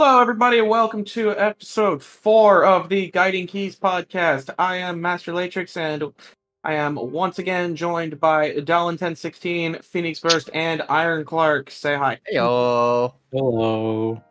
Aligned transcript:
Hello, 0.00 0.20
everybody, 0.20 0.60
and 0.60 0.68
welcome 0.68 1.02
to 1.06 1.32
episode 1.32 2.00
four 2.04 2.64
of 2.64 2.88
the 2.88 3.10
Guiding 3.10 3.48
Keys 3.48 3.74
podcast. 3.74 4.48
I 4.56 4.76
am 4.76 5.00
Master 5.00 5.32
Latrix, 5.32 5.76
and 5.76 6.14
I 6.62 6.74
am 6.74 6.94
once 6.94 7.40
again 7.40 7.74
joined 7.74 8.20
by 8.20 8.52
Dallin 8.52 8.94
1016, 8.94 9.80
Phoenix 9.82 10.20
Burst, 10.20 10.50
and 10.54 10.82
Iron 10.88 11.24
Clark. 11.24 11.72
Say 11.72 11.96
hi. 11.96 12.20
Heyo. 12.32 13.12
Hello. 13.32 14.22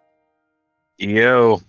Yo. 1.00 1.62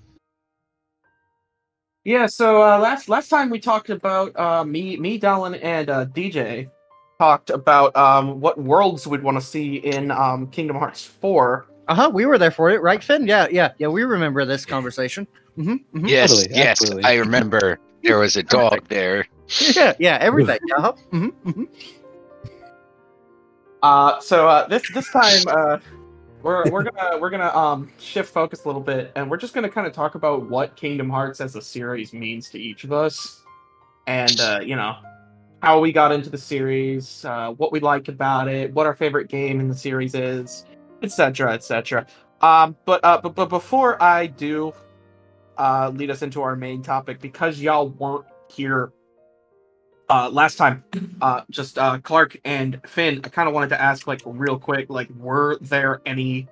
Yeah, 2.04 2.26
so 2.26 2.62
uh, 2.62 2.78
last 2.78 3.08
last 3.08 3.28
time 3.28 3.50
we 3.50 3.58
talked 3.58 3.90
about 3.90 4.38
uh, 4.38 4.62
me, 4.62 4.96
me, 4.96 5.18
Dallin, 5.18 5.58
and 5.60 5.90
uh, 5.90 6.06
DJ 6.06 6.70
talked 7.18 7.50
about 7.50 7.96
um, 7.96 8.40
what 8.40 8.60
worlds 8.60 9.08
we'd 9.08 9.24
want 9.24 9.40
to 9.40 9.44
see 9.44 9.78
in 9.78 10.12
um, 10.12 10.46
Kingdom 10.46 10.76
Hearts 10.76 11.02
4. 11.02 11.67
Uh 11.88 11.94
huh. 11.94 12.10
We 12.12 12.26
were 12.26 12.36
there 12.38 12.50
for 12.50 12.70
it, 12.70 12.82
right, 12.82 13.02
Finn? 13.02 13.26
Yeah, 13.26 13.48
yeah, 13.50 13.72
yeah. 13.78 13.88
We 13.88 14.02
remember 14.02 14.44
this 14.44 14.64
conversation. 14.66 15.26
hmm 15.56 15.76
hmm 15.92 16.06
Yes, 16.06 16.30
Totally, 16.30 16.48
yes. 16.54 16.80
absolutely. 16.82 17.04
I 17.04 17.14
remember 17.14 17.78
there 18.02 18.18
was 18.18 18.36
a 18.36 18.42
dog 18.56 18.86
there. 18.88 19.26
Yeah, 19.74 19.94
yeah. 19.98 20.18
Everything. 20.20 20.58
Uh 20.76 20.82
huh. 20.82 20.92
hmm 21.10 21.28
hmm 21.28 21.64
Uh, 23.82 24.20
so 24.20 24.48
uh, 24.48 24.68
this 24.68 24.82
this 24.92 25.08
time 25.10 25.40
uh, 25.48 25.78
we're 26.42 26.70
we're 26.70 26.82
gonna 26.84 27.18
we're 27.18 27.30
gonna 27.30 27.56
um 27.56 27.90
shift 27.98 28.32
focus 28.32 28.64
a 28.64 28.68
little 28.68 28.82
bit, 28.82 29.12
and 29.16 29.30
we're 29.30 29.38
just 29.38 29.54
gonna 29.54 29.68
kind 29.70 29.86
of 29.86 29.92
talk 29.92 30.14
about 30.14 30.48
what 30.48 30.76
Kingdom 30.76 31.08
Hearts 31.08 31.40
as 31.40 31.56
a 31.56 31.62
series 31.62 32.12
means 32.12 32.50
to 32.50 32.58
each 32.58 32.84
of 32.84 32.92
us, 32.92 33.44
and 34.06 34.38
uh, 34.40 34.60
you 34.62 34.76
know 34.76 34.94
how 35.62 35.80
we 35.80 35.90
got 35.90 36.12
into 36.12 36.30
the 36.30 36.38
series, 36.38 37.24
uh, 37.24 37.50
what 37.56 37.72
we 37.72 37.80
like 37.80 38.08
about 38.08 38.46
it, 38.46 38.72
what 38.74 38.86
our 38.86 38.94
favorite 38.94 39.28
game 39.28 39.58
in 39.58 39.68
the 39.68 39.74
series 39.74 40.14
is, 40.14 40.64
etc. 41.02 41.52
etc. 41.52 42.06
Um, 42.40 42.76
but 42.84 43.04
uh, 43.04 43.20
but 43.22 43.34
but 43.34 43.48
before 43.48 44.00
I 44.02 44.26
do 44.26 44.72
uh, 45.56 45.90
lead 45.94 46.10
us 46.10 46.22
into 46.22 46.42
our 46.42 46.56
main 46.56 46.82
topic, 46.82 47.20
because 47.20 47.60
y'all 47.60 47.88
weren't 47.88 48.26
here 48.48 48.92
uh, 50.08 50.28
last 50.30 50.56
time 50.56 50.82
uh 51.20 51.42
just 51.50 51.78
uh 51.78 51.98
clark 51.98 52.38
and 52.44 52.80
finn 52.86 53.20
i 53.24 53.28
kind 53.28 53.48
of 53.48 53.54
wanted 53.54 53.68
to 53.68 53.80
ask 53.80 54.06
like 54.06 54.22
real 54.24 54.58
quick 54.58 54.88
like 54.88 55.08
were 55.18 55.58
there 55.60 56.00
any 56.06 56.48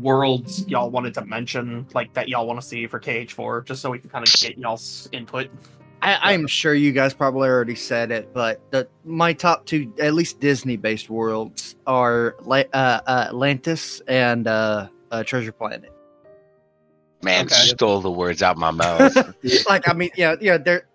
worlds 0.00 0.66
y'all 0.68 0.90
wanted 0.90 1.14
to 1.14 1.24
mention 1.24 1.86
like 1.94 2.12
that 2.14 2.28
y'all 2.28 2.46
want 2.46 2.60
to 2.60 2.66
see 2.66 2.86
for 2.86 3.00
kh4 3.00 3.64
just 3.64 3.80
so 3.82 3.90
we 3.90 3.98
can 3.98 4.10
kind 4.10 4.26
of 4.26 4.32
get 4.34 4.56
y'all's 4.58 5.08
input 5.12 5.48
I, 6.04 6.32
I'm 6.34 6.46
sure 6.46 6.74
you 6.74 6.92
guys 6.92 7.14
probably 7.14 7.48
already 7.48 7.74
said 7.74 8.10
it, 8.10 8.34
but 8.34 8.60
the 8.70 8.86
my 9.04 9.32
top 9.32 9.64
two, 9.64 9.90
at 9.98 10.12
least 10.12 10.38
Disney-based 10.38 11.08
worlds, 11.08 11.76
are 11.86 12.36
La- 12.42 12.64
uh, 12.74 13.00
Atlantis 13.08 14.02
and 14.06 14.46
uh, 14.46 14.88
uh, 15.10 15.24
Treasure 15.24 15.50
Planet. 15.52 15.90
Man, 17.22 17.46
Okay. 17.46 17.54
stole 17.54 18.02
the 18.02 18.10
words 18.10 18.42
out 18.42 18.58
my 18.58 18.70
mouth. 18.70 19.16
like, 19.68 19.88
I 19.88 19.94
mean, 19.94 20.10
yeah, 20.14 20.36
yeah. 20.42 20.58
They're 20.58 20.86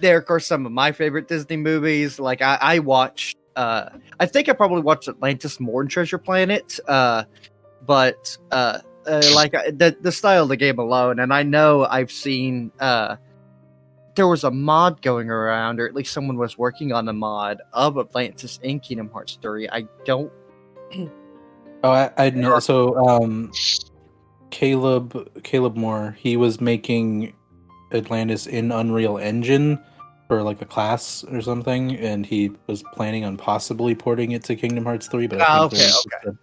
they're 0.00 0.18
of 0.18 0.24
course 0.24 0.46
some 0.46 0.64
of 0.64 0.72
my 0.72 0.90
favorite 0.90 1.28
Disney 1.28 1.58
movies. 1.58 2.18
Like, 2.18 2.40
I, 2.40 2.56
I 2.62 2.78
watched. 2.78 3.36
Uh, 3.56 3.90
I 4.18 4.24
think 4.24 4.48
I 4.48 4.54
probably 4.54 4.80
watched 4.80 5.06
Atlantis 5.06 5.60
more 5.60 5.82
than 5.82 5.90
Treasure 5.90 6.16
Planet. 6.16 6.80
Uh, 6.88 7.24
but 7.84 8.38
uh, 8.52 8.78
uh, 9.06 9.22
like 9.34 9.52
uh, 9.54 9.64
the 9.66 9.94
the 10.00 10.12
style 10.12 10.44
of 10.44 10.48
the 10.48 10.56
game 10.56 10.78
alone, 10.78 11.18
and 11.18 11.30
I 11.34 11.42
know 11.42 11.84
I've 11.84 12.10
seen. 12.10 12.72
There 14.14 14.28
was 14.28 14.44
a 14.44 14.50
mod 14.50 15.00
going 15.00 15.30
around, 15.30 15.80
or 15.80 15.86
at 15.86 15.94
least 15.94 16.12
someone 16.12 16.36
was 16.36 16.58
working 16.58 16.92
on 16.92 17.08
a 17.08 17.12
mod 17.12 17.62
of 17.72 17.96
Atlantis 17.96 18.60
in 18.62 18.80
Kingdom 18.80 19.10
Hearts 19.10 19.38
3. 19.40 19.68
I 19.70 19.86
don't. 20.04 20.30
Oh, 21.84 21.90
I, 21.90 22.10
I 22.16 22.30
know. 22.30 22.58
So, 22.60 22.96
um, 23.08 23.50
Caleb, 24.50 25.42
Caleb 25.42 25.76
Moore, 25.76 26.16
he 26.18 26.36
was 26.36 26.60
making 26.60 27.32
Atlantis 27.92 28.46
in 28.46 28.70
Unreal 28.70 29.18
Engine 29.18 29.82
for 30.28 30.42
like 30.42 30.62
a 30.62 30.66
class 30.66 31.24
or 31.24 31.40
something, 31.40 31.96
and 31.96 32.24
he 32.24 32.52
was 32.66 32.82
planning 32.92 33.24
on 33.24 33.36
possibly 33.36 33.94
porting 33.94 34.32
it 34.32 34.44
to 34.44 34.54
Kingdom 34.54 34.84
Hearts 34.84 35.08
3. 35.08 35.26
But 35.26 35.40
I 35.40 35.44
Ah, 35.44 35.68
think 35.68 35.82
okay, 35.82 35.90
okay. 35.90 36.36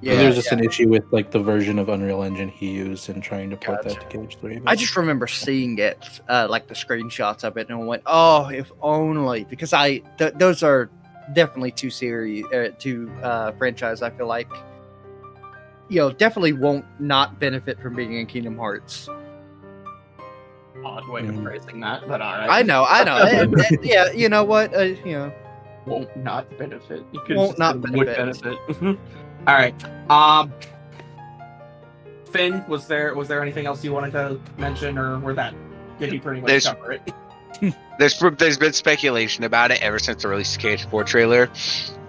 Just 0.00 0.02
a- 0.02 0.06
Yeah, 0.10 0.16
there 0.16 0.26
was 0.26 0.36
just 0.36 0.50
yeah. 0.52 0.58
an 0.58 0.64
issue 0.64 0.88
with 0.88 1.04
like 1.10 1.30
the 1.30 1.38
version 1.40 1.78
of 1.78 1.88
Unreal 1.88 2.22
Engine 2.22 2.48
he 2.48 2.70
used 2.70 3.08
and 3.08 3.22
trying 3.22 3.50
to 3.50 3.56
port 3.56 3.82
Gotcha. 3.82 3.98
that 4.00 4.10
to 4.10 4.18
KH3. 4.18 4.62
I 4.66 4.74
just 4.76 4.96
remember 4.96 5.26
seeing 5.26 5.78
it, 5.78 5.98
uh, 6.28 6.46
like 6.50 6.66
the 6.68 6.74
screenshots 6.74 7.44
of 7.44 7.56
it, 7.56 7.68
and 7.68 7.78
I 7.78 7.82
went, 7.84 8.02
"Oh, 8.06 8.48
if 8.48 8.70
only!" 8.82 9.44
Because 9.44 9.72
I 9.72 9.98
th- 10.18 10.34
those 10.34 10.62
are 10.62 10.88
definitely 11.34 11.70
two 11.72 11.90
series, 11.90 12.44
uh, 12.46 12.70
two 12.78 13.10
uh, 13.22 13.52
franchise. 13.52 14.02
I 14.02 14.10
feel 14.10 14.26
like, 14.26 14.48
you 15.88 16.00
know, 16.00 16.10
definitely 16.10 16.54
won't 16.54 16.84
not 16.98 17.38
benefit 17.38 17.80
from 17.80 17.94
being 17.94 18.14
in 18.14 18.26
Kingdom 18.26 18.56
Hearts. 18.58 19.08
odd 20.82 21.06
way 21.08 21.20
Mm. 21.20 21.36
of 21.36 21.42
phrasing 21.42 21.78
that 21.80 22.08
but 22.08 22.22
all 22.22 22.32
right 22.38 22.48
I 22.48 22.62
know, 22.62 22.86
I 22.88 23.04
know. 23.04 23.52
Yeah, 23.82 24.10
you 24.12 24.30
know 24.30 24.44
what? 24.44 24.74
Uh, 24.74 24.80
you 24.80 25.12
know, 25.12 25.32
won't 25.84 26.16
not 26.16 26.46
benefit 26.58 27.04
you 27.12 27.20
could 27.20 27.36
Won't 27.36 27.58
not 27.58 27.74
say 27.74 27.90
would 27.90 28.06
benefit. 28.06 28.42
benefit 28.66 28.98
all 29.46 29.54
right 29.54 29.74
um 30.10 30.52
finn 32.30 32.64
was 32.68 32.86
there 32.86 33.14
was 33.14 33.28
there 33.28 33.42
anything 33.42 33.66
else 33.66 33.82
you 33.84 33.92
wanted 33.92 34.12
to 34.12 34.38
mention 34.58 34.98
or 34.98 35.18
were 35.18 35.34
that 35.34 35.54
did 35.98 36.12
he 36.12 36.18
pretty 36.18 36.40
much 36.40 36.48
There's- 36.48 36.66
cover 36.66 36.92
it 36.92 37.12
there's 37.98 38.18
there's 38.38 38.56
been 38.58 38.72
speculation 38.72 39.44
about 39.44 39.70
it 39.70 39.82
ever 39.82 39.98
since 39.98 40.22
the 40.22 40.28
release 40.28 40.56
of 40.56 40.62
KH4 40.62 41.04
trailer, 41.04 41.50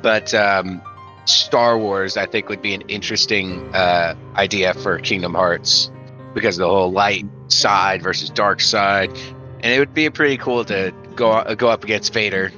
but 0.02 0.34
um, 0.34 0.82
Star 1.26 1.78
Wars 1.78 2.16
I 2.16 2.26
think 2.26 2.48
would 2.48 2.62
be 2.62 2.74
an 2.74 2.82
interesting 2.88 3.74
uh, 3.76 4.16
idea 4.38 4.74
for 4.76 4.98
Kingdom 5.00 5.34
Hearts 5.34 5.92
because 6.34 6.58
of 6.58 6.62
the 6.62 6.70
whole 6.70 6.92
light 6.92 7.26
side 7.50 8.02
versus 8.02 8.30
dark 8.30 8.62
side, 8.62 9.10
and 9.10 9.66
it 9.74 9.80
would 9.80 9.94
be 9.94 10.10
pretty 10.10 10.38
cool 10.38 10.64
to 10.66 10.94
go 11.16 11.44
go 11.56 11.68
up 11.68 11.84
against 11.84 12.14
Vader. 12.14 12.52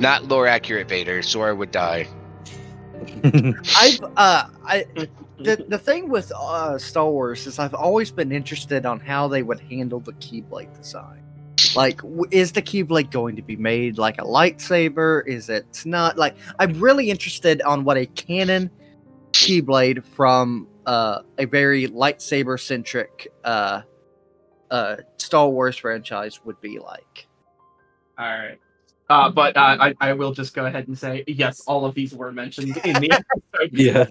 Not 0.00 0.24
lore 0.24 0.48
accurate 0.48 0.88
Vader. 0.88 1.22
Sora 1.22 1.54
would 1.54 1.70
die. 1.70 2.08
I've 3.76 4.00
uh, 4.16 4.44
I 4.64 4.86
the 5.38 5.64
the 5.68 5.78
thing 5.78 6.08
with 6.08 6.32
uh, 6.36 6.78
Star 6.78 7.10
Wars 7.10 7.46
is 7.46 7.58
I've 7.58 7.74
always 7.74 8.10
been 8.10 8.32
interested 8.32 8.86
on 8.86 9.00
how 9.00 9.28
they 9.28 9.42
would 9.42 9.60
handle 9.60 10.00
the 10.00 10.12
Keyblade 10.14 10.74
design. 10.76 11.22
Like, 11.76 11.98
w- 11.98 12.24
is 12.30 12.52
the 12.52 12.62
Keyblade 12.62 13.10
going 13.10 13.36
to 13.36 13.42
be 13.42 13.56
made 13.56 13.98
like 13.98 14.18
a 14.18 14.24
lightsaber? 14.24 15.26
Is 15.26 15.48
it 15.48 15.82
not? 15.84 16.16
Like, 16.16 16.34
I'm 16.58 16.78
really 16.80 17.10
interested 17.10 17.60
on 17.62 17.84
what 17.84 17.96
a 17.96 18.06
canon 18.06 18.70
Keyblade 19.32 20.04
from 20.04 20.66
uh, 20.86 21.20
a 21.38 21.44
very 21.44 21.86
lightsaber 21.88 22.58
centric 22.58 23.28
uh, 23.44 23.82
uh, 24.70 24.96
Star 25.18 25.48
Wars 25.48 25.76
franchise 25.76 26.40
would 26.44 26.60
be 26.60 26.78
like. 26.78 27.28
All 28.18 28.26
right. 28.26 28.58
Uh, 29.10 29.28
but 29.28 29.56
uh, 29.56 29.76
I, 29.80 29.94
I 30.00 30.12
will 30.12 30.32
just 30.32 30.54
go 30.54 30.66
ahead 30.66 30.86
and 30.86 30.96
say 30.96 31.24
yes. 31.26 31.62
All 31.66 31.84
of 31.84 31.96
these 31.96 32.14
were 32.14 32.30
mentioned 32.30 32.76
in 32.84 32.94
the 32.94 33.10
episode, 33.54 33.70
yeah. 33.72 34.06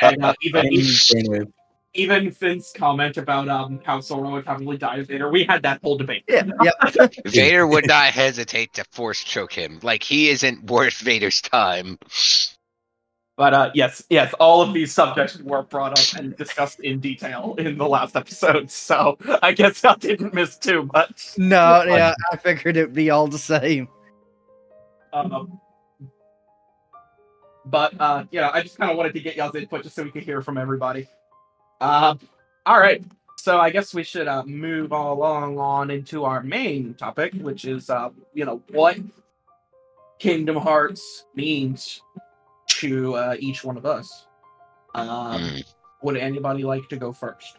and 0.00 0.24
uh, 0.24 0.34
even 0.42 0.66
Brainwave. 0.66 1.52
even 1.94 2.30
Finn's 2.30 2.72
comment 2.76 3.16
about 3.16 3.48
um 3.48 3.80
how 3.84 3.98
Sora 3.98 4.30
would 4.30 4.44
probably 4.44 4.78
die 4.78 5.04
later. 5.08 5.30
We 5.30 5.42
had 5.42 5.64
that 5.64 5.80
whole 5.82 5.98
debate. 5.98 6.22
Yeah, 6.28 6.44
yeah. 6.62 7.08
Vader 7.26 7.66
would 7.66 7.88
not 7.88 8.12
hesitate 8.12 8.74
to 8.74 8.84
force 8.92 9.24
choke 9.24 9.52
him. 9.52 9.80
Like 9.82 10.04
he 10.04 10.30
isn't 10.30 10.70
worth 10.70 10.98
Vader's 10.98 11.40
time. 11.40 11.98
But 13.38 13.54
uh, 13.54 13.70
yes, 13.72 14.02
yes, 14.10 14.34
all 14.40 14.62
of 14.62 14.74
these 14.74 14.92
subjects 14.92 15.38
were 15.38 15.62
brought 15.62 15.96
up 15.96 16.20
and 16.20 16.36
discussed 16.36 16.80
in 16.80 16.98
detail 16.98 17.54
in 17.56 17.78
the 17.78 17.88
last 17.88 18.16
episode. 18.16 18.68
So 18.68 19.16
I 19.42 19.52
guess 19.52 19.84
I 19.84 19.94
didn't 19.94 20.34
miss 20.34 20.58
too 20.58 20.90
much. 20.92 21.34
No, 21.38 21.84
yeah, 21.84 22.14
I 22.32 22.36
figured 22.36 22.76
it'd 22.76 22.94
be 22.94 23.10
all 23.10 23.28
the 23.28 23.38
same. 23.38 23.86
Um, 25.12 25.60
but 27.64 27.94
uh, 28.00 28.24
you 28.32 28.40
know, 28.40 28.50
I 28.52 28.60
just 28.60 28.76
kind 28.76 28.90
of 28.90 28.96
wanted 28.96 29.14
to 29.14 29.20
get 29.20 29.36
y'all's 29.36 29.54
input 29.54 29.84
just 29.84 29.94
so 29.94 30.02
we 30.02 30.10
could 30.10 30.24
hear 30.24 30.42
from 30.42 30.58
everybody. 30.58 31.06
Um, 31.80 32.18
all 32.66 32.80
right, 32.80 33.04
so 33.36 33.60
I 33.60 33.70
guess 33.70 33.94
we 33.94 34.02
should 34.02 34.26
uh, 34.26 34.42
move 34.46 34.90
along 34.90 35.60
on 35.60 35.92
into 35.92 36.24
our 36.24 36.42
main 36.42 36.94
topic, 36.94 37.34
which 37.34 37.66
is 37.66 37.88
uh, 37.88 38.10
you 38.34 38.44
know 38.44 38.60
what 38.70 38.98
Kingdom 40.18 40.56
Hearts 40.56 41.26
means 41.36 42.02
to 42.78 43.14
uh, 43.16 43.36
each 43.38 43.64
one 43.64 43.76
of 43.76 43.86
us. 43.86 44.26
Um, 44.94 45.08
Mm. 45.08 45.64
Would 46.02 46.16
anybody 46.16 46.62
like 46.62 46.88
to 46.90 46.96
go 46.96 47.12
first? 47.12 47.58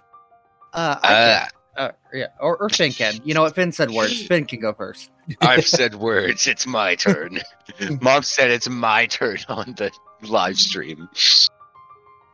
Uh, 0.73 0.95
I 1.03 1.07
can- 1.07 1.41
Uh, 1.43 1.47
Uh, 1.77 1.91
yeah, 2.13 2.27
or, 2.41 2.57
or 2.57 2.69
Finn 2.69 2.91
can. 2.91 3.13
You 3.23 3.33
know 3.33 3.41
what? 3.43 3.55
Finn 3.55 3.71
said 3.71 3.89
words. 3.91 4.25
Finn 4.27 4.45
can 4.45 4.59
go 4.59 4.73
first. 4.73 5.11
I've 5.41 5.65
said 5.67 5.95
words. 5.95 6.45
It's 6.47 6.65
my 6.67 6.95
turn. 7.05 7.39
Mom 8.01 8.23
said 8.23 8.51
it's 8.51 8.67
my 8.67 9.05
turn 9.05 9.37
on 9.49 9.75
the 9.77 9.89
live 10.23 10.57
stream. 10.57 11.07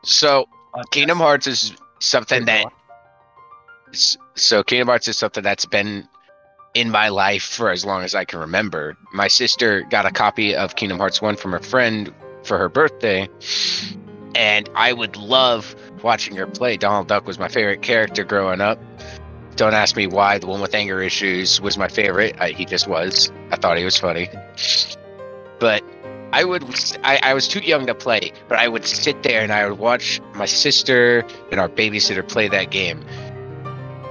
So 0.04 0.46
Kingdom 0.92 1.18
Hearts 1.20 1.46
is 1.48 1.74
something 2.00 2.46
that 2.46 2.66
so 3.92 4.64
Kingdom 4.64 4.88
Hearts 4.88 5.08
is 5.08 5.18
something 5.18 5.44
that's 5.44 5.66
been 5.66 6.08
in 6.74 6.90
my 6.92 7.10
life 7.10 7.44
for 7.44 7.70
as 7.72 7.86
long 7.86 8.04
as 8.04 8.16
I 8.16 8.26
can 8.26 8.40
remember. 8.40 8.98
My 9.14 9.28
sister 9.28 9.82
got 9.90 10.06
a 10.06 10.12
copy 10.12 10.56
of 10.56 10.76
Kingdom 10.76 10.98
Hearts 10.98 11.22
1 11.22 11.36
from 11.38 11.54
a 11.54 11.60
friend 11.60 12.14
for 12.46 12.58
her 12.58 12.70
birthday 12.70 13.30
and 14.36 14.70
I 14.76 14.94
would 14.94 15.16
love 15.16 15.76
watching 16.04 16.36
her 16.36 16.46
play. 16.46 16.78
Donald 16.78 17.08
Duck 17.08 17.26
was 17.26 17.40
my 17.40 17.48
favorite 17.48 17.82
character 17.82 18.24
growing 18.24 18.62
up. 18.62 18.78
Don't 19.56 19.74
ask 19.74 19.96
me 19.96 20.06
why. 20.06 20.38
The 20.38 20.48
one 20.48 20.60
with 20.60 20.76
anger 20.76 21.02
issues 21.02 21.62
was 21.62 21.78
my 21.78 21.88
favorite. 21.88 22.36
I, 22.40 22.50
he 22.50 22.66
just 22.66 22.88
was. 22.88 23.32
I 23.52 23.56
thought 23.56 23.78
he 23.78 23.86
was 23.86 23.98
funny. 23.98 24.30
But 25.60 25.84
I 26.34 26.44
would. 26.44 26.64
I, 27.04 27.20
I 27.24 27.34
was 27.34 27.48
too 27.48 27.62
young 27.62 27.86
to 27.88 27.96
play, 27.96 28.34
but 28.50 28.60
I 28.60 28.68
would 28.68 28.86
sit 28.86 29.24
there 29.24 29.42
and 29.42 29.54
I 29.54 29.70
would 29.70 29.80
watch 29.80 30.20
my 30.34 30.46
sister 30.46 31.26
and 31.50 31.60
our 31.62 31.70
babysitter 31.70 32.28
play 32.28 32.50
that 32.50 32.72
game, 32.72 33.06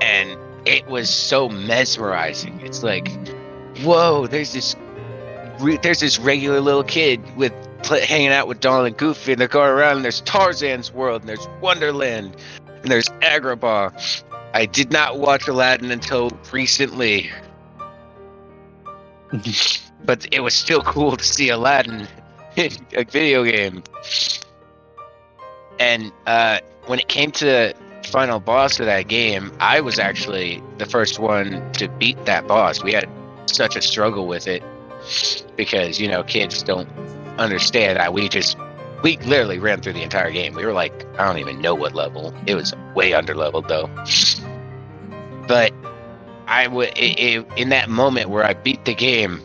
and 0.01 0.39
it 0.65 0.87
was 0.87 1.11
so 1.11 1.51
mesmerizing. 1.51 2.59
It's 2.63 2.83
like, 2.83 3.11
whoa! 3.83 4.27
There's 4.27 4.55
this. 4.55 4.75
Re- 5.61 5.79
There's 5.83 6.01
this 6.01 6.19
regular 6.19 6.61
little 6.61 6.85
kid 6.85 7.21
with 7.37 7.53
pl- 7.83 8.01
hanging 8.01 8.29
out 8.29 8.49
with 8.49 8.61
Donald 8.61 8.87
and 8.87 8.97
Goofy, 8.97 9.33
and 9.33 9.41
they're 9.41 9.49
going 9.49 9.71
around. 9.71 9.97
And 9.97 10.05
there's 10.05 10.21
Tarzan's 10.23 10.93
world, 10.93 11.23
and 11.23 11.29
there's 11.29 11.47
Wonderland, 11.61 12.37
and 12.67 12.91
there's 12.91 13.09
Agrabah. 13.21 14.23
I 14.53 14.67
did 14.67 14.93
not 14.93 15.19
watch 15.19 15.49
Aladdin 15.49 15.91
until 15.91 16.31
recently, 16.53 17.31
but 20.05 20.27
it 20.33 20.41
was 20.41 20.55
still 20.55 20.83
cool 20.83 21.17
to 21.17 21.25
see 21.25 21.49
Aladdin 21.49 22.07
in 22.57 22.71
a 22.95 23.05
video 23.05 23.45
game. 23.45 23.83
And 25.81 26.13
uh, 26.27 26.61
when 26.87 27.01
it 27.01 27.09
came 27.09 27.33
to 27.33 27.45
the 27.45 27.75
final 28.05 28.39
boss 28.39 28.79
of 28.79 28.87
that 28.87 29.09
game, 29.09 29.53
I 29.59 29.81
was 29.81 29.99
actually 29.99 30.63
the 30.79 30.87
first 30.87 31.19
one 31.19 31.73
to 31.73 31.89
beat 31.89 32.25
that 32.27 32.47
boss. 32.47 32.83
We 32.83 32.93
had 32.93 33.09
such 33.47 33.75
a 33.77 33.83
struggle 33.83 34.27
with 34.29 34.47
it 34.47 34.63
because 35.57 36.01
you 36.01 36.09
know 36.09 36.23
kids 36.23 36.63
don't 36.63 36.89
understand 37.39 37.99
that 37.99 38.13
we 38.13 38.29
just 38.29 38.57
we 39.03 39.19
literally 39.19 39.59
ran 39.59 39.83
through 39.83 39.93
the 39.93 40.03
entire 40.03 40.31
game. 40.33 40.55
We 40.55 40.65
were 40.65 40.73
like, 40.73 41.05
I 41.19 41.27
don't 41.27 41.39
even 41.39 41.61
know 41.61 41.75
what 41.75 41.95
level. 41.95 42.35
It 42.47 42.55
was 42.55 42.73
way 42.95 43.13
under 43.13 43.35
leveled 43.35 43.69
though. 43.69 43.91
But 45.47 45.75
I 46.47 46.67
would 46.67 46.97
in 46.97 47.69
that 47.69 47.89
moment 47.89 48.31
where 48.31 48.45
I 48.45 48.55
beat 48.55 48.85
the 48.85 48.95
game. 48.95 49.43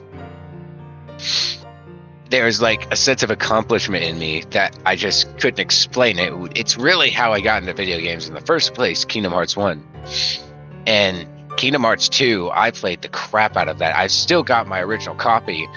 There 2.30 2.46
was 2.46 2.62
like 2.62 2.92
a 2.94 2.96
sense 2.96 3.24
of 3.24 3.32
accomplishment 3.32 4.04
in 4.04 4.20
me 4.20 4.44
that 4.52 4.78
I 4.86 4.96
just 4.96 5.36
couldn't 5.40 5.60
explain. 5.60 6.20
It 6.20 6.32
it's 6.56 6.78
really 6.78 7.10
how 7.10 7.34
I 7.34 7.42
got 7.42 7.62
into 7.62 7.74
video 7.74 8.00
games 8.00 8.28
in 8.28 8.36
the 8.36 8.42
first 8.42 8.76
place. 8.76 9.04
Kingdom 9.04 9.34
Hearts 9.34 9.58
One, 9.58 9.84
and 10.86 11.28
Kingdom 11.60 11.82
Hearts 11.82 12.08
Two. 12.08 12.50
I 12.54 12.72
played 12.72 13.02
the 13.02 13.10
crap 13.10 13.58
out 13.58 13.68
of 13.68 13.80
that. 13.80 13.94
I've 13.94 14.12
still 14.12 14.44
got 14.44 14.66
my 14.66 14.80
original 14.80 15.14
copy. 15.14 15.68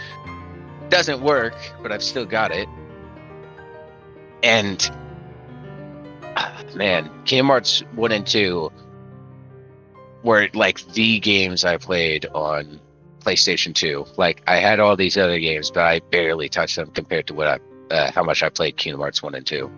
Doesn't 0.91 1.21
work, 1.21 1.57
but 1.83 1.91
I've 1.91 2.05
still 2.05 2.25
got 2.25 2.53
it. 2.53 2.69
And 4.45 4.89
ah, 6.37 6.63
man, 6.77 7.11
Kingdom 7.25 7.49
Hearts 7.49 7.83
One 7.97 8.13
and 8.13 8.25
Two 8.25 8.71
were 10.23 10.49
like 10.55 10.87
the 10.93 11.19
games 11.19 11.65
I 11.65 11.79
played 11.79 12.27
on 12.27 12.79
PlayStation 13.19 13.75
2. 13.75 14.07
Like 14.17 14.41
I 14.47 14.59
had 14.59 14.79
all 14.79 14.95
these 14.95 15.17
other 15.17 15.41
games, 15.41 15.73
but 15.73 15.83
I 15.83 15.99
barely 15.99 16.49
touched 16.49 16.77
them 16.77 16.93
compared 16.93 17.27
to 17.27 17.35
what 17.35 17.49
I 17.49 17.59
uh, 17.93 18.13
how 18.13 18.23
much 18.23 18.45
I 18.45 18.51
played 18.51 18.77
Kingdom 18.77 19.01
Hearts 19.01 19.21
1 19.21 19.35
and 19.35 19.45
2. 19.45 19.69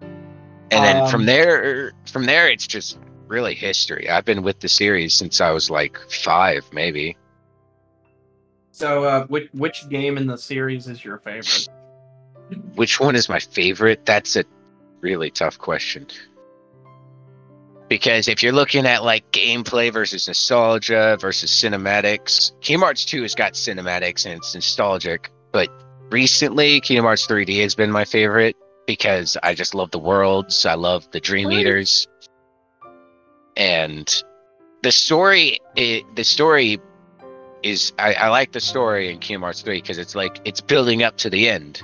And 0.00 0.84
then 0.84 1.06
from 1.10 1.20
Um, 1.20 1.26
there 1.26 1.92
from 2.06 2.24
there 2.24 2.48
it's 2.48 2.66
just 2.66 2.96
really 3.30 3.54
history. 3.54 4.10
I've 4.10 4.24
been 4.24 4.42
with 4.42 4.60
the 4.60 4.68
series 4.68 5.14
since 5.14 5.40
I 5.40 5.52
was 5.52 5.70
like 5.70 5.98
5 6.10 6.72
maybe. 6.72 7.16
So, 8.72 9.04
uh, 9.04 9.26
which 9.26 9.48
which 9.52 9.88
game 9.88 10.18
in 10.18 10.26
the 10.26 10.36
series 10.36 10.88
is 10.88 11.04
your 11.04 11.18
favorite? 11.18 11.68
Which 12.74 12.98
one 12.98 13.14
is 13.14 13.28
my 13.28 13.38
favorite? 13.38 14.04
That's 14.04 14.36
a 14.36 14.44
really 15.00 15.30
tough 15.30 15.58
question. 15.58 16.06
Because 17.88 18.28
if 18.28 18.42
you're 18.42 18.52
looking 18.52 18.86
at 18.86 19.04
like 19.04 19.30
gameplay 19.32 19.92
versus 19.92 20.28
nostalgia 20.28 21.16
versus 21.20 21.50
cinematics, 21.50 22.52
Kingdom 22.60 22.82
Hearts 22.82 23.04
2 23.04 23.22
has 23.22 23.34
got 23.34 23.54
cinematics 23.54 24.26
and 24.26 24.34
it's 24.34 24.54
nostalgic, 24.54 25.30
but 25.52 25.68
recently 26.10 26.80
Kingdom 26.80 27.04
Hearts 27.04 27.26
3D 27.26 27.60
has 27.62 27.74
been 27.74 27.90
my 27.90 28.04
favorite 28.04 28.56
because 28.86 29.36
I 29.42 29.54
just 29.54 29.74
love 29.74 29.90
the 29.90 29.98
worlds, 29.98 30.64
I 30.64 30.74
love 30.74 31.10
the 31.10 31.20
Dream 31.20 31.50
Eaters, 31.50 32.06
and 33.56 34.22
the 34.82 34.92
story. 34.92 35.60
It, 35.76 36.04
the 36.16 36.24
story 36.24 36.80
is 37.62 37.92
I, 37.98 38.14
I 38.14 38.28
like 38.28 38.52
the 38.52 38.60
story 38.60 39.10
in 39.10 39.18
Kingdom 39.18 39.42
Hearts 39.42 39.62
3 39.62 39.80
because 39.80 39.98
it's 39.98 40.14
like 40.14 40.40
it's 40.44 40.60
building 40.60 41.02
up 41.02 41.16
to 41.18 41.30
the 41.30 41.48
end. 41.48 41.82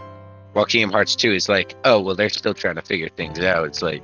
While 0.52 0.64
Kingdom 0.64 0.90
Hearts 0.90 1.14
2 1.16 1.32
is 1.32 1.48
like, 1.48 1.74
oh 1.84 2.00
well, 2.00 2.14
they're 2.14 2.30
still 2.30 2.54
trying 2.54 2.76
to 2.76 2.82
figure 2.82 3.08
things 3.08 3.38
out. 3.40 3.66
It's 3.66 3.82
like 3.82 4.02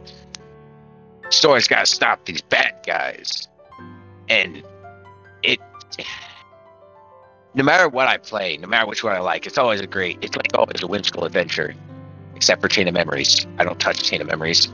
story's 1.31 1.67
got 1.67 1.87
to 1.87 1.93
stop 1.93 2.25
these 2.25 2.43
bad 2.43 2.76
guys, 2.87 3.49
and 4.29 4.62
it. 5.43 5.61
No 7.55 7.65
matter 7.65 7.87
what 7.87 8.08
I 8.08 8.17
play, 8.17 8.56
no 8.56 8.67
matter 8.67 8.87
which 8.87 9.05
one 9.05 9.15
I 9.15 9.20
like, 9.20 9.47
it's 9.47 9.58
always 9.58 9.81
a 9.81 9.87
great. 9.87 10.19
It's 10.23 10.37
like 10.37 10.55
always 10.55 10.82
a 10.82 10.87
whimsical 10.87 11.25
adventure, 11.25 11.75
except 12.35 12.62
for 12.62 12.69
Chain 12.69 12.88
of 12.88 12.94
Memories. 12.94 13.47
I 13.58 13.65
don't 13.65 13.79
touch 13.79 14.03
Chain 14.03 14.23
of 14.23 14.26
Memories. 14.26 14.73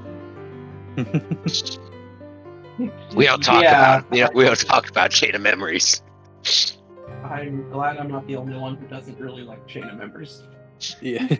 We 3.14 3.24
don't 3.26 3.42
talk 3.42 3.62
Yeah. 3.62 3.98
about. 3.98 4.14
You 4.14 4.24
know, 4.24 4.30
we 4.34 4.44
don't 4.44 4.58
talk 4.58 4.88
about 4.88 5.10
Chain 5.10 5.34
of 5.34 5.40
Memories. 5.40 6.02
I'm 7.24 7.68
glad 7.70 7.96
I'm 7.98 8.08
not 8.10 8.26
the 8.26 8.36
only 8.36 8.56
one 8.56 8.76
who 8.76 8.86
doesn't 8.86 9.18
really 9.18 9.42
like 9.42 9.66
Chain 9.66 9.84
of 9.84 9.96
memories. 9.98 10.42
yeah. 11.00 11.26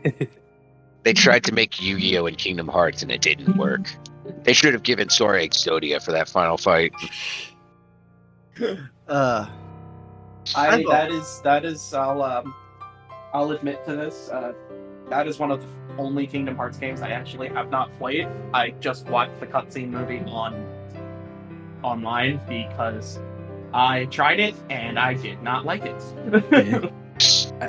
They 1.04 1.12
tried 1.14 1.44
to 1.44 1.54
make 1.54 1.80
Yu-Gi-Oh 1.80 2.26
and 2.26 2.36
Kingdom 2.36 2.66
Hearts, 2.68 3.02
and 3.02 3.10
it 3.12 3.22
didn't 3.22 3.56
work. 3.56 3.88
They 4.42 4.52
should 4.52 4.74
have 4.74 4.82
given 4.82 5.08
Sora 5.08 5.40
Exodia 5.46 6.02
for 6.04 6.12
that 6.12 6.28
final 6.28 6.58
fight. 6.58 6.92
Uh, 9.08 9.46
I 10.56 10.68
I 10.68 10.84
that 10.90 11.10
is 11.12 11.40
that 11.44 11.64
is 11.64 11.94
I'll 11.94 12.22
um 12.22 12.52
I'll 13.32 13.52
admit 13.52 13.84
to 13.86 13.94
this. 13.94 14.28
Uh, 14.28 14.52
that 15.08 15.28
is 15.28 15.38
one 15.38 15.50
of 15.52 15.60
the 15.62 15.68
only 15.96 16.26
Kingdom 16.26 16.56
Hearts 16.56 16.76
games 16.76 17.00
I 17.00 17.10
actually 17.10 17.48
have 17.48 17.70
not 17.70 17.96
played. 17.98 18.26
I 18.52 18.70
just 18.80 19.06
watched 19.06 19.38
the 19.40 19.46
cutscene 19.46 19.90
movie 19.90 20.20
on 20.26 20.52
online 21.82 22.40
because 22.48 23.18
I 23.72 24.06
tried 24.06 24.40
it 24.40 24.54
and 24.70 24.98
I 24.98 25.14
did 25.14 25.42
not 25.42 25.64
like 25.64 25.84
it. 25.84 26.02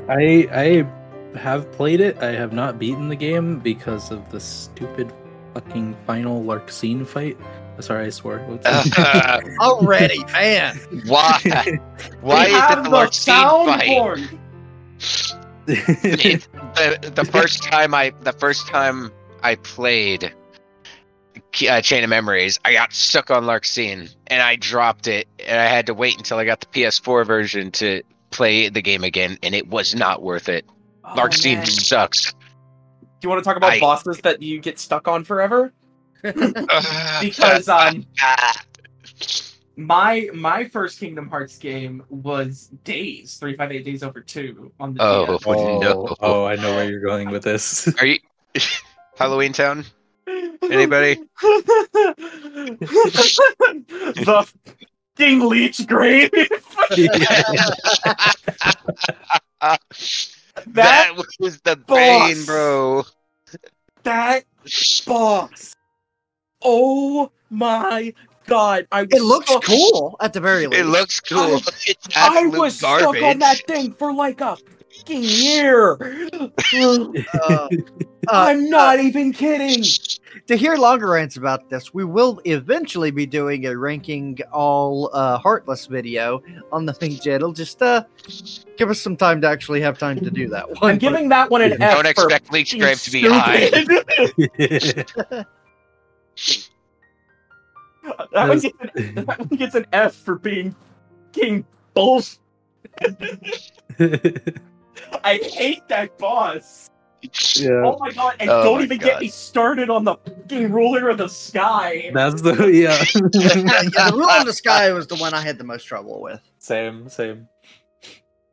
I 0.09 0.47
I 0.51 1.37
have 1.37 1.71
played 1.71 2.01
it. 2.01 2.17
I 2.21 2.31
have 2.31 2.53
not 2.53 2.79
beaten 2.79 3.09
the 3.09 3.15
game 3.15 3.59
because 3.59 4.11
of 4.11 4.29
the 4.31 4.39
stupid 4.39 5.11
fucking 5.53 5.95
final 6.05 6.43
Larxene 6.43 7.05
fight. 7.05 7.37
Sorry, 7.79 8.07
I 8.07 8.09
swore. 8.09 8.39
What's 8.47 8.65
Uh, 8.67 9.39
already, 9.61 10.23
man. 10.33 10.77
why? 11.05 11.39
Why 12.21 12.45
We 12.45 12.51
is 12.51 12.69
it 12.69 12.83
the 12.83 12.89
the 12.89 12.89
Larxene 12.89 13.65
fight? 13.65 14.29
It, 15.67 16.47
the, 16.75 17.11
the 17.15 17.25
first 17.25 17.63
time 17.63 17.93
I 17.93 18.11
the 18.21 18.33
first 18.33 18.67
time 18.67 19.11
I 19.43 19.55
played 19.55 20.33
uh, 21.69 21.81
Chain 21.81 22.03
of 22.03 22.09
Memories, 22.09 22.59
I 22.65 22.73
got 22.73 22.93
stuck 22.93 23.31
on 23.31 23.43
Larxene 23.43 24.13
and 24.27 24.41
I 24.41 24.55
dropped 24.55 25.07
it, 25.07 25.27
and 25.45 25.59
I 25.59 25.65
had 25.65 25.85
to 25.87 25.93
wait 25.93 26.17
until 26.17 26.37
I 26.37 26.45
got 26.45 26.59
the 26.61 26.67
PS4 26.67 27.25
version 27.25 27.71
to 27.71 28.01
play 28.31 28.69
the 28.69 28.81
game 28.81 29.03
again, 29.03 29.37
and 29.43 29.55
it 29.55 29.67
was 29.67 29.95
not 29.95 30.21
worth 30.21 30.49
it. 30.49 30.65
Oh, 31.03 31.15
Larxene 31.15 31.57
man. 31.57 31.65
sucks. 31.65 32.31
Do 32.31 32.37
you 33.23 33.29
want 33.29 33.43
to 33.43 33.47
talk 33.47 33.57
about 33.57 33.73
I- 33.73 33.79
bosses 33.79 34.19
that 34.21 34.41
you 34.41 34.59
get 34.59 34.79
stuck 34.79 35.07
on 35.07 35.23
forever? 35.23 35.73
Because 37.21 37.67
um 37.69 38.05
my 39.75 40.29
my 40.33 40.65
first 40.67 40.99
Kingdom 40.99 41.29
Hearts 41.29 41.57
game 41.57 42.03
was 42.09 42.69
Days, 42.83 43.37
358 43.39 43.85
Days 43.85 44.03
Over 44.03 44.21
2 44.21 44.71
on 44.79 44.93
the 44.93 45.01
Oh. 45.01 45.25
DS. 45.37 45.43
oh, 45.47 45.79
no. 45.79 46.15
oh, 46.19 46.45
I 46.45 46.55
know 46.55 46.75
where 46.75 46.89
you're 46.89 46.99
going 47.01 47.29
with 47.31 47.43
this. 47.43 47.87
Are 48.01 48.05
you 48.05 48.19
Halloween 49.17 49.53
Town? 49.53 49.85
Anybody? 50.63 51.15
the 51.41 52.47
fucking 55.17 55.39
Leechgrave. 55.41 56.29
that 59.61 59.79
that 60.67 61.11
was 61.39 61.61
the 61.61 61.75
boss. 61.75 62.33
bane, 62.33 62.45
bro. 62.45 63.03
that 64.03 64.43
boss. 65.05 65.75
Oh 66.61 67.31
my 67.49 68.13
god! 68.47 68.87
I 68.91 69.01
It 69.03 69.21
looks 69.21 69.49
stuck- 69.49 69.63
cool 69.63 70.17
at 70.21 70.33
the 70.33 70.41
very 70.41 70.67
least. 70.67 70.81
It 70.81 70.85
looks 70.85 71.19
cool. 71.21 71.55
I- 71.57 71.61
it's 71.85 72.07
I 72.15 72.45
was 72.47 72.81
garbage. 72.81 73.19
stuck 73.19 73.23
on 73.23 73.39
that 73.39 73.61
thing 73.67 73.93
for 73.93 74.13
like 74.13 74.41
a 74.41 74.57
fucking 75.09 75.23
year. 75.23 75.97
Uh, 77.43 77.67
Uh, 78.27 78.45
I'm 78.45 78.69
not 78.69 78.99
even 78.99 79.33
kidding. 79.33 79.83
to 80.45 80.55
hear 80.55 80.75
longer 80.75 81.07
rants 81.07 81.37
about 81.37 81.67
this, 81.67 81.95
we 81.95 82.03
will 82.03 82.39
eventually 82.45 83.09
be 83.09 83.25
doing 83.25 83.65
a 83.65 83.75
ranking 83.75 84.37
all 84.51 85.09
uh, 85.13 85.39
Heartless 85.39 85.87
video 85.87 86.43
on 86.71 86.85
the 86.85 86.95
main 87.01 87.17
channel. 87.17 87.51
Just 87.53 87.81
uh, 87.81 88.03
give 88.77 88.91
us 88.91 89.01
some 89.01 89.17
time 89.17 89.41
to 89.41 89.47
actually 89.47 89.81
have 89.81 89.97
time 89.97 90.19
to 90.19 90.29
do 90.29 90.47
that 90.49 90.69
one. 90.79 90.91
I'm 90.91 90.97
giving 90.99 91.29
that 91.29 91.49
one 91.49 91.63
an 91.63 91.81
F. 91.81 91.95
Don't 91.95 92.05
expect 92.05 92.51
Leech 92.51 92.73
being 92.73 92.83
Grave 92.83 93.01
to 93.01 93.09
be 93.09 93.21
high. 93.27 93.67
stupid. 93.69 94.05
that, 98.31 98.47
one 98.47 98.59
gets 98.59 98.75
an, 98.93 99.15
that 99.25 99.39
one 99.39 99.57
gets 99.57 99.73
an 99.73 99.87
F 99.91 100.13
for 100.13 100.35
being 100.35 100.75
king 101.31 101.65
bullshit. 101.95 102.37
I 105.23 105.37
hate 105.37 105.87
that 105.87 106.17
boss. 106.17 106.89
yeah. 107.55 107.81
Oh 107.85 107.97
my 107.99 108.11
god! 108.11 108.35
And 108.39 108.49
Oh 108.49 108.63
don't 108.63 108.81
even 108.81 108.97
God. 108.97 109.05
get 109.05 109.21
me 109.21 109.27
started 109.27 109.89
on 109.89 110.03
the 110.05 110.15
fucking 110.15 110.71
ruler 110.71 111.09
of 111.09 111.17
the 111.17 111.27
sky. 111.27 112.11
That's 112.13 112.41
the 112.41 112.53
yeah. 112.67 112.97
yeah, 113.33 114.09
the 114.09 114.11
ruler 114.13 114.39
of 114.39 114.45
the 114.45 114.53
sky 114.53 114.91
was 114.93 115.07
the 115.07 115.15
one 115.17 115.33
I 115.33 115.41
had 115.41 115.57
the 115.57 115.63
most 115.65 115.83
trouble 115.83 116.21
with. 116.21 116.41
same, 116.59 117.09
same. 117.09 117.47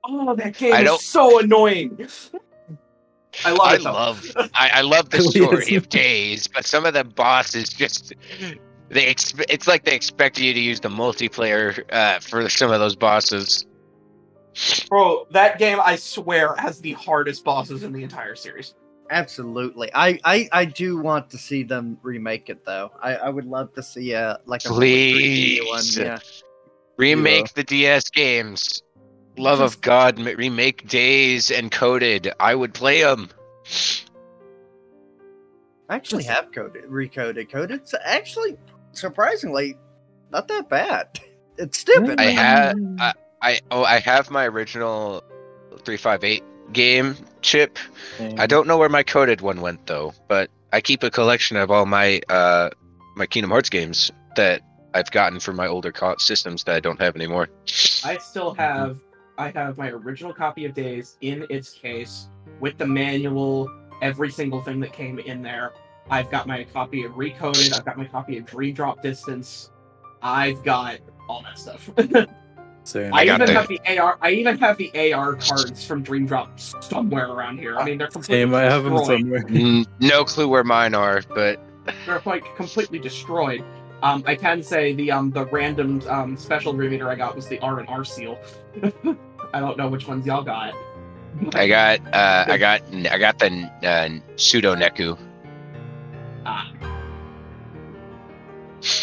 Oh, 0.05 0.35
that 0.37 0.57
game 0.57 0.73
I 0.73 0.83
is 0.83 1.05
so 1.05 1.38
annoying. 1.41 2.09
I 3.45 3.50
love 3.50 3.61
I 3.61 3.75
it. 3.75 3.83
love 3.83 4.33
I, 4.55 4.71
I 4.75 4.81
love 4.83 5.11
the 5.11 5.21
story 5.23 5.75
of 5.75 5.88
Days, 5.88 6.47
but 6.47 6.65
some 6.65 6.87
of 6.87 6.95
the 6.95 7.05
bosses 7.05 7.69
just 7.69 8.15
they 8.88 9.12
exp- 9.12 9.45
it's 9.49 9.67
like 9.69 9.85
they 9.85 9.95
expect 9.95 10.38
you 10.38 10.55
to 10.55 10.61
use 10.61 10.81
the 10.81 10.88
multiplayer 10.88 11.83
uh, 11.93 12.19
for 12.21 12.49
some 12.49 12.71
of 12.71 12.79
those 12.81 12.95
bosses. 12.97 13.67
Bro, 14.89 15.27
that 15.31 15.59
game, 15.59 15.79
I 15.83 15.97
swear, 15.97 16.55
has 16.57 16.81
the 16.81 16.93
hardest 16.93 17.45
bosses 17.45 17.83
in 17.83 17.93
the 17.93 18.03
entire 18.03 18.35
series. 18.35 18.75
Absolutely, 19.11 19.91
I, 19.95 20.19
I 20.25 20.49
I 20.51 20.65
do 20.65 20.99
want 20.99 21.31
to 21.31 21.39
see 21.39 21.63
them 21.63 21.99
remake 22.03 22.49
it 22.49 22.65
though. 22.65 22.91
I, 23.01 23.15
I 23.17 23.29
would 23.29 23.45
love 23.45 23.73
to 23.75 23.83
see 23.83 24.13
a 24.13 24.41
like 24.47 24.65
a 24.65 24.71
really 24.71 25.59
3D 25.61 25.69
one. 25.69 25.85
Yeah, 25.97 26.19
Remake 26.97 27.53
the 27.55 27.63
DS 27.63 28.11
games. 28.11 28.83
Love 29.39 29.61
of 29.61 29.81
God, 29.83 30.19
remake 30.19 30.89
Days 30.89 31.51
and 31.51 31.71
Coded. 31.71 32.33
I 32.41 32.55
would 32.55 32.73
play 32.73 33.03
them. 33.03 33.29
I 35.89 35.95
actually 35.95 36.25
have 36.25 36.51
coded 36.53 36.85
recoded 36.85 37.51
coded. 37.51 37.81
It's 37.83 37.95
actually 38.03 38.57
surprisingly 38.93 39.77
not 40.33 40.49
that 40.49 40.69
bad. 40.69 41.21
It's 41.59 41.79
stupid. 41.79 42.19
I 42.19 42.25
but- 42.27 42.35
had 42.35 42.77
I, 42.99 43.13
I 43.43 43.61
oh 43.71 43.85
I 43.85 43.99
have 44.00 44.31
my 44.31 44.47
original 44.47 45.23
358 45.85 46.43
game 46.73 47.16
chip. 47.43 47.78
I 48.38 48.47
don't 48.47 48.66
know 48.66 48.78
where 48.78 48.88
my 48.88 49.02
coded 49.02 49.40
one 49.40 49.61
went 49.61 49.87
though, 49.87 50.14
but 50.28 50.50
I 50.73 50.81
keep 50.81 51.02
a 51.02 51.11
collection 51.11 51.57
of 51.57 51.71
all 51.71 51.87
my 51.87 52.21
uh 52.28 52.71
my 53.16 53.26
Kingdom 53.26 53.50
Hearts 53.50 53.71
games 53.71 54.11
that 54.37 54.62
I've 54.95 55.11
gotten 55.11 55.40
from 55.40 55.57
my 55.57 55.66
older 55.66 55.93
co- 55.93 56.16
systems 56.19 56.64
that 56.64 56.75
I 56.75 56.81
don't 56.81 57.00
have 57.00 57.16
anymore. 57.16 57.49
I 58.05 58.19
still 58.19 58.55
have 58.55 58.99
I 59.38 59.50
have 59.50 59.76
my 59.76 59.90
original 59.90 60.33
copy 60.33 60.64
of 60.64 60.75
Days 60.75 61.16
in 61.21 61.47
its 61.50 61.71
case 61.71 62.28
with 62.61 62.78
the 62.78 62.87
manual, 62.87 63.71
every 64.00 64.31
single 64.31 64.62
thing 64.62 64.81
that 64.81 64.93
came 64.93 65.19
in 65.19 65.43
there. 65.43 65.73
I've 66.09 66.31
got 66.31 66.47
my 66.47 66.64
copy 66.64 67.05
of 67.05 67.12
Recoded, 67.12 67.75
I've 67.75 67.85
got 67.85 67.99
my 67.99 68.07
copy 68.07 68.38
of 68.38 68.47
Dream 68.47 68.75
Drop 68.75 69.02
Distance. 69.02 69.71
I've 70.23 70.62
got 70.62 70.99
all 71.28 71.43
that 71.43 71.59
stuff. 71.59 71.90
Same. 72.87 73.12
I, 73.12 73.19
I 73.19 73.25
got 73.26 73.35
even 73.43 73.47
the- 73.49 73.52
have 73.55 73.69
the 73.69 73.99
AR 73.99 74.16
I 74.23 74.31
even 74.31 74.59
have 74.59 74.76
the 74.76 75.12
AR 75.12 75.35
cards 75.35 75.85
from 75.85 76.02
Dream 76.02 76.25
Drop 76.26 76.59
somewhere 76.59 77.28
around 77.28 77.59
here. 77.59 77.76
I 77.76 77.85
mean 77.85 77.99
they're 77.99 78.07
completely 78.07 78.45
Same. 78.45 78.55
I 78.55 78.62
have 78.62 78.85
them 78.85 79.05
somewhere. 79.05 79.40
Mm, 79.47 79.87
no 80.00 80.25
clue 80.25 80.47
where 80.49 80.62
mine 80.62 80.95
are, 80.95 81.21
but 81.35 81.59
they're 82.07 82.23
like 82.25 82.45
completely 82.57 82.99
destroyed. 83.00 83.64
Um, 84.02 84.23
I 84.26 84.37
can 84.37 84.62
say 84.62 84.93
the 84.93 85.11
um 85.11 85.31
the 85.33 85.47
random 85.47 86.00
um 86.09 86.37
special 86.37 86.75
reader 86.75 87.11
I 87.11 87.16
got 87.16 87.35
was 87.35 87.49
the 87.49 87.59
R 87.59 87.81
and 87.81 87.88
R 87.88 88.05
seal. 88.05 88.38
I 89.52 89.59
don't 89.61 89.76
know 89.76 89.88
which 89.88 90.07
ones 90.07 90.25
y'all 90.25 90.45
got. 90.45 90.73
I 91.55 91.66
got 91.66 92.00
uh 92.14 92.45
I 92.47 92.57
got 92.57 92.83
I 93.11 93.19
got 93.19 93.38
the 93.40 93.71
uh, 93.83 94.09
pseudo 94.37 94.76
Neku. 94.76 95.19
Ah, 96.45 96.71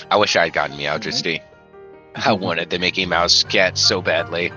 I 0.09 0.15
wish 0.15 0.35
I 0.37 0.45
had 0.45 0.53
gotten 0.53 0.77
Meowjesty. 0.77 1.41
I 2.15 2.31
wanted 2.33 2.69
the 2.69 2.79
Mickey 2.79 3.05
Mouse 3.05 3.43
cat 3.43 3.77
so 3.77 4.01
badly. 4.01 4.51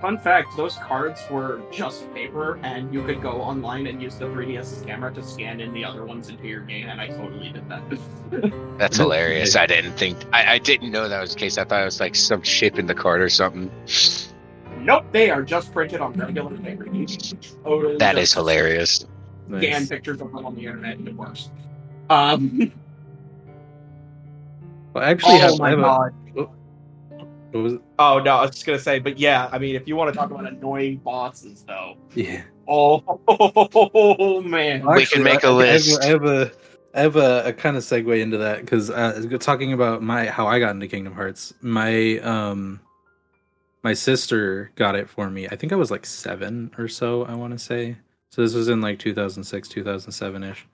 fun 0.00 0.18
fact: 0.18 0.56
those 0.56 0.76
cards 0.76 1.20
were 1.30 1.60
just 1.70 2.12
paper, 2.14 2.58
and 2.62 2.92
you 2.92 3.04
could 3.04 3.20
go 3.22 3.32
online 3.40 3.86
and 3.86 4.02
use 4.02 4.16
the 4.16 4.24
3DS's 4.26 4.82
camera 4.84 5.12
to 5.14 5.22
scan 5.22 5.60
in 5.60 5.72
the 5.72 5.84
other 5.84 6.04
ones 6.04 6.28
into 6.28 6.46
your 6.48 6.60
game. 6.60 6.88
And 6.88 7.00
I 7.00 7.08
totally 7.08 7.50
did 7.50 7.68
that. 7.68 7.82
That's 8.78 8.96
hilarious. 8.96 9.54
I 9.56 9.66
didn't 9.66 9.92
think 9.92 10.18
I, 10.32 10.54
I 10.54 10.58
didn't 10.58 10.90
know 10.90 11.08
that 11.08 11.20
was 11.20 11.34
the 11.34 11.38
case. 11.38 11.58
I 11.58 11.64
thought 11.64 11.82
it 11.82 11.84
was 11.86 12.00
like 12.00 12.14
some 12.14 12.42
chip 12.42 12.78
in 12.78 12.86
the 12.86 12.94
card 12.94 13.20
or 13.20 13.28
something. 13.28 13.70
nope, 14.78 15.04
they 15.12 15.30
are 15.30 15.42
just 15.42 15.72
printed 15.72 16.00
on 16.00 16.12
regular 16.14 16.56
paper. 16.58 16.86
totally 17.64 17.96
That 17.98 18.14
just 18.14 18.22
is 18.22 18.32
hilarious. 18.34 19.06
Scan 19.48 19.60
Nice. 19.60 19.88
pictures 19.88 20.20
of 20.22 20.32
them 20.32 20.46
on 20.46 20.54
the 20.54 20.64
internet, 20.66 20.96
and 20.98 21.06
it 21.08 21.14
works. 21.16 21.50
Um, 22.08 22.72
Well, 24.94 25.04
I 25.04 25.10
actually 25.10 25.34
oh 25.34 25.38
have. 25.38 25.52
I 25.54 25.56
my 25.58 25.70
have 25.70 25.78
a, 25.78 26.12
god. 27.52 27.62
was? 27.62 27.72
Oh 27.98 28.18
no, 28.18 28.36
I 28.36 28.42
was 28.42 28.50
just 28.52 28.66
gonna 28.66 28.78
say, 28.78 28.98
but 28.98 29.18
yeah, 29.18 29.48
I 29.52 29.58
mean, 29.58 29.74
if 29.74 29.86
you 29.86 29.96
want 29.96 30.12
to 30.12 30.18
talk 30.18 30.30
about 30.30 30.46
annoying 30.46 30.98
bosses, 30.98 31.64
though, 31.66 31.96
Yeah. 32.14 32.42
oh 32.68 33.00
man, 34.44 34.84
Well, 34.84 34.96
We 34.96 35.06
can 35.06 35.22
make 35.22 35.44
a 35.44 35.50
a 35.50 35.52
list. 35.52 36.02
I 36.02 36.06
have 36.06 36.24
a, 36.24 36.50
I 36.94 37.00
have 37.00 37.16
a, 37.16 37.44
a 37.46 37.52
kind 37.52 37.76
of 37.76 37.82
segue 37.82 38.20
into 38.20 38.38
that 38.38 38.60
because 38.60 38.90
uh, 38.90 39.26
talking 39.40 39.72
about 39.72 40.02
my 40.02 40.26
how 40.26 40.46
I 40.46 40.58
got 40.58 40.70
into 40.70 40.88
Kingdom 40.88 41.14
Hearts. 41.14 41.54
My 41.60 42.18
um, 42.18 42.80
my 43.82 43.94
sister 43.94 44.70
got 44.76 44.94
it 44.94 45.08
for 45.08 45.28
me. 45.30 45.48
I 45.48 45.56
think 45.56 45.72
I 45.72 45.76
was 45.76 45.90
like 45.90 46.06
seven 46.06 46.70
or 46.78 46.88
so. 46.88 47.24
I 47.24 47.34
want 47.34 47.52
to 47.52 47.58
say. 47.58 47.96
So 48.30 48.40
this 48.40 48.54
was 48.54 48.68
in 48.68 48.80
like 48.80 48.98
2006, 48.98 49.68
2007 49.68 50.44
ish. 50.44 50.66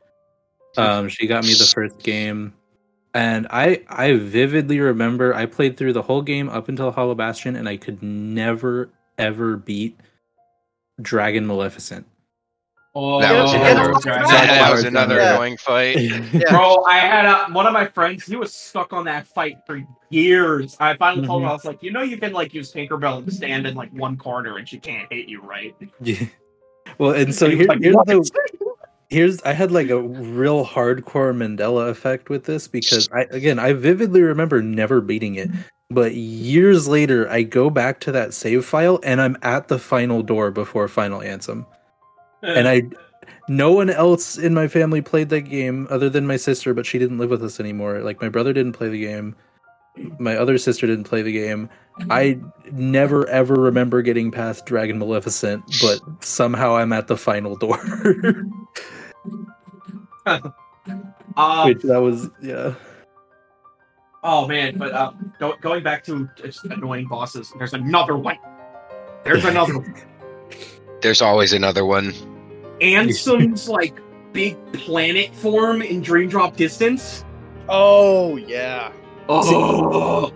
Um, 0.77 1.09
she 1.09 1.27
got 1.27 1.43
me 1.43 1.55
the 1.55 1.65
first 1.75 1.99
game, 1.99 2.55
and 3.15 3.47
I 3.51 3.83
I 3.89 4.15
vividly 4.15 4.81
remember 4.81 5.35
I 5.35 5.47
played 5.47 5.77
through 5.77 5.93
the 5.95 6.03
whole 6.03 6.23
game 6.23 6.49
up 6.49 6.69
until 6.69 6.91
Hollow 6.91 7.15
Bastion, 7.15 7.57
and 7.57 7.69
I 7.69 7.77
could 7.77 8.03
never 8.03 8.91
ever 9.19 9.57
beat 9.57 9.99
Dragon 11.01 11.47
Maleficent. 11.47 12.07
oh, 12.95 13.21
That 13.21 13.41
was 13.43 13.53
another, 13.53 13.93
yeah, 13.93 14.23
that, 14.27 14.31
yeah. 14.31 14.47
that 14.47 14.73
was 14.73 14.85
another 14.85 15.17
Yeah. 15.17 15.35
annoying 15.35 15.57
fight. 15.57 15.97
Yeah. 16.33 16.51
Bro, 16.51 16.85
I 16.85 16.99
had 16.99 17.25
a, 17.27 17.53
one 17.53 17.67
of 17.67 17.73
my 17.73 17.87
friends. 17.87 18.27
He 18.27 18.37
was 18.37 18.53
stuck 18.53 18.93
on 18.93 19.05
that 19.05 19.27
fight 19.29 19.59
for 19.67 19.81
years. 20.11 20.77
I 20.81 20.95
finally 20.97 21.27
told 21.27 21.43
him 21.43 21.47
mm-hmm. 21.47 21.51
I 21.51 21.55
was 21.55 21.65
like, 21.65 21.83
you 21.83 21.91
know, 21.93 22.03
you 22.03 22.17
can 22.17 22.33
like 22.33 22.53
use 22.55 22.73
Tinkerbell 22.73 23.19
and 23.19 23.33
stand 23.33 23.67
in 23.67 23.75
like 23.75 23.91
one 23.93 24.17
corner, 24.17 24.57
and 24.59 24.69
she 24.69 24.79
can't 24.79 25.11
hit 25.13 25.29
you, 25.29 25.41
right? 25.43 25.75
Yeah. 26.01 26.25
Well, 26.97 27.13
and 27.13 27.35
so 27.35 27.47
And 27.47 27.53
he 27.53 27.59
here, 27.59 27.67
like, 27.69 27.79
here's 27.81 27.95
"What?" 27.95 28.07
the 28.07 28.58
here's 29.09 29.43
I 29.43 29.53
had 29.53 29.73
like 29.73 29.91
a 29.91 30.01
real 30.01 30.65
hardcore 30.65 31.35
Mandela 31.35 31.89
effect 31.89 32.29
with 32.29 32.45
this 32.45 32.69
because 32.69 33.09
I 33.13 33.23
again 33.31 33.59
I 33.59 33.73
vividly 33.73 34.23
remember 34.23 34.63
never 34.63 35.01
beating 35.01 35.37
it, 35.37 35.51
but 35.91 36.15
years 36.15 36.89
later 36.89 37.29
I 37.31 37.43
go 37.43 37.71
back 37.71 38.01
to 38.01 38.13
that 38.13 38.35
save 38.35 38.65
file 38.65 39.01
and 39.03 39.21
I'm 39.21 39.37
at 39.43 39.69
the 39.69 39.79
final 39.79 40.23
door 40.23 40.51
before 40.51 40.89
Final 40.89 41.21
Ansem, 41.21 41.67
and 42.43 42.69
I 42.69 42.83
no 43.49 43.73
one 43.73 43.91
else 43.91 44.37
in 44.37 44.53
my 44.53 44.69
family 44.69 45.01
played 45.01 45.31
that 45.31 45.43
game 45.43 45.87
other 45.91 46.11
than 46.11 46.27
my 46.27 46.37
sister, 46.37 46.75
but 46.75 46.85
she 46.85 46.99
didn't 46.99 47.19
live 47.19 47.31
with 47.31 47.43
us 47.43 47.59
anymore. 47.59 48.01
Like 48.01 48.21
my 48.21 48.29
brother 48.29 48.53
didn't 48.53 48.75
play 48.75 48.91
the 48.91 49.01
game, 49.01 49.35
my 50.19 50.37
other 50.37 50.59
sister 50.59 50.87
didn't 50.87 51.05
play 51.05 51.23
the 51.23 51.33
game. 51.33 51.71
I 52.11 52.39
never 52.71 53.27
ever 53.29 53.55
remember 53.55 54.03
getting 54.03 54.31
past 54.31 54.67
Dragon 54.67 54.99
Maleficent, 54.99 55.65
but 55.81 56.01
somehow 56.23 56.77
I'm 56.77 56.93
at 56.93 57.07
the 57.07 57.17
final 57.17 57.57
door. 57.57 57.81
Um, 61.37 61.69
Which 61.69 61.83
that 61.83 61.99
was 62.01 62.31
yeah. 62.43 62.75
Oh 64.25 64.49
man, 64.49 64.77
but 64.77 64.93
uh, 64.93 65.13
go, 65.39 65.55
going 65.61 65.85
back 65.85 66.05
to 66.07 66.29
just 66.35 66.65
annoying 66.65 67.07
bosses, 67.07 67.53
there's 67.59 67.75
another 67.75 68.17
one. 68.17 68.37
There's 69.25 69.45
another 69.45 69.79
one. 69.79 69.95
There's 71.01 71.23
always 71.23 71.53
another 71.53 71.85
one. 71.85 72.13
Ansem's 72.81 73.69
like 73.69 74.01
big 74.33 74.57
planet 74.73 75.33
form 75.33 75.81
in 75.81 76.01
Dream 76.01 76.29
Drop 76.29 76.57
Distance. 76.57 77.25
Oh 77.69 78.37
yeah. 78.37 78.91
Oh, 79.29 80.33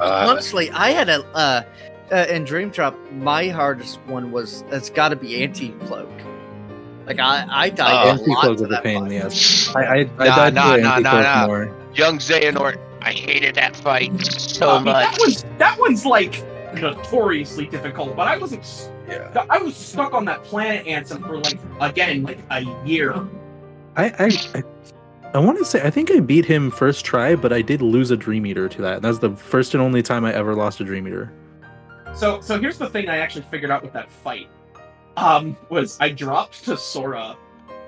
Uh, 0.00 0.26
Honestly, 0.30 0.70
I 0.70 0.90
had 0.90 1.10
a 1.10 1.22
uh, 1.34 1.62
uh 2.10 2.26
in 2.30 2.44
Dream 2.44 2.70
Drop. 2.70 2.96
My 3.12 3.48
hardest 3.48 4.00
one 4.06 4.32
was 4.32 4.64
it's 4.70 4.88
got 4.88 5.10
to 5.10 5.16
be 5.16 5.42
anti 5.42 5.70
cloak. 5.84 6.08
Like 7.06 7.20
I, 7.20 7.46
I 7.48 7.66
uh, 7.68 7.70
died 7.70 7.92
Oh. 8.06 8.08
a 8.08 8.12
Anti 8.12 8.30
lot 8.30 8.40
cloak 8.42 8.58
to 8.58 8.66
that 8.66 8.82
pain 8.82 9.02
in 9.04 9.08
the 9.08 9.20
fight. 9.20 9.26
ass. 9.26 9.72
I 9.76 9.80
I, 9.80 9.94
I 9.94 10.02
Nah, 10.04 10.36
died 10.36 10.54
nah, 10.54 10.76
nah, 10.76 10.98
nah, 10.98 11.20
nah. 11.22 11.46
more. 11.46 11.76
young 11.94 12.18
Xehanort. 12.18 12.78
I 13.02 13.12
hated 13.12 13.54
that 13.54 13.76
fight 13.76 14.10
so 14.24 14.70
I 14.70 14.76
mean, 14.78 14.86
that 14.86 15.12
much. 15.12 15.20
one's 15.20 15.44
that 15.58 15.78
one's 15.78 16.04
like 16.04 16.42
notoriously 16.74 17.66
difficult, 17.66 18.16
but 18.16 18.26
I 18.28 18.36
wasn't. 18.36 18.90
Yeah. 19.08 19.46
I 19.48 19.58
was 19.58 19.76
stuck 19.76 20.12
on 20.14 20.24
that 20.24 20.42
planet 20.42 20.84
Ansem 20.86 21.24
for 21.26 21.38
like 21.38 21.58
again 21.80 22.24
like 22.24 22.38
a 22.50 22.62
year. 22.84 23.14
I 23.96 24.06
I 24.18 24.30
I, 24.58 24.62
I 25.34 25.38
want 25.38 25.58
to 25.58 25.64
say 25.64 25.80
I 25.82 25.90
think 25.90 26.10
I 26.10 26.18
beat 26.18 26.44
him 26.44 26.70
first 26.72 27.04
try, 27.04 27.36
but 27.36 27.52
I 27.52 27.62
did 27.62 27.82
lose 27.82 28.10
a 28.10 28.16
Dream 28.16 28.44
Eater 28.46 28.68
to 28.68 28.82
that. 28.82 28.96
And 28.96 29.04
that's 29.04 29.18
the 29.18 29.30
first 29.36 29.74
and 29.74 29.82
only 29.82 30.02
time 30.02 30.24
I 30.24 30.34
ever 30.34 30.54
lost 30.56 30.80
a 30.80 30.84
Dream 30.84 31.06
Eater. 31.06 31.32
So 32.14 32.40
so 32.40 32.58
here's 32.58 32.78
the 32.78 32.88
thing 32.90 33.08
I 33.08 33.18
actually 33.18 33.44
figured 33.50 33.70
out 33.70 33.82
with 33.84 33.92
that 33.92 34.10
fight. 34.10 34.48
Um, 35.16 35.56
was 35.70 35.96
I 36.00 36.10
dropped 36.10 36.64
to 36.64 36.76
Sora 36.76 37.36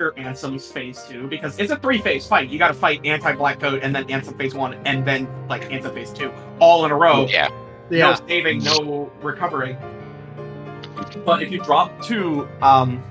or 0.00 0.12
Ansem's 0.12 0.70
phase 0.70 1.04
two 1.08 1.26
because 1.26 1.58
it's 1.58 1.70
a 1.72 1.76
three 1.76 1.98
phase 1.98 2.26
fight. 2.26 2.48
You 2.48 2.58
gotta 2.58 2.72
fight 2.74 3.04
anti 3.04 3.32
black 3.34 3.60
coat 3.60 3.80
and 3.82 3.94
then 3.94 4.04
Ansem 4.06 4.36
phase 4.38 4.54
one 4.54 4.74
and 4.86 5.04
then 5.04 5.28
like 5.48 5.68
Ansem 5.70 5.92
phase 5.92 6.12
two 6.12 6.32
all 6.60 6.84
in 6.84 6.90
a 6.90 6.96
row. 6.96 7.26
Yeah. 7.28 7.48
No 7.90 8.14
saving, 8.26 8.62
no 8.62 9.10
recovering. 9.22 9.76
But 11.24 11.42
if 11.42 11.50
you 11.50 11.58
drop 11.62 12.00
to 12.04 12.48
um 12.62 13.02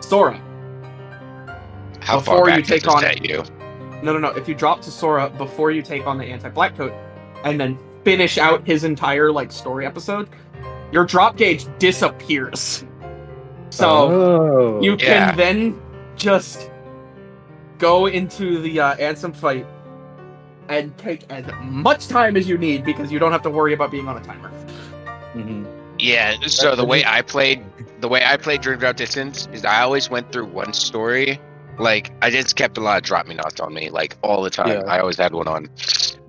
Sora, 0.00 0.40
How 2.00 2.18
Before 2.18 2.44
far 2.46 2.50
you 2.50 2.56
back 2.56 2.64
take 2.66 2.82
does 2.82 2.94
on- 2.94 3.02
that 3.02 3.24
you? 3.24 3.42
no 4.02 4.12
no 4.12 4.18
no, 4.18 4.28
if 4.30 4.46
you 4.48 4.54
drop 4.54 4.82
to 4.82 4.90
Sora 4.90 5.30
before 5.30 5.70
you 5.70 5.82
take 5.82 6.06
on 6.06 6.18
the 6.18 6.24
anti 6.24 6.48
black 6.50 6.76
coat 6.76 6.92
and 7.44 7.58
then 7.58 7.78
finish 8.04 8.38
out 8.38 8.64
his 8.66 8.84
entire 8.84 9.32
like 9.32 9.50
story 9.50 9.84
episode, 9.86 10.28
your 10.92 11.04
drop 11.04 11.36
gauge 11.36 11.66
disappears. 11.78 12.84
So 13.70 13.88
oh. 13.88 14.80
you 14.80 14.96
can 14.96 15.28
Yeah. 15.28 15.32
then 15.34 15.80
just 16.16 16.70
go 17.78 18.06
into 18.06 18.60
the 18.60 18.80
uh, 18.80 18.96
Ansem 18.96 19.34
fight 19.34 19.66
and 20.68 20.96
take 20.98 21.30
as 21.30 21.44
much 21.62 22.08
time 22.08 22.36
as 22.36 22.48
you 22.48 22.58
need 22.58 22.84
because 22.84 23.12
you 23.12 23.18
don't 23.18 23.32
have 23.32 23.42
to 23.42 23.50
worry 23.50 23.72
about 23.72 23.90
being 23.90 24.08
on 24.08 24.16
a 24.16 24.24
timer. 24.24 24.50
Mhm. 25.34 25.66
Yeah. 25.98 26.34
So 26.46 26.70
That- 26.70 26.76
the 26.76 26.84
way 26.84 27.04
I 27.04 27.22
played, 27.22 27.62
the 28.00 28.08
way 28.08 28.24
I 28.24 28.36
played 28.36 28.62
Dream 28.62 28.78
Drop 28.78 28.96
Distance 28.96 29.48
is 29.52 29.64
I 29.64 29.82
always 29.82 30.10
went 30.10 30.32
through 30.32 30.46
one 30.46 30.72
story. 30.72 31.40
Like 31.78 32.10
I 32.22 32.30
just 32.30 32.56
kept 32.56 32.78
a 32.78 32.80
lot 32.80 32.96
of 32.96 33.02
Drop-Me-Nots 33.02 33.60
on 33.60 33.74
me, 33.74 33.90
like 33.90 34.16
all 34.22 34.42
the 34.42 34.50
time. 34.50 34.68
Yeah. 34.68 34.82
I 34.86 34.98
always 35.00 35.18
had 35.18 35.34
one 35.34 35.46
on. 35.48 35.68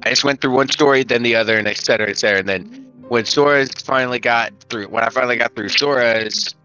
I 0.04 0.10
just 0.10 0.24
went 0.26 0.42
through 0.42 0.52
one 0.52 0.68
story, 0.70 1.04
then 1.04 1.24
the 1.24 1.36
other, 1.36 1.58
and 1.58 1.68
et 1.68 1.78
cetera, 1.78 2.10
et 2.10 2.18
cetera. 2.18 2.40
And 2.40 2.50
then 2.50 2.87
when 3.10 3.26
Sora's 3.26 3.70
finally 3.72 4.20
got 4.20 4.52
through, 4.70 4.88
when 4.88 5.04
I 5.04 5.10
finally 5.10 5.38
got 5.38 5.56
through 5.56 5.70
Sora's, 5.70 6.56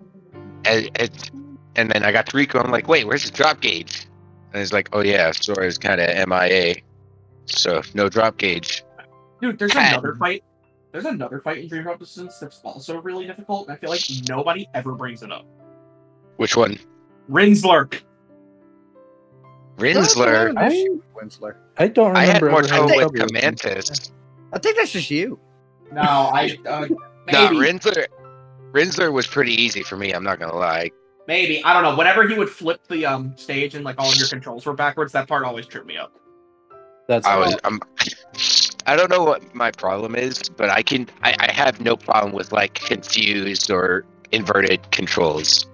and, 0.65 0.91
and, 0.97 1.31
and 1.77 1.91
then 1.91 2.05
I 2.05 2.13
got 2.13 2.27
to 2.27 2.37
Riku, 2.37 2.63
I'm 2.65 2.71
like, 2.71 2.89
wait, 2.89 3.07
where's 3.07 3.25
the 3.25 3.31
drop 3.31 3.61
gauge? 3.61 4.07
And 4.53 4.61
it's 4.61 4.73
like, 4.73 4.89
oh 4.93 5.01
yeah, 5.01 5.31
Sora's 5.33 5.79
kind 5.79 6.01
of 6.01 6.29
MIA, 6.29 6.77
so 7.47 7.83
no 7.95 8.09
drop 8.09 8.37
gauge. 8.39 8.85
Dude, 9.41 9.59
there's 9.59 9.73
Had- 9.73 9.95
another 9.95 10.15
fight. 10.17 10.45
There's 10.93 11.07
another 11.07 11.41
fight 11.41 11.57
in 11.57 11.69
Dream 11.69 11.85
Drop 11.85 11.99
Distance 11.99 12.39
that's 12.39 12.61
also 12.65 13.01
really 13.01 13.27
difficult, 13.27 13.67
and 13.67 13.75
I 13.75 13.81
feel 13.81 13.89
like 13.89 14.03
nobody 14.29 14.69
ever 14.75 14.93
brings 14.93 15.23
it 15.23 15.33
up. 15.33 15.47
Which 16.37 16.55
one? 16.55 16.79
Rinzler. 17.31 17.99
Rinzler. 19.79 20.53
I- 20.57 20.89
Winsler. 21.19 21.55
I 21.79 21.89
don't 21.89 22.15
I 22.15 22.25
had 22.25 22.43
remember. 22.43 22.51
more 22.51 22.63
trouble 22.63 22.87
with 22.89 22.99
trouble 23.15 23.21
him. 23.21 23.29
Commantis. 23.29 24.11
I 24.53 24.59
think 24.59 24.77
that's 24.77 24.93
just 24.93 25.11
you. 25.11 25.39
No, 25.93 26.03
I 26.03 26.57
uh, 26.67 26.87
No, 27.31 27.51
maybe, 27.51 27.57
Rinzler. 27.57 28.07
Rinzler 28.73 29.13
was 29.13 29.27
pretty 29.27 29.53
easy 29.53 29.83
for 29.83 29.97
me. 29.97 30.13
I'm 30.13 30.25
not 30.25 30.41
gonna 30.41 30.57
lie. 30.57 30.91
maybe 31.29 31.63
I 31.65 31.73
don't 31.73 31.83
know. 31.83 31.97
Whenever 31.97 32.27
he 32.27 32.35
would 32.35 32.49
flip 32.49 32.81
the 32.89 33.07
um 33.07 33.37
stage 33.37 33.75
and 33.75 33.85
like 33.85 33.97
all 33.99 34.11
of 34.11 34.17
your 34.17 34.29
controls 34.29 34.67
were 34.67 34.75
backwards, 34.75 35.13
that 35.13 35.29
part 35.29 35.45
always 35.45 35.67
tripped 35.67 35.87
me 35.87 35.97
up. 35.97 36.13
That's 37.09 37.27
I 37.27 37.37
was. 37.37 37.57
I'm. 37.65 37.81
I 38.87 38.97
don't 38.97 39.11
know 39.11 39.23
what 39.23 39.55
my 39.55 39.71
problem 39.71 40.17
is, 40.17 40.43
but 40.57 40.69
I 40.69 40.83
can. 40.83 41.09
I, 41.23 41.37
I 41.39 41.53
have 41.53 41.81
no 41.81 41.97
problem 41.97 42.33
with 42.33 42.53
like 42.53 42.75
confused 42.75 43.71
or 43.71 44.05
inverted 44.33 44.91
controls. 44.91 45.67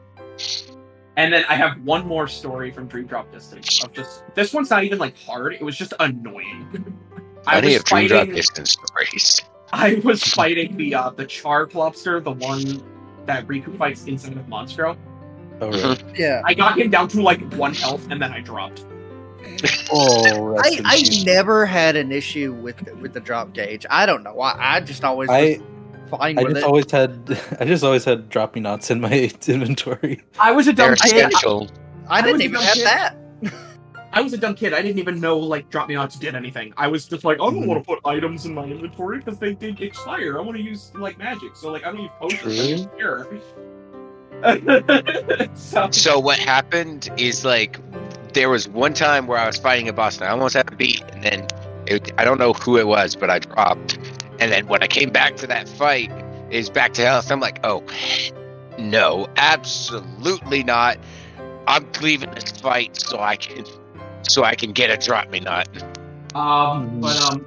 And 1.16 1.32
then 1.32 1.44
I 1.48 1.56
have 1.56 1.80
one 1.82 2.06
more 2.06 2.28
story 2.28 2.70
from 2.70 2.86
Dream 2.86 3.06
Drop 3.06 3.32
Distance 3.32 3.82
of 3.82 3.92
just 3.92 4.22
this 4.34 4.52
one's 4.52 4.70
not 4.70 4.84
even 4.84 4.98
like 4.98 5.16
hard. 5.18 5.54
It 5.54 5.62
was 5.62 5.76
just 5.76 5.94
annoying. 5.98 6.94
I 7.46 7.60
Plenty 7.60 7.68
was 7.68 7.76
of 7.76 7.84
Dream 7.84 8.08
Drop. 8.08 8.28
Distance 8.28 8.72
stories. 8.72 9.42
I 9.72 10.00
was 10.04 10.22
fighting 10.22 10.76
the 10.76 10.94
uh 10.94 11.10
the 11.10 11.26
Char 11.26 11.66
Clawbster, 11.66 12.22
the 12.22 12.32
one 12.32 12.82
that 13.26 13.46
Riku 13.46 13.76
fights 13.76 14.04
inside 14.06 14.36
of 14.36 14.46
Monstro. 14.46 14.96
oh, 15.60 15.70
right. 15.88 16.02
Yeah. 16.18 16.40
I 16.44 16.54
got 16.54 16.78
him 16.78 16.90
down 16.90 17.08
to 17.08 17.22
like 17.22 17.40
one 17.54 17.74
health, 17.74 18.06
and 18.10 18.20
then 18.22 18.32
I 18.32 18.40
dropped. 18.40 18.84
oh 19.92 20.56
I, 20.58 20.80
I 20.84 21.02
never 21.24 21.64
had 21.66 21.96
an 21.96 22.12
issue 22.12 22.52
with 22.54 22.80
with 23.00 23.12
the 23.12 23.20
drop 23.20 23.52
gauge. 23.54 23.84
I 23.90 24.06
don't 24.06 24.22
know 24.22 24.34
why. 24.34 24.56
I 24.58 24.80
just 24.80 25.04
always 25.04 25.28
I 25.30 25.60
was 25.60 26.10
fine 26.10 26.38
I 26.38 26.42
with 26.44 26.54
just 26.54 26.64
it. 26.64 26.64
always 26.64 26.90
had 26.90 27.38
I 27.60 27.64
just 27.64 27.84
always 27.84 28.04
had 28.04 28.28
Drop-Me-Nots 28.28 28.90
in 28.90 29.00
my 29.00 29.12
inventory. 29.46 30.22
I 30.38 30.52
was 30.52 30.66
a 30.68 30.72
They're 30.72 30.94
dumb 30.94 30.96
kid. 30.96 31.26
essential. 31.28 31.70
I 32.08 32.18
I 32.18 32.22
didn't 32.22 32.34
was 32.38 32.42
even 32.42 32.60
have 32.62 32.74
kid. 32.74 32.86
that. 32.86 33.16
I 34.12 34.20
was 34.20 34.32
a 34.32 34.38
dumb 34.38 34.54
kid. 34.54 34.72
I 34.72 34.82
didn't 34.82 34.98
even 34.98 35.20
know 35.20 35.38
like 35.38 35.68
Drop-Me-Nots 35.70 36.16
did 36.18 36.34
anything. 36.34 36.72
I 36.76 36.88
was 36.88 37.06
just 37.06 37.24
like, 37.24 37.36
I 37.36 37.50
don't 37.50 37.66
want 37.66 37.84
to 37.84 37.86
put 37.86 38.00
items 38.04 38.46
in 38.46 38.54
my 38.54 38.64
inventory 38.64 39.18
because 39.18 39.38
they 39.38 39.54
did 39.54 39.80
expire. 39.80 40.38
I 40.38 40.42
want 40.42 40.56
to 40.56 40.62
use 40.62 40.92
like 40.94 41.18
magic. 41.18 41.56
So 41.56 41.70
like 41.70 41.84
I 41.84 41.92
don't 41.92 42.02
use 42.02 42.10
potions. 42.18 42.88
So 45.54 45.90
So 45.90 46.18
what 46.18 46.38
happened 46.38 47.10
is 47.16 47.44
like 47.44 47.78
there 48.32 48.48
was 48.48 48.68
one 48.68 48.94
time 48.94 49.26
where 49.26 49.38
I 49.38 49.46
was 49.46 49.58
fighting 49.58 49.88
a 49.88 49.92
boss 49.92 50.16
and 50.16 50.24
I 50.24 50.28
almost 50.28 50.54
had 50.54 50.68
to 50.68 50.76
beat, 50.76 51.02
and 51.12 51.22
then 51.24 51.46
it, 51.86 52.12
I 52.18 52.24
don't 52.24 52.38
know 52.38 52.52
who 52.52 52.78
it 52.78 52.86
was, 52.86 53.16
but 53.16 53.30
I 53.30 53.40
dropped. 53.40 53.98
And 54.38 54.52
then 54.52 54.68
when 54.68 54.82
I 54.82 54.86
came 54.86 55.10
back 55.10 55.36
to 55.38 55.46
that 55.48 55.68
fight, 55.68 56.12
is 56.50 56.70
back 56.70 56.92
to 56.94 57.02
health. 57.02 57.30
I'm 57.30 57.40
like, 57.40 57.60
oh 57.64 57.84
no, 58.78 59.26
absolutely 59.36 60.62
not. 60.62 60.98
I'm 61.66 61.86
leaving 62.00 62.30
this 62.30 62.50
fight 62.52 62.96
so 62.96 63.18
I 63.18 63.36
can 63.36 63.64
so 64.22 64.44
I 64.44 64.54
can 64.54 64.72
get 64.72 64.90
a 64.90 64.96
Drop-Me-Not. 64.96 65.68
Um, 66.34 67.00
but 67.00 67.16
um, 67.22 67.46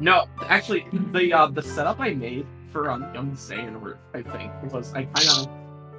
no, 0.00 0.26
actually, 0.48 0.86
the 1.12 1.32
uh, 1.32 1.46
the 1.46 1.62
setup 1.62 2.00
I 2.00 2.14
made 2.14 2.46
for 2.72 2.90
um 2.90 3.06
Young 3.14 3.32
Saiyan, 3.32 3.96
I 4.14 4.22
think, 4.22 4.72
was 4.72 4.92
I 4.94 5.04
kind 5.04 5.28
of 5.28 5.48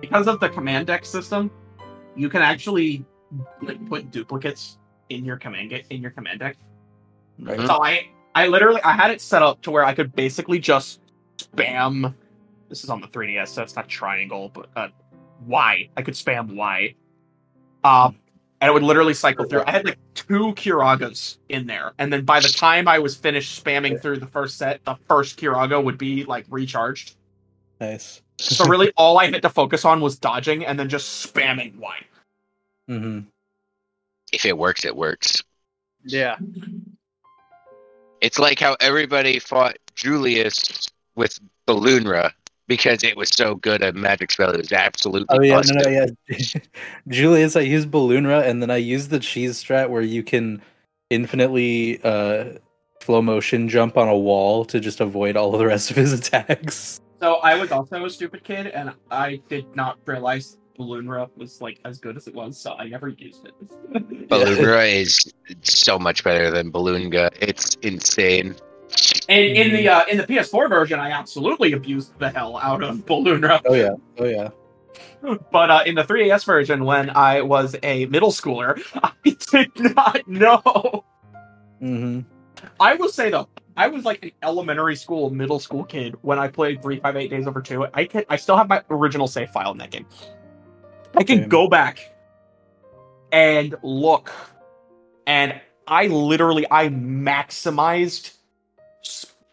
because 0.02 0.28
of 0.28 0.40
the 0.40 0.50
command 0.50 0.88
deck 0.88 1.06
system, 1.06 1.50
you 2.16 2.30
can 2.30 2.42
actually 2.42 3.06
like 3.62 3.84
put 3.88 4.12
duplicates 4.12 4.78
in 5.10 5.24
your 5.24 5.38
command 5.38 5.70
get 5.70 5.86
in 5.90 6.02
your 6.02 6.12
command 6.12 6.40
deck. 6.40 6.58
Right. 7.40 7.58
Mhm. 7.58 7.68
So 7.68 7.84
I 7.84 8.10
I 8.34 8.48
literally 8.48 8.82
I 8.84 8.94
had 8.94 9.12
it 9.12 9.22
set 9.22 9.42
up 9.42 9.62
to 9.62 9.72
where 9.72 9.86
I 9.86 9.94
could 9.94 10.16
basically 10.16 10.60
just 10.60 11.02
spam. 11.38 12.14
This 12.70 12.84
is 12.84 12.90
on 12.90 13.00
the 13.00 13.08
3DS, 13.08 13.50
so 13.50 13.62
it's 13.62 13.76
not 13.76 13.88
triangle, 13.88 14.50
but 14.54 14.70
uh, 14.76 14.88
Y. 15.48 15.90
I 15.96 16.02
could 16.02 16.16
spam 16.16 16.56
Y. 16.56 16.96
Um, 17.84 18.18
and 18.62 18.70
it 18.70 18.74
would 18.74 18.84
literally 18.84 19.14
cycle 19.14 19.46
through. 19.46 19.64
I 19.66 19.72
had 19.72 19.86
like 19.86 20.00
two 20.14 20.54
Kiragas 20.54 21.38
in 21.50 21.68
there, 21.68 21.94
and 21.98 22.12
then 22.12 22.24
by 22.24 22.40
the 22.40 22.48
time 22.48 22.88
I 22.88 23.00
was 23.00 23.16
finished 23.16 23.64
spamming 23.64 24.02
through 24.02 24.18
the 24.18 24.28
first 24.28 24.58
set, 24.58 24.84
the 24.86 24.96
first 25.08 25.40
Kiraga 25.40 25.84
would 25.84 25.98
be 25.98 26.24
like 26.24 26.46
recharged. 26.50 27.16
Nice. 27.80 28.22
So 28.40 28.66
really, 28.70 28.92
all 28.96 29.20
I 29.20 29.26
had 29.30 29.42
to 29.42 29.50
focus 29.50 29.86
on 29.86 30.02
was 30.02 30.18
dodging 30.18 30.66
and 30.66 30.80
then 30.80 30.90
just 30.90 31.34
spamming 31.34 31.78
Y. 31.78 31.98
hmm 32.88 33.20
If 34.32 34.46
it 34.46 34.58
works, 34.58 34.86
it 34.86 34.96
works. 34.96 35.44
Yeah. 36.06 36.38
It's 38.22 38.40
like 38.40 38.60
how 38.60 38.78
everybody 38.80 39.40
fought 39.40 39.78
Julius 39.96 40.90
with 41.16 41.40
Balloonra 41.68 42.32
because 42.68 43.04
it 43.04 43.16
was 43.16 43.30
so 43.30 43.56
good 43.56 43.84
a 43.84 43.94
magic 43.94 44.32
spell. 44.32 44.52
It 44.52 44.58
was 44.58 44.72
absolutely 44.72 45.38
Oh 45.38 45.42
yeah, 45.42 45.58
busted. 45.58 45.78
no, 45.78 45.84
no, 45.84 45.90
yeah. 45.90 46.60
Julius, 47.08 47.56
I 47.56 47.62
use 47.62 47.86
Balloonra, 47.86 48.46
and 48.46 48.62
then 48.62 48.72
I 48.72 48.78
use 48.78 49.08
the 49.10 49.20
cheese 49.20 49.62
strat 49.64 49.90
where 49.90 50.02
you 50.02 50.24
can 50.24 50.62
infinitely 51.10 52.02
uh, 52.04 52.54
flow 53.02 53.22
motion 53.22 53.70
jump 53.70 53.98
on 53.98 54.08
a 54.08 54.18
wall 54.18 54.66
to 54.66 54.80
just 54.80 55.00
avoid 55.00 55.38
all 55.38 55.54
of 55.54 55.60
the 55.60 55.66
rest 55.66 55.92
of 55.92 55.98
his 55.98 56.14
attacks. 56.20 57.00
So 57.20 57.36
I 57.36 57.56
was 57.56 57.72
also 57.72 58.04
a 58.06 58.10
stupid 58.10 58.44
kid, 58.44 58.68
and 58.68 58.92
I 59.10 59.42
did 59.48 59.74
not 59.76 60.00
realize 60.06 60.58
Balloonra 60.78 61.30
was 61.38 61.62
like 61.62 61.80
as 61.86 62.00
good 62.00 62.18
as 62.18 62.28
it 62.28 62.36
was, 62.36 62.58
so 62.58 62.74
I 62.74 62.88
never 62.90 63.08
used 63.08 63.46
it. 63.46 64.28
Balloonra 64.28 64.94
is 65.02 65.32
so 65.62 65.98
much 65.98 66.24
better 66.24 66.52
than 66.52 66.72
Balloonga. 66.72 67.30
It's 67.40 67.76
insane. 67.76 68.56
And 69.28 69.44
in 69.58 69.74
the 69.74 69.90
uh, 69.90 70.06
in 70.06 70.18
the 70.18 70.24
PS4 70.24 70.70
version, 70.70 71.00
I 71.00 71.12
absolutely 71.12 71.74
abused 71.74 72.18
the 72.20 72.30
hell 72.30 72.58
out 72.58 72.84
of 72.84 72.98
Balloonra. 73.06 73.62
Oh 73.66 73.74
yeah, 73.74 73.96
oh 74.20 74.26
yeah. 74.26 74.50
But 75.52 75.72
uh, 75.72 75.84
in 75.86 75.96
the 75.96 76.04
3DS 76.04 76.46
version, 76.46 76.86
when 76.86 77.10
I 77.10 77.42
was 77.42 77.76
a 77.82 78.06
middle 78.06 78.32
schooler, 78.32 78.80
I 79.04 79.12
did 79.52 79.96
not 79.96 80.28
know. 80.28 81.04
hmm 81.80 82.20
I 82.80 82.96
will 82.96 83.10
say 83.10 83.30
though, 83.32 83.50
I 83.76 83.88
was 83.88 84.06
like 84.06 84.24
an 84.24 84.32
elementary 84.44 84.96
school, 84.96 85.30
middle 85.32 85.60
school 85.60 85.84
kid 85.84 86.16
when 86.22 86.38
I 86.40 86.48
played 86.48 86.82
358 86.82 87.30
Days 87.30 87.48
Over 87.48 87.62
2. 87.62 87.88
I 87.94 88.06
can 88.06 88.24
I 88.30 88.36
still 88.36 88.58
have 88.58 88.68
my 88.70 88.84
original 88.90 89.28
save 89.28 89.50
file 89.50 89.72
in 89.72 89.78
that 89.80 89.92
game. 89.92 90.06
I 91.16 91.24
can 91.24 91.40
Okay. 91.40 91.48
go 91.48 91.68
back 91.68 92.00
and 93.32 93.76
look, 93.84 94.32
and 95.26 95.60
I 95.88 96.08
literally 96.08 96.66
I 96.70 96.90
maximized 96.90 98.34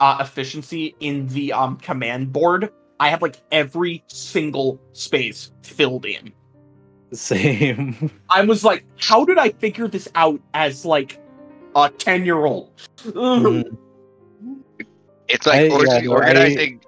uh, 0.02 0.18
efficiency 0.20 0.94
in 1.00 1.26
the 1.28 1.52
um 1.52 1.76
command 1.76 2.32
board. 2.32 2.70
I 3.00 3.08
have 3.08 3.22
like 3.22 3.36
every 3.50 4.04
single 4.08 4.78
space 4.92 5.52
filled 5.62 6.04
in. 6.04 6.32
Same. 7.12 8.10
I 8.28 8.44
was 8.44 8.64
like, 8.64 8.84
how 8.98 9.24
did 9.24 9.38
I 9.38 9.50
figure 9.50 9.86
this 9.88 10.08
out 10.14 10.40
as 10.54 10.84
like 10.84 11.20
a 11.76 11.88
10 11.88 12.24
year 12.24 12.44
old? 12.44 12.72
Mhm. 12.98 13.64
It's 15.28 15.46
like 15.46 15.60
I- 15.60 15.64
yeah, 15.66 15.72
org- 15.74 15.86
no, 15.86 15.94
I- 15.94 16.06
organizing 16.08 16.80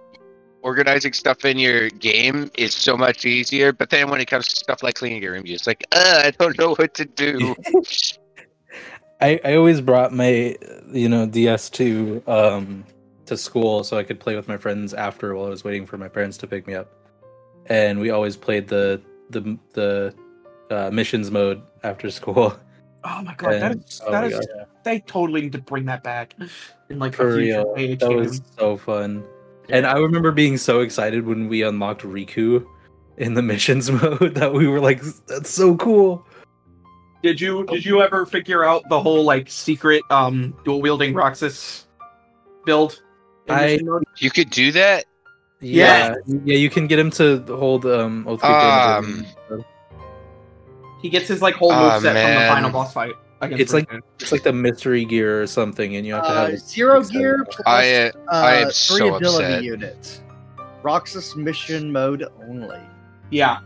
organizing 0.63 1.13
stuff 1.13 1.45
in 1.45 1.59
your 1.59 1.91
game 1.91 2.51
is 2.57 2.73
so 2.75 2.97
much 2.97 3.27
easier, 3.27 3.71
but 3.73 3.91
then 3.91 4.09
when 4.09 4.21
it 4.21 4.27
comes 4.27 4.49
to 4.49 4.57
stuff 4.57 4.83
like 4.83 4.95
cleaning 4.95 5.23
your 5.23 5.33
room, 5.33 5.45
you're 5.45 5.57
just 5.57 5.67
like, 5.67 5.85
uh, 5.93 6.23
I 6.25 6.31
don't 6.31 6.59
know 6.59 6.75
what 6.75 6.95
to 6.95 7.05
do. 7.05 7.55
I, 9.21 9.41
I 9.45 9.55
always 9.55 9.81
brought 9.81 10.13
my 10.13 10.57
you 10.91 11.09
know 11.09 11.27
DS 11.27 11.71
to 11.71 12.23
um 12.27 12.85
to 13.35 13.43
school 13.43 13.85
so 13.85 13.97
I 13.99 14.03
could 14.05 14.21
play 14.21 14.37
with 14.37 14.49
my 14.49 14.57
friends 14.57 14.95
after 14.95 15.35
while 15.35 15.47
I 15.47 15.51
was 15.51 15.65
waiting 15.65 15.87
for 15.87 15.99
my 15.99 16.09
parents 16.09 16.37
to 16.39 16.47
pick 16.47 16.67
me 16.67 16.75
up, 16.75 16.89
and 17.67 18.01
we 18.01 18.11
always 18.11 18.37
played 18.37 18.69
the 18.69 19.01
the 19.31 19.59
the 19.73 20.15
uh, 20.71 20.91
missions 20.91 21.31
mode 21.31 21.63
after 21.83 22.11
school. 22.11 22.57
Oh 23.07 23.21
my 23.23 23.35
god, 23.35 23.53
that 23.61 23.73
And- 23.73 23.85
is, 23.85 24.01
oh 24.07 24.11
that 24.13 24.23
my 24.23 24.27
is 24.29 24.47
God, 24.47 24.67
they 24.83 24.99
totally 25.01 25.43
need 25.43 25.53
to 25.53 25.59
bring 25.59 25.85
that 25.85 26.03
back 26.03 26.35
in 26.89 26.99
like 26.99 27.13
for 27.13 27.29
a 27.29 27.37
future 27.37 27.59
real, 27.61 27.75
age 27.77 28.01
that 28.01 28.09
game. 28.09 28.17
was 28.17 28.41
so 28.57 28.79
fun. 28.79 29.23
And 29.69 29.85
I 29.85 29.99
remember 29.99 30.33
being 30.33 30.57
so 30.57 30.81
excited 30.81 31.27
when 31.27 31.47
we 31.47 31.63
unlocked 31.63 32.01
Riku 32.01 32.65
in 33.19 33.35
the 33.35 33.43
missions 33.53 33.91
mode 33.91 34.35
that 34.37 34.55
we 34.55 34.67
were 34.67 34.81
like, 34.81 35.03
"That's 35.29 35.51
so 35.51 35.77
cool!" 35.77 36.27
Did 37.23 37.43
you 37.43 37.67
did 37.67 37.85
you 37.85 38.01
ever 38.01 38.25
figure 38.25 38.65
out 38.65 38.83
the 38.89 38.99
whole 38.99 39.23
like 39.23 39.51
secret 39.51 40.01
um 40.09 40.57
dual 40.65 40.81
wielding 40.81 41.13
Roxas 41.13 41.87
build? 42.65 43.03
In 43.47 43.55
I- 43.55 43.67
mission 43.77 44.03
you 44.19 44.31
could 44.31 44.51
do 44.51 44.73
that. 44.73 45.05
Yeah, 45.61 46.15
yeah, 46.27 46.57
you 46.57 46.69
can 46.69 46.87
get 46.87 46.99
him 46.99 47.11
to 47.13 47.43
hold 47.49 47.87
um. 47.87 48.27
Oath 48.29 48.41
Keeper 48.43 48.53
in 48.53 49.25
the- 49.49 49.55
Um, 49.55 49.65
He 51.01 51.09
gets 51.11 51.29
his 51.29 51.41
like 51.43 51.55
whole 51.55 51.73
Aw, 51.73 51.99
moveset 51.99 52.01
from 52.01 52.35
the 52.43 52.49
final 52.49 52.71
boss 52.71 52.93
fight. 52.93 53.13
It's 53.43 53.73
like- 53.75 53.89
Riku. 53.91 54.01
It's 54.21 54.33
like 54.33 54.43
the 54.43 54.53
mystery 54.53 55.05
gear 55.05 55.43
or 55.43 55.47
something, 55.47 55.97
and 55.97 56.07
you 56.07 56.15
have 56.15 56.25
to 56.25 56.31
have 56.31 56.51
Uh, 56.51 56.57
zero 56.57 57.03
gear 57.03 57.45
plus 57.51 57.63
I, 57.67 57.93
uh, 58.09 58.11
I 58.31 58.55
am 58.57 58.69
uh, 58.69 58.71
three 58.71 58.99
so 58.99 59.15
ability 59.17 59.45
upset. 59.45 59.63
units. 59.65 60.23
Roxas 60.83 61.35
mission 61.37 61.93
mode 61.93 62.25
only. 62.49 62.81
yeah. 63.31 63.59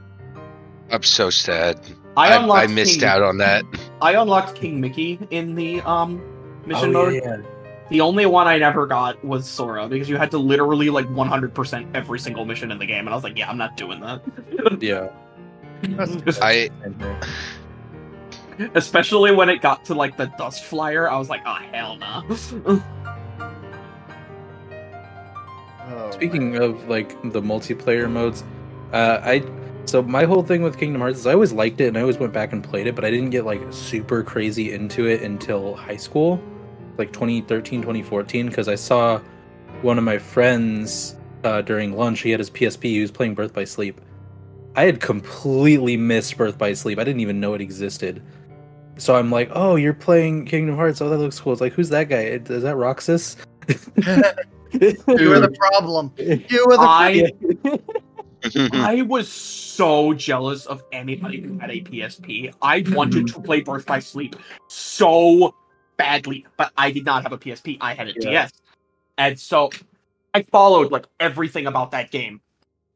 I'm 0.90 1.02
so 1.02 1.30
sad. 1.30 1.78
I, 2.16 2.34
I, 2.36 2.62
I, 2.62 2.66
missed 2.66 3.00
King, 3.00 3.08
out 3.08 3.22
on 3.22 3.36
that. 3.38 3.62
I 4.00 4.14
unlocked 4.14 4.54
King 4.56 4.80
Mickey 4.80 5.18
in 5.30 5.54
the 5.54 5.80
um 5.82 6.20
mission 6.66 6.90
Oh, 6.96 7.04
mode. 7.04 7.14
yeah, 7.14 7.36
yeah. 7.36 7.42
The 7.90 8.00
only 8.02 8.26
one 8.26 8.46
I 8.46 8.58
never 8.58 8.86
got 8.86 9.22
was 9.24 9.46
Sora 9.46 9.88
because 9.88 10.08
you 10.08 10.16
had 10.16 10.30
to 10.32 10.38
literally 10.38 10.90
like 10.90 11.06
100% 11.06 11.88
every 11.94 12.18
single 12.18 12.44
mission 12.44 12.70
in 12.70 12.78
the 12.78 12.86
game, 12.86 13.00
and 13.00 13.10
I 13.10 13.14
was 13.14 13.24
like, 13.24 13.38
yeah, 13.38 13.48
I'm 13.48 13.58
not 13.58 13.76
doing 13.76 14.00
that. 14.00 14.22
Yeah. 14.80 15.08
I 16.42 16.68
Especially 18.74 19.30
when 19.32 19.48
it 19.48 19.62
got 19.62 19.84
to 19.86 19.94
like 19.94 20.16
the 20.16 20.26
Dustflier, 20.26 21.08
I 21.08 21.16
was 21.16 21.28
like, 21.28 21.42
oh 21.46 21.58
hell 21.72 21.96
no. 21.96 22.24
oh, 25.88 26.10
Speaking 26.10 26.56
of 26.56 26.88
like 26.88 27.10
the 27.32 27.40
multiplayer 27.40 28.10
modes, 28.10 28.42
uh, 28.92 29.20
I 29.22 29.44
so 29.84 30.02
my 30.02 30.24
whole 30.24 30.42
thing 30.42 30.62
with 30.62 30.78
Kingdom 30.78 31.00
Hearts 31.00 31.20
is 31.20 31.26
I 31.26 31.32
always 31.32 31.52
liked 31.52 31.80
it 31.80 31.86
and 31.86 31.96
I 31.96 32.00
always 32.00 32.18
went 32.18 32.32
back 32.32 32.52
and 32.52 32.62
played 32.62 32.86
it, 32.86 32.94
but 32.94 33.04
I 33.04 33.10
didn't 33.10 33.30
get 33.30 33.44
like 33.44 33.62
super 33.70 34.22
crazy 34.22 34.72
into 34.72 35.06
it 35.06 35.22
until 35.22 35.76
high 35.76 35.96
school, 35.96 36.42
like 36.98 37.12
2013, 37.12 37.80
2014, 37.80 38.46
because 38.46 38.68
I 38.68 38.74
saw 38.74 39.20
one 39.82 39.98
of 39.98 40.04
my 40.04 40.18
friends 40.18 41.16
uh, 41.44 41.62
during 41.62 41.96
lunch. 41.96 42.20
He 42.20 42.30
had 42.30 42.40
his 42.40 42.50
PSP. 42.50 42.84
He 42.84 43.00
was 43.00 43.10
playing 43.10 43.34
Birth 43.34 43.52
by 43.52 43.64
Sleep. 43.64 44.00
I 44.76 44.84
had 44.84 45.00
completely 45.00 45.96
missed 45.96 46.36
Birth 46.36 46.58
by 46.58 46.72
Sleep. 46.72 46.98
I 46.98 47.04
didn't 47.04 47.20
even 47.20 47.40
know 47.40 47.54
it 47.54 47.60
existed. 47.60 48.22
So 48.96 49.14
I'm 49.14 49.30
like, 49.30 49.50
oh, 49.52 49.76
you're 49.76 49.94
playing 49.94 50.46
Kingdom 50.46 50.76
Hearts. 50.76 51.00
Oh, 51.00 51.08
that 51.08 51.18
looks 51.18 51.38
cool. 51.38 51.52
It's 51.52 51.60
like, 51.60 51.72
who's 51.72 51.88
that 51.90 52.08
guy? 52.08 52.22
Is 52.22 52.62
that 52.62 52.76
Roxas? 52.76 53.36
you 53.68 55.28
were 55.28 55.40
the 55.40 55.54
problem. 55.56 56.12
You 56.16 56.66
were 56.66 56.76
the 56.76 56.82
I. 56.82 57.30
I 58.72 59.02
was 59.02 59.30
so 59.30 60.14
jealous 60.14 60.66
of 60.66 60.82
anybody 60.92 61.40
who 61.40 61.58
had 61.58 61.70
a 61.70 61.80
PSP. 61.80 62.52
I 62.62 62.84
wanted 62.88 63.28
to 63.28 63.40
play 63.40 63.60
Birth 63.60 63.86
by 63.86 63.98
Sleep 63.98 64.36
so 64.68 65.54
badly, 65.98 66.46
but 66.56 66.72
I 66.78 66.90
did 66.90 67.04
not 67.04 67.22
have 67.24 67.32
a 67.32 67.38
PSP. 67.38 67.76
I 67.80 67.92
had 67.92 68.08
a 68.08 68.12
Yeah. 68.12 68.30
DS. 68.30 68.52
And 69.18 69.38
so 69.38 69.70
I 70.32 70.42
followed 70.42 70.90
like 70.90 71.06
everything 71.20 71.66
about 71.66 71.90
that 71.90 72.10
game 72.10 72.40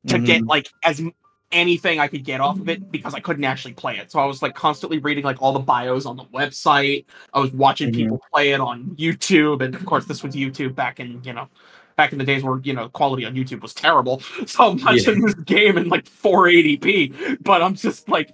to 0.06 0.18
get 0.18 0.46
like 0.46 0.68
as 0.84 1.02
anything 1.50 2.00
I 2.00 2.08
could 2.08 2.24
get 2.24 2.40
off 2.40 2.58
of 2.58 2.68
it 2.70 2.90
because 2.90 3.12
I 3.12 3.20
couldn't 3.20 3.44
actually 3.44 3.74
play 3.74 3.98
it. 3.98 4.10
So 4.10 4.18
I 4.18 4.24
was 4.24 4.40
like 4.40 4.54
constantly 4.54 4.98
reading 4.98 5.22
like 5.24 5.42
all 5.42 5.52
the 5.52 5.60
bios 5.60 6.06
on 6.06 6.16
the 6.16 6.24
website. 6.24 7.04
I 7.34 7.40
was 7.40 7.52
watching 7.52 7.90
Mhm. 7.90 7.94
people 7.94 8.22
play 8.32 8.52
it 8.52 8.60
on 8.60 8.96
YouTube, 8.98 9.62
and 9.62 9.74
of 9.74 9.84
course 9.84 10.06
this 10.06 10.22
was 10.22 10.34
YouTube 10.34 10.74
back 10.74 10.98
in 10.98 11.20
you 11.24 11.32
know 11.34 11.48
back 11.96 12.12
in 12.12 12.18
the 12.18 12.24
days 12.24 12.42
where 12.42 12.58
you 12.64 12.72
know 12.72 12.88
quality 12.88 13.26
on 13.26 13.34
YouTube 13.34 13.60
was 13.60 13.74
terrible. 13.74 14.22
So 14.46 14.70
I'm 14.70 14.82
watching 14.82 15.20
this 15.20 15.34
game 15.34 15.76
in 15.76 15.88
like 15.88 16.04
480p, 16.06 17.42
but 17.42 17.62
I'm 17.62 17.74
just 17.74 18.08
like. 18.08 18.30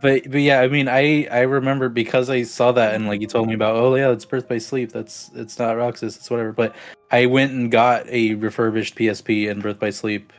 But 0.00 0.30
but 0.30 0.40
yeah, 0.40 0.60
I 0.60 0.68
mean, 0.68 0.88
I 0.88 1.26
I 1.30 1.40
remember 1.40 1.88
because 1.88 2.30
I 2.30 2.42
saw 2.42 2.72
that 2.72 2.94
and 2.94 3.06
like 3.06 3.20
you 3.20 3.26
told 3.26 3.48
me 3.48 3.54
about, 3.54 3.76
oh 3.76 3.94
yeah, 3.96 4.10
it's 4.10 4.24
Birth 4.24 4.48
by 4.48 4.58
Sleep. 4.58 4.92
That's 4.92 5.30
it's 5.34 5.58
not 5.58 5.76
Roxas, 5.76 6.16
it's 6.16 6.30
whatever. 6.30 6.52
But 6.52 6.74
I 7.10 7.26
went 7.26 7.52
and 7.52 7.70
got 7.70 8.06
a 8.08 8.34
refurbished 8.34 8.94
PSP 8.94 9.50
and 9.50 9.62
Birth 9.62 9.80
by 9.80 9.90
Sleep, 9.90 10.32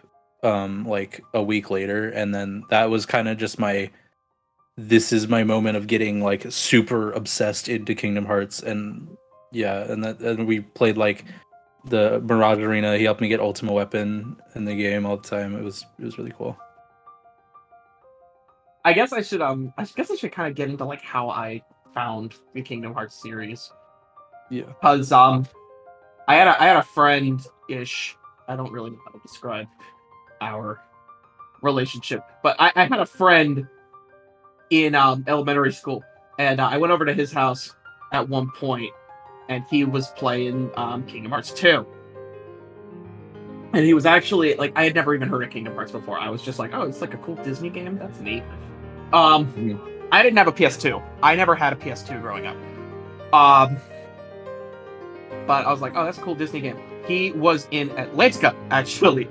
um, 0.43 0.85
like 0.85 1.21
a 1.33 1.43
week 1.43 1.69
later, 1.69 2.09
and 2.09 2.33
then 2.33 2.63
that 2.69 2.89
was 2.89 3.05
kind 3.05 3.27
of 3.27 3.37
just 3.37 3.59
my. 3.59 3.89
This 4.77 5.11
is 5.11 5.27
my 5.27 5.43
moment 5.43 5.75
of 5.75 5.87
getting 5.87 6.23
like 6.23 6.49
super 6.49 7.11
obsessed 7.11 7.67
into 7.67 7.93
Kingdom 7.93 8.25
Hearts, 8.25 8.61
and 8.61 9.09
yeah, 9.51 9.91
and 9.91 10.01
that 10.05 10.19
and 10.19 10.47
we 10.47 10.61
played 10.61 10.97
like 10.97 11.25
the 11.85 12.21
Mirage 12.21 12.59
Arena. 12.59 12.97
He 12.97 13.03
helped 13.03 13.19
me 13.19 13.27
get 13.27 13.41
Ultima 13.41 13.73
Weapon 13.73 14.37
in 14.55 14.63
the 14.63 14.75
game 14.75 15.05
all 15.05 15.17
the 15.17 15.27
time. 15.27 15.53
It 15.55 15.63
was 15.63 15.85
it 15.99 16.05
was 16.05 16.17
really 16.17 16.31
cool. 16.37 16.57
I 18.85 18.93
guess 18.93 19.11
I 19.11 19.21
should 19.21 19.41
um 19.41 19.73
I 19.77 19.83
guess 19.83 20.09
I 20.11 20.15
should 20.15 20.31
kind 20.31 20.49
of 20.49 20.55
get 20.55 20.69
into 20.69 20.85
like 20.85 21.01
how 21.01 21.29
I 21.29 21.61
found 21.93 22.35
the 22.53 22.61
Kingdom 22.61 22.93
Hearts 22.93 23.21
series. 23.21 23.71
Yeah. 24.49 24.63
Cause 24.81 25.11
um 25.11 25.47
I 26.27 26.35
had 26.35 26.47
a 26.47 26.61
I 26.61 26.67
had 26.67 26.77
a 26.77 26.83
friend 26.83 27.41
ish. 27.69 28.15
I 28.47 28.55
don't 28.55 28.71
really 28.71 28.91
know 28.91 28.99
how 29.05 29.11
to 29.11 29.19
describe 29.19 29.67
our 30.41 30.81
relationship, 31.61 32.23
but 32.41 32.55
I, 32.59 32.71
I 32.75 32.85
had 32.85 32.99
a 32.99 33.05
friend 33.05 33.67
in 34.69 34.95
um 34.95 35.23
elementary 35.27 35.73
school, 35.73 36.03
and 36.37 36.59
uh, 36.59 36.67
I 36.67 36.77
went 36.77 36.91
over 36.91 37.05
to 37.05 37.13
his 37.13 37.31
house 37.31 37.75
at 38.13 38.27
one 38.27 38.49
point, 38.51 38.91
and 39.49 39.63
he 39.69 39.83
was 39.85 40.09
playing 40.09 40.71
um 40.77 41.05
Kingdom 41.05 41.31
Hearts 41.31 41.51
2. 41.51 41.85
And 43.73 43.85
he 43.85 43.93
was 43.93 44.05
actually 44.05 44.55
like 44.55 44.73
I 44.75 44.83
had 44.83 44.95
never 44.95 45.13
even 45.13 45.29
heard 45.29 45.43
of 45.43 45.49
Kingdom 45.49 45.75
Hearts 45.75 45.91
before. 45.91 46.19
I 46.19 46.29
was 46.29 46.41
just 46.41 46.59
like, 46.59 46.73
oh, 46.73 46.83
it's 46.83 47.01
like 47.01 47.13
a 47.13 47.17
cool 47.17 47.35
Disney 47.35 47.69
game. 47.69 47.97
That's 47.97 48.19
neat. 48.19 48.43
Um. 49.13 49.85
I 50.11 50.23
didn't 50.23 50.37
have 50.37 50.47
a 50.47 50.51
PS2. 50.51 51.03
I 51.21 51.35
never 51.35 51.53
had 51.53 51.71
a 51.71 51.75
PS2 51.75 52.19
growing 52.19 52.47
up. 52.47 52.57
Um, 53.31 53.77
but 55.45 55.67
I 55.67 55.71
was 55.71 55.81
like, 55.81 55.93
oh, 55.95 56.03
that's 56.03 56.17
a 56.17 56.21
cool 56.21 56.33
Disney 56.33 56.61
game. 56.61 56.79
He 57.07 57.31
was 57.31 57.67
in 57.69 57.89
Atlantica 57.89 58.55
actually. 58.71 59.29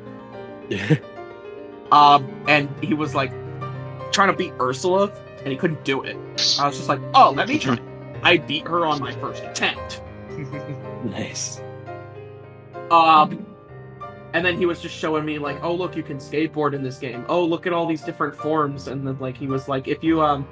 Um, 1.90 2.44
and 2.46 2.68
he 2.84 2.94
was 2.94 3.14
like 3.14 3.32
trying 4.12 4.28
to 4.28 4.36
beat 4.36 4.52
Ursula, 4.60 5.10
and 5.38 5.48
he 5.48 5.56
couldn't 5.56 5.84
do 5.84 6.02
it. 6.02 6.16
I 6.60 6.66
was 6.66 6.76
just 6.76 6.88
like, 6.88 7.00
oh, 7.14 7.32
let 7.34 7.48
me 7.48 7.58
try. 7.58 7.78
I 8.22 8.36
beat 8.36 8.66
her 8.66 8.84
on 8.84 9.00
my 9.00 9.12
first 9.12 9.42
attempt. 9.42 10.02
nice. 11.04 11.60
Um, 12.90 13.46
and 14.34 14.44
then 14.44 14.56
he 14.58 14.66
was 14.66 14.80
just 14.80 14.94
showing 14.96 15.24
me 15.24 15.38
like, 15.38 15.62
oh 15.62 15.74
look, 15.74 15.96
you 15.96 16.02
can 16.02 16.18
skateboard 16.18 16.74
in 16.74 16.82
this 16.82 16.98
game. 16.98 17.24
Oh 17.28 17.44
look 17.44 17.66
at 17.66 17.72
all 17.72 17.86
these 17.86 18.02
different 18.02 18.34
forms. 18.34 18.88
And 18.88 19.06
then 19.06 19.18
like 19.18 19.36
he 19.36 19.46
was 19.46 19.68
like, 19.68 19.88
if 19.88 20.02
you 20.04 20.20
um, 20.22 20.46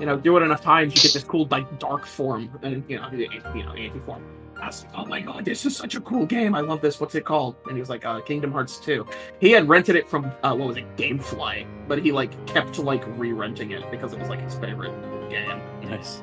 you 0.00 0.06
know, 0.06 0.16
do 0.16 0.36
it 0.36 0.42
enough 0.42 0.62
times, 0.62 0.94
you 0.94 1.02
get 1.02 1.12
this 1.12 1.24
cool 1.24 1.46
like 1.50 1.78
dark 1.78 2.06
form 2.06 2.50
and 2.62 2.84
you 2.88 2.98
know, 3.00 3.08
you 3.12 3.64
know, 3.64 3.72
anti 3.72 3.98
form. 4.00 4.24
I 4.60 4.66
was 4.66 4.82
like, 4.84 4.92
oh 4.96 5.04
my 5.06 5.20
god, 5.20 5.44
this 5.44 5.64
is 5.66 5.76
such 5.76 5.94
a 5.94 6.00
cool 6.00 6.26
game. 6.26 6.54
I 6.54 6.60
love 6.60 6.80
this. 6.80 6.98
What's 6.98 7.14
it 7.14 7.24
called? 7.24 7.54
And 7.66 7.74
he 7.74 7.80
was 7.80 7.88
like, 7.88 8.04
uh, 8.04 8.20
Kingdom 8.22 8.50
Hearts 8.50 8.78
2. 8.78 9.06
He 9.40 9.52
had 9.52 9.68
rented 9.68 9.94
it 9.94 10.08
from 10.08 10.32
uh, 10.42 10.52
what 10.54 10.66
was 10.68 10.76
it, 10.76 10.96
GameFly, 10.96 11.64
but 11.86 12.00
he 12.02 12.10
like 12.10 12.44
kept 12.46 12.76
like 12.80 13.04
re-renting 13.18 13.70
it 13.70 13.88
because 13.90 14.12
it 14.12 14.18
was 14.18 14.28
like 14.28 14.40
his 14.40 14.56
favorite 14.56 14.92
game. 15.30 15.60
Nice. 15.82 16.22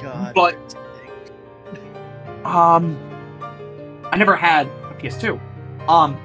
God. 0.00 0.34
But- 0.34 0.76
Um, 2.44 2.96
I 4.12 4.16
never 4.16 4.36
had 4.36 4.66
a 4.68 4.94
PS2. 4.94 5.38
Um, 5.88 6.18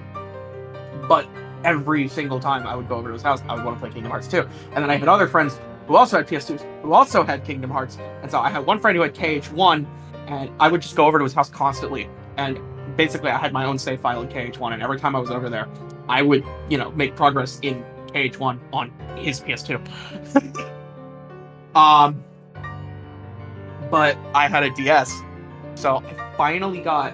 but 1.07 1.27
every 1.63 2.07
single 2.07 2.39
time 2.39 2.65
I 2.65 2.75
would 2.75 2.87
go 2.87 2.95
over 2.95 3.09
to 3.09 3.13
his 3.13 3.21
house, 3.21 3.41
I 3.47 3.55
would 3.55 3.63
want 3.63 3.77
to 3.77 3.81
play 3.81 3.93
Kingdom 3.93 4.11
Hearts 4.11 4.27
2. 4.27 4.41
And 4.73 4.77
then 4.77 4.89
I 4.89 4.95
had 4.95 5.07
other 5.07 5.27
friends 5.27 5.59
who 5.87 5.95
also 5.95 6.17
had 6.17 6.27
PS2s, 6.27 6.81
who 6.81 6.93
also 6.93 7.23
had 7.23 7.43
Kingdom 7.43 7.69
Hearts. 7.69 7.97
And 8.21 8.31
so 8.31 8.39
I 8.39 8.49
had 8.49 8.65
one 8.65 8.79
friend 8.79 8.95
who 8.95 9.01
had 9.01 9.13
KH1, 9.13 9.85
and 10.27 10.49
I 10.59 10.67
would 10.67 10.81
just 10.81 10.95
go 10.95 11.05
over 11.05 11.17
to 11.17 11.23
his 11.23 11.33
house 11.33 11.49
constantly. 11.49 12.09
And 12.37 12.59
basically, 12.97 13.29
I 13.29 13.37
had 13.37 13.53
my 13.53 13.65
own 13.65 13.77
save 13.77 13.99
file 13.99 14.21
in 14.21 14.29
KH1, 14.29 14.73
and 14.73 14.81
every 14.81 14.99
time 14.99 15.15
I 15.15 15.19
was 15.19 15.31
over 15.31 15.49
there, 15.49 15.67
I 16.07 16.21
would, 16.21 16.45
you 16.69 16.77
know, 16.77 16.91
make 16.91 17.15
progress 17.15 17.59
in 17.61 17.83
KH1 18.07 18.59
on 18.73 18.91
his 19.17 19.41
PS2. 19.41 19.79
um, 21.75 22.23
but 23.89 24.17
I 24.33 24.47
had 24.47 24.63
a 24.63 24.69
DS, 24.71 25.21
so 25.75 25.97
I 25.97 26.33
finally 26.37 26.79
got 26.79 27.13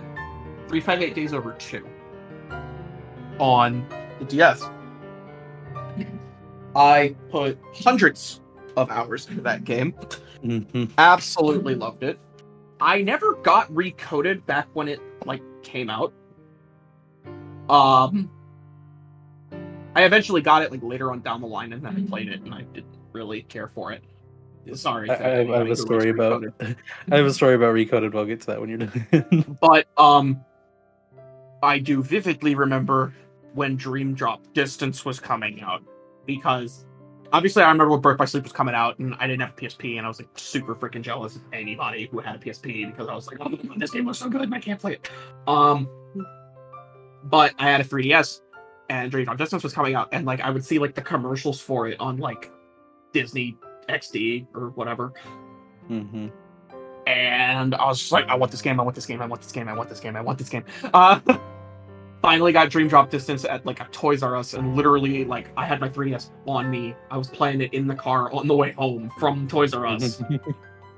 358 0.68 1.16
Days 1.16 1.34
Over 1.34 1.54
2 1.54 1.88
on 3.40 3.88
the 4.20 4.26
DS. 4.26 4.64
I 6.76 7.16
put 7.32 7.58
hundreds 7.74 8.42
of 8.76 8.92
hours 8.92 9.28
into 9.28 9.42
that 9.42 9.64
game. 9.64 9.94
Mhm. 10.44 10.92
Absolutely 10.98 11.76
loved 11.76 12.04
it. 12.04 12.20
I 12.80 13.02
never 13.02 13.34
got 13.36 13.72
recoded 13.74 14.46
back 14.46 14.68
when 14.74 14.88
it 14.88 15.00
like 15.26 15.42
came 15.64 15.90
out. 15.90 16.14
Um 17.70 18.30
I 19.96 20.04
eventually 20.04 20.42
got 20.42 20.62
it 20.62 20.70
like 20.72 20.84
later 20.84 21.12
on 21.12 21.22
down 21.22 21.42
the 21.42 21.48
line 21.48 21.74
and 21.74 21.84
then 21.84 21.96
I 21.96 22.08
played 22.08 22.30
it 22.30 22.42
and 22.42 22.54
I 22.54 22.62
didn't 22.62 22.96
really 23.14 23.42
care 23.44 23.68
for 23.68 23.92
it. 23.92 24.04
Sorry. 24.74 25.10
I, 25.10 25.14
I, 25.16 25.56
I 25.56 25.58
have 25.60 25.70
a 25.70 25.76
story 25.76 26.10
about. 26.10 26.44
I 26.62 27.16
have 27.16 27.26
a 27.26 27.34
story 27.34 27.56
about 27.56 27.74
recoded. 27.74 28.14
We'll 28.14 28.26
get 28.26 28.42
to 28.42 28.48
that 28.48 28.62
when 28.62 28.70
you're 28.70 28.80
done. 28.80 29.58
But 29.62 29.88
um 29.98 30.40
I 31.64 31.80
do 31.80 32.04
vividly 32.04 32.54
remember 32.54 33.14
when 33.54 33.76
Dream 33.76 34.14
Drop 34.14 34.42
Distance 34.54 35.06
was 35.06 35.20
coming 35.20 35.62
out 35.62 35.84
because 36.26 36.86
obviously 37.34 37.64
I 37.64 37.70
remember 37.70 37.92
when 37.92 38.02
Birth 38.02 38.18
by 38.18 38.26
Sleep 38.26 38.44
was 38.44 38.52
coming 38.52 38.76
out 38.76 39.00
and 39.00 39.16
I 39.20 39.28
didn't 39.28 39.42
have 39.42 39.52
a 39.52 39.62
PSP 39.62 39.98
and 39.98 40.06
I 40.06 40.10
was 40.10 40.20
like 40.20 40.30
super 40.36 40.76
freaking 40.76 41.02
jealous 41.02 41.36
of 41.36 41.42
anybody 41.54 42.08
who 42.12 42.20
had 42.20 42.36
a 42.36 42.40
PSP 42.40 42.90
because 42.92 43.08
I 43.08 43.16
was 43.16 43.28
like, 43.28 43.38
oh, 43.42 43.50
this 43.78 43.92
game 43.92 44.06
looks 44.06 44.20
so 44.20 44.30
good 44.30 44.42
and 44.42 44.54
I 44.54 44.60
can't 44.60 44.80
play 44.80 44.94
it. 44.94 45.10
Um 45.48 45.90
but 47.24 47.54
I 47.58 47.70
had 47.70 47.82
a 47.82 47.84
3DS 47.84 48.42
and 48.90 49.12
Dream 49.12 49.26
Drop 49.26 49.38
Distance 49.38 49.64
was 49.64 49.74
coming 49.74 49.96
out 49.96 50.10
and 50.12 50.26
like 50.26 50.42
I 50.42 50.50
would 50.50 50.64
see 50.64 50.80
like 50.80 50.96
the 50.96 51.02
commercials 51.02 51.60
for 51.60 51.88
it 51.88 52.00
on 52.00 52.18
like 52.18 52.52
Disney 53.14 53.58
XD 53.90 54.48
or 54.54 54.70
whatever 54.72 55.14
hmm 55.88 56.28
and 57.08 57.74
I 57.74 57.86
was 57.86 58.00
just 58.00 58.12
like, 58.12 58.28
I 58.28 58.36
want 58.36 58.52
this 58.52 58.62
game, 58.62 58.80
I 58.82 58.84
want 58.84 58.94
this 58.94 59.06
game, 59.06 59.22
I 59.22 59.26
want 59.26 59.42
this 59.42 59.52
game, 59.54 59.70
I 59.70 59.74
want 59.74 59.88
this 59.88 60.02
game, 60.02 60.18
I 60.18 60.22
want 60.22 60.38
this 60.38 60.50
game. 60.50 60.66
Uh, 60.94 61.22
finally 62.28 62.52
got 62.52 62.70
Dream 62.70 62.90
Drop 62.90 63.10
Distance 63.10 63.46
at 63.46 63.66
like 63.66 63.80
a 63.80 63.86
Toys 63.86 64.22
R 64.22 64.36
Us, 64.36 64.54
and 64.54 64.76
literally, 64.76 65.24
like, 65.24 65.48
I 65.56 65.66
had 65.66 65.80
my 65.80 65.88
3DS 65.88 66.32
on 66.46 66.70
me. 66.70 66.94
I 67.10 67.18
was 67.18 67.30
playing 67.30 67.62
it 67.62 67.74
in 67.74 67.88
the 67.88 67.96
car 67.96 68.30
on 68.34 68.48
the 68.48 68.54
way 68.54 68.74
home 68.74 69.10
from 69.18 69.48
Toys 69.48 69.74
R 69.74 69.88
Us. 69.88 70.22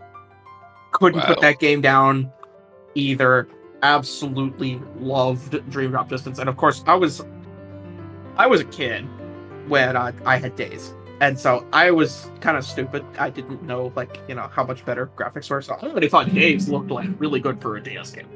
Couldn't 0.91 1.21
put 1.21 1.39
that 1.41 1.59
game 1.59 1.81
down 1.81 2.31
either. 2.95 3.47
Absolutely 3.83 4.81
loved 4.97 5.69
Dream 5.69 5.91
Drop 5.91 6.09
Distance, 6.09 6.39
and 6.39 6.49
of 6.49 6.57
course, 6.57 6.83
I 6.87 6.95
was, 6.95 7.23
I 8.35 8.47
was 8.47 8.61
a 8.61 8.65
kid 8.65 9.05
when 9.67 9.95
uh, 9.95 10.11
I 10.25 10.37
had 10.37 10.55
Days. 10.55 10.95
And 11.21 11.37
so 11.37 11.67
I 11.73 11.91
was 11.91 12.31
kind 12.41 12.57
of 12.57 12.65
stupid. 12.65 13.05
I 13.19 13.29
didn't 13.29 13.61
know, 13.61 13.93
like, 13.95 14.19
you 14.27 14.33
know, 14.33 14.47
how 14.47 14.63
much 14.63 14.83
better 14.83 15.11
graphics 15.15 15.47
were. 15.51 15.61
So 15.61 15.75
I 15.75 15.85
already 15.85 16.07
thought 16.07 16.33
Days 16.33 16.69
looked 16.69 16.89
like 16.89 17.07
really 17.19 17.39
good 17.39 17.61
for 17.61 17.75
a 17.75 17.83
DS 17.83 18.13
game. 18.13 18.27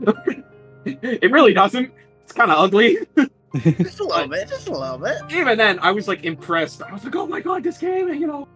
it 0.86 1.30
really 1.30 1.52
doesn't. 1.52 1.92
It's 2.28 2.34
kind 2.36 2.50
of 2.50 2.58
ugly. 2.58 2.98
Just 3.56 4.00
a 4.00 4.04
little 4.04 4.28
bit, 4.28 4.46
just 4.50 4.68
a 4.68 4.72
little 4.72 4.98
bit. 4.98 5.16
Even 5.30 5.56
then, 5.56 5.78
I 5.78 5.92
was 5.92 6.06
like 6.06 6.24
impressed. 6.24 6.82
I 6.82 6.92
was 6.92 7.02
like, 7.02 7.16
oh 7.16 7.26
my 7.26 7.40
god, 7.40 7.64
this 7.64 7.78
game, 7.78 8.06
you 8.12 8.26
know, 8.26 8.46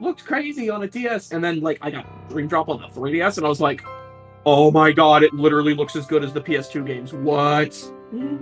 looks 0.00 0.24
crazy 0.24 0.68
on 0.68 0.82
a 0.82 0.88
DS. 0.88 1.30
And 1.30 1.42
then, 1.44 1.60
like, 1.60 1.78
I 1.80 1.92
got 1.92 2.28
Dream 2.28 2.48
Drop 2.48 2.68
on 2.68 2.80
the 2.80 2.88
3DS, 2.88 3.36
and 3.36 3.46
I 3.46 3.48
was 3.48 3.60
like, 3.60 3.82
oh 4.44 4.72
my 4.72 4.90
god, 4.90 5.22
it 5.22 5.32
literally 5.32 5.72
looks 5.74 5.94
as 5.94 6.06
good 6.06 6.24
as 6.24 6.32
the 6.32 6.40
PS2 6.40 6.84
games. 6.84 7.12
What? 7.12 7.72
hmm 8.10 8.38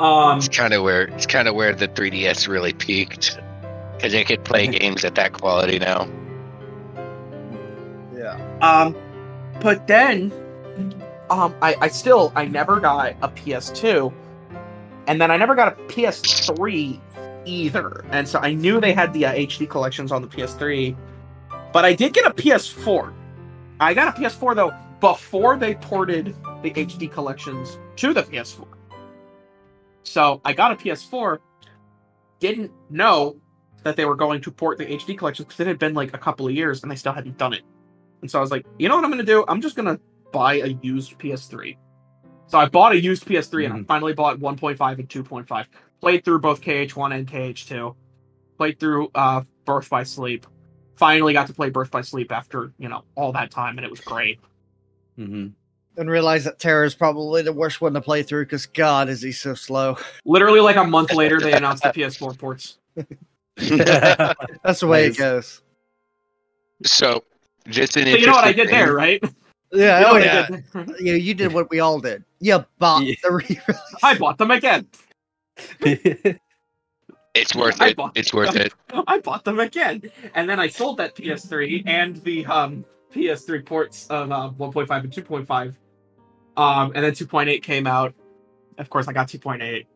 Um, 0.00 0.38
It's 0.38 0.48
kind 0.48 0.74
of 0.74 0.82
where 0.82 1.02
it's 1.02 1.26
kind 1.26 1.46
of 1.46 1.54
where 1.54 1.72
the 1.72 1.86
3DS 1.86 2.48
really 2.48 2.72
peaked 2.72 3.38
because 3.94 4.12
it 4.12 4.26
could 4.26 4.42
play 4.44 4.66
games 4.78 5.04
at 5.04 5.14
that 5.14 5.34
quality 5.34 5.78
now. 5.78 6.08
Yeah. 8.16 8.58
Um, 8.60 8.96
but 9.60 9.86
then, 9.86 10.32
um, 11.30 11.54
I, 11.62 11.76
I 11.80 11.88
still 11.88 12.32
I 12.34 12.44
never 12.44 12.80
got 12.80 13.16
a 13.22 13.28
PS2, 13.28 14.12
and 15.06 15.20
then 15.20 15.30
I 15.30 15.36
never 15.36 15.54
got 15.54 15.72
a 15.72 15.82
PS3 15.82 17.00
either. 17.46 18.04
And 18.10 18.28
so 18.28 18.38
I 18.40 18.52
knew 18.52 18.80
they 18.80 18.92
had 18.92 19.12
the 19.12 19.26
uh, 19.26 19.34
HD 19.34 19.68
collections 19.68 20.12
on 20.12 20.22
the 20.22 20.28
PS3, 20.28 20.96
but 21.72 21.84
I 21.84 21.94
did 21.94 22.12
get 22.12 22.26
a 22.26 22.30
PS4. 22.30 23.12
I 23.78 23.94
got 23.94 24.16
a 24.16 24.20
PS4 24.20 24.54
though 24.56 24.74
before 25.00 25.56
they 25.56 25.74
ported 25.76 26.34
the 26.62 26.70
HD 26.72 27.10
collections 27.10 27.78
to 27.96 28.12
the 28.12 28.22
PS4. 28.22 28.66
So 30.02 30.40
I 30.44 30.52
got 30.52 30.72
a 30.72 30.76
PS4. 30.76 31.38
Didn't 32.40 32.72
know 32.90 33.36
that 33.82 33.96
they 33.96 34.04
were 34.04 34.14
going 34.14 34.40
to 34.42 34.50
port 34.50 34.78
the 34.78 34.84
HD 34.84 35.16
collections 35.16 35.46
because 35.46 35.60
it 35.60 35.66
had 35.66 35.78
been 35.78 35.94
like 35.94 36.12
a 36.14 36.18
couple 36.18 36.46
of 36.46 36.54
years 36.54 36.82
and 36.82 36.90
they 36.90 36.96
still 36.96 37.12
hadn't 37.12 37.38
done 37.38 37.52
it. 37.52 37.62
And 38.20 38.30
so 38.30 38.38
I 38.38 38.42
was 38.42 38.50
like, 38.50 38.66
you 38.78 38.88
know 38.88 38.96
what 38.96 39.04
I'm 39.04 39.10
going 39.10 39.24
to 39.24 39.32
do? 39.32 39.44
I'm 39.48 39.62
just 39.62 39.76
going 39.76 39.86
to 39.86 40.00
buy 40.32 40.54
a 40.54 40.68
used 40.82 41.18
PS3. 41.18 41.76
So 42.46 42.58
I 42.58 42.66
bought 42.66 42.92
a 42.92 43.00
used 43.00 43.24
PS3 43.26 43.64
and 43.64 43.74
I 43.74 43.78
Mhm. 43.78 43.86
finally 43.86 44.12
bought 44.12 44.38
1.5 44.40 44.98
and 44.98 45.08
2.5. 45.08 45.68
Played 46.00 46.24
through 46.24 46.40
both 46.40 46.60
KH1 46.60 47.12
and 47.12 47.26
KH2. 47.26 47.94
Played 48.58 48.80
through 48.80 49.10
uh, 49.14 49.42
Birth 49.64 49.88
by 49.90 50.02
Sleep. 50.02 50.46
Finally 50.96 51.32
got 51.32 51.46
to 51.46 51.52
play 51.54 51.70
Birth 51.70 51.90
by 51.90 52.00
Sleep 52.00 52.32
after, 52.32 52.72
you 52.78 52.88
know, 52.88 53.04
all 53.14 53.32
that 53.32 53.50
time 53.50 53.78
and 53.78 53.84
it 53.84 53.90
was 53.90 54.00
great. 54.00 54.40
Mm-hmm. 55.18 55.48
And 55.96 56.10
realize 56.10 56.44
that 56.44 56.58
Terra 56.58 56.86
is 56.86 56.94
probably 56.94 57.42
the 57.42 57.52
worst 57.52 57.80
one 57.80 57.92
to 57.94 58.00
play 58.00 58.22
through 58.22 58.44
because 58.46 58.66
God 58.66 59.08
is 59.08 59.22
he 59.22 59.32
so 59.32 59.54
slow. 59.54 59.96
Literally 60.24 60.60
like 60.60 60.76
a 60.76 60.84
month 60.84 61.12
later 61.12 61.40
they 61.40 61.52
announced 61.52 61.82
the 61.82 61.90
PS4 61.90 62.38
ports. 62.38 62.78
That's 63.56 64.80
the 64.80 64.86
way 64.86 65.06
Nice. 65.08 65.16
it 65.16 65.18
goes. 65.18 65.62
so, 66.84 67.24
just 67.68 67.96
an 67.96 68.06
So 68.06 68.16
you 68.16 68.26
know 68.26 68.32
what 68.32 68.44
I 68.44 68.50
interesting 68.50 68.66
did 68.66 68.74
there, 68.74 68.94
right? 68.94 69.22
Yeah, 69.72 69.98
You 70.00 70.04
know 70.04 70.10
oh 70.10 70.12
what 70.14 70.22
I 70.22 70.24
yeah. 70.24 70.46
did? 70.48 71.00
You, 71.00 71.14
you 71.14 71.34
did 71.34 71.52
what 71.52 71.70
we 71.70 71.80
all 71.80 72.00
did. 72.00 72.24
You 72.40 72.64
bought 72.78 73.04
Yeah. 73.04 73.14
the 73.22 73.32
re 73.32 73.60
I 74.02 74.16
bought 74.18 74.38
them 74.38 74.50
again. 74.50 74.86
It's 77.34 77.54
worth 77.54 77.80
it. 77.80 77.96
It's 78.16 78.34
worth 78.34 78.56
it. 78.56 78.72
I 79.06 79.20
bought 79.20 79.44
them 79.44 79.60
again, 79.60 80.02
and 80.34 80.50
then 80.50 80.58
I 80.58 80.66
sold 80.66 80.96
that 80.96 81.14
PS3 81.14 81.84
and 81.86 82.16
the 82.24 82.44
um, 82.46 82.84
PS3 83.14 83.64
ports 83.64 84.08
of 84.08 84.32
uh, 84.32 84.50
1.5 84.58 84.90
and 85.04 85.12
2.5. 85.12 85.76
Um, 86.56 86.92
and 86.94 87.04
then 87.04 87.12
2.8 87.12 87.62
came 87.62 87.86
out. 87.86 88.12
Of 88.78 88.90
course, 88.90 89.06
I 89.06 89.12
got 89.12 89.28
2.8, 89.28 89.86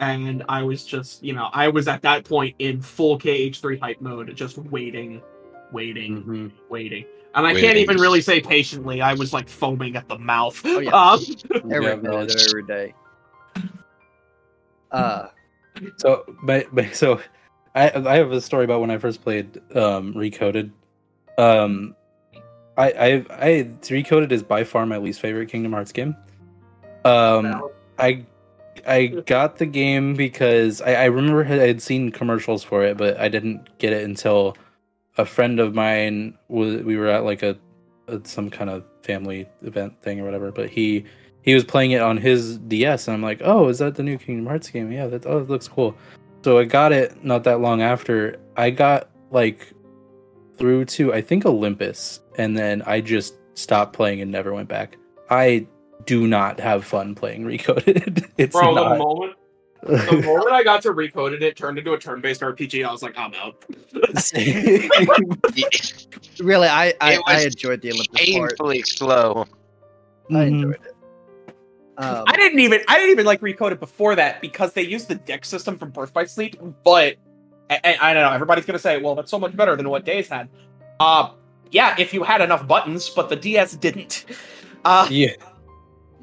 and 0.00 0.42
I 0.48 0.62
was 0.62 0.86
just, 0.86 1.22
you 1.22 1.34
know, 1.34 1.50
I 1.52 1.68
was 1.68 1.86
at 1.86 2.00
that 2.00 2.24
point 2.24 2.56
in 2.58 2.80
full 2.80 3.18
KH3 3.18 3.78
hype 3.78 4.00
mode, 4.00 4.34
just 4.34 4.56
waiting, 4.56 5.20
waiting, 5.72 6.22
hmm 6.22 6.48
waiting. 6.70 7.04
And 7.34 7.46
I 7.46 7.54
can't 7.54 7.76
even 7.76 7.98
really 7.98 8.20
say 8.20 8.40
patiently. 8.40 9.00
I 9.00 9.14
was 9.14 9.32
like 9.32 9.48
foaming 9.48 9.96
at 9.96 10.08
the 10.08 10.18
mouth. 10.18 10.60
Oh, 10.64 10.80
yeah. 10.80 10.90
Um, 10.90 11.20
every 11.70 11.86
Yeah, 11.86 11.94
minute 11.96 12.30
of 12.30 12.36
every 12.48 12.64
day. 12.64 12.94
Uh, 14.90 15.28
So, 15.96 16.24
but, 16.42 16.66
but 16.74 16.94
so, 16.94 17.20
I 17.74 17.90
I 17.90 18.16
have 18.16 18.32
a 18.32 18.40
story 18.40 18.64
about 18.64 18.80
when 18.80 18.90
I 18.90 18.98
first 18.98 19.22
played 19.22 19.56
um, 19.76 20.14
Recoded. 20.14 20.72
Um, 21.38 21.94
I 22.76 22.90
I 22.90 23.24
I 23.30 23.48
Recoded 23.82 24.32
is 24.32 24.42
by 24.42 24.64
far 24.64 24.84
my 24.86 24.98
least 24.98 25.20
favorite 25.20 25.48
Kingdom 25.48 25.72
Hearts 25.72 25.92
game. 25.92 26.16
Um, 27.04 27.70
I 27.98 28.24
I 28.86 29.06
got 29.26 29.58
the 29.58 29.66
game 29.66 30.14
because 30.14 30.82
I, 30.82 30.94
I 30.94 31.04
remember 31.04 31.44
I 31.44 31.66
had 31.66 31.80
seen 31.80 32.10
commercials 32.10 32.64
for 32.64 32.82
it, 32.82 32.96
but 32.96 33.18
I 33.20 33.28
didn't 33.28 33.78
get 33.78 33.92
it 33.92 34.04
until 34.04 34.56
a 35.16 35.26
friend 35.26 35.60
of 35.60 35.74
mine 35.74 36.36
was. 36.48 36.82
We 36.82 36.96
were 36.96 37.08
at 37.08 37.24
like 37.24 37.42
a, 37.42 37.56
a 38.08 38.20
some 38.24 38.50
kind 38.50 38.70
of 38.70 38.84
family 39.02 39.48
event 39.62 40.00
thing 40.02 40.20
or 40.20 40.24
whatever, 40.24 40.50
but 40.52 40.68
he 40.68 41.04
he 41.42 41.54
was 41.54 41.64
playing 41.64 41.92
it 41.92 42.02
on 42.02 42.16
his 42.16 42.58
DS, 42.58 43.08
and 43.08 43.14
I'm 43.14 43.22
like, 43.22 43.40
oh, 43.44 43.68
is 43.68 43.78
that 43.78 43.94
the 43.94 44.02
new 44.02 44.18
Kingdom 44.18 44.46
Hearts 44.46 44.70
game? 44.70 44.92
Yeah, 44.92 45.06
that 45.08 45.26
oh, 45.26 45.38
it 45.38 45.48
looks 45.48 45.68
cool. 45.68 45.96
So 46.44 46.58
I 46.58 46.64
got 46.64 46.92
it 46.92 47.24
not 47.24 47.44
that 47.44 47.60
long 47.60 47.82
after. 47.82 48.38
I 48.56 48.70
got 48.70 49.08
like 49.30 49.72
through 50.56 50.84
to 50.86 51.12
I 51.14 51.20
think 51.20 51.46
Olympus, 51.46 52.20
and 52.36 52.56
then 52.56 52.82
I 52.82 53.00
just 53.00 53.34
stopped 53.54 53.94
playing 53.94 54.20
and 54.20 54.30
never 54.30 54.52
went 54.52 54.68
back. 54.68 54.96
I 55.30 55.66
do 56.06 56.26
not 56.26 56.58
have 56.60 56.84
fun 56.84 57.14
playing 57.14 57.44
Recoded. 57.44 58.28
it's 58.38 58.52
bro, 58.52 58.74
the 58.74 58.84
not. 58.84 58.98
moment 58.98 59.34
the 59.82 60.22
moment 60.24 60.52
I 60.52 60.62
got 60.62 60.82
to 60.82 60.90
recoded 60.92 61.36
it, 61.36 61.42
it 61.42 61.56
turned 61.56 61.78
into 61.78 61.94
a 61.94 61.98
turn-based 61.98 62.42
RPG, 62.42 62.86
I 62.86 62.92
was 62.92 63.02
like, 63.02 63.16
I'm 63.16 63.32
out. 63.34 63.64
really, 66.40 66.68
I 66.68 66.94
I, 67.00 67.20
I 67.26 67.40
enjoyed 67.42 67.82
the 67.82 67.92
Olympus 67.92 68.30
part. 68.32 68.50
Painfully 68.50 68.82
slow. 68.82 69.46
I 70.30 70.34
Mhm. 70.34 70.46
enjoyed 70.48 70.74
it. 70.74 70.94
Um, 71.98 72.24
I 72.26 72.36
didn't 72.36 72.60
even 72.60 72.80
I 72.88 72.96
didn't 72.98 73.10
even 73.10 73.26
like 73.26 73.40
recode 73.40 73.72
it 73.72 73.80
before 73.80 74.14
that 74.16 74.40
because 74.40 74.72
they 74.72 74.82
used 74.82 75.08
the 75.08 75.16
deck 75.16 75.44
system 75.44 75.76
from 75.76 75.90
Birth 75.90 76.14
by 76.14 76.24
Sleep, 76.24 76.56
but 76.82 77.16
I, 77.68 77.80
I, 77.84 77.98
I 78.10 78.14
don't 78.14 78.22
know. 78.22 78.32
Everybody's 78.32 78.64
gonna 78.64 78.78
say, 78.78 79.00
well, 79.00 79.14
that's 79.14 79.30
so 79.30 79.38
much 79.38 79.54
better 79.54 79.76
than 79.76 79.88
what 79.90 80.04
Days 80.04 80.28
had. 80.28 80.48
Uh 80.98 81.32
yeah, 81.72 81.94
if 81.98 82.14
you 82.14 82.22
had 82.22 82.40
enough 82.40 82.66
buttons, 82.66 83.10
but 83.10 83.28
the 83.28 83.36
DS 83.36 83.76
didn't. 83.76 84.24
Uh, 84.84 85.06
Yeah. 85.10 85.32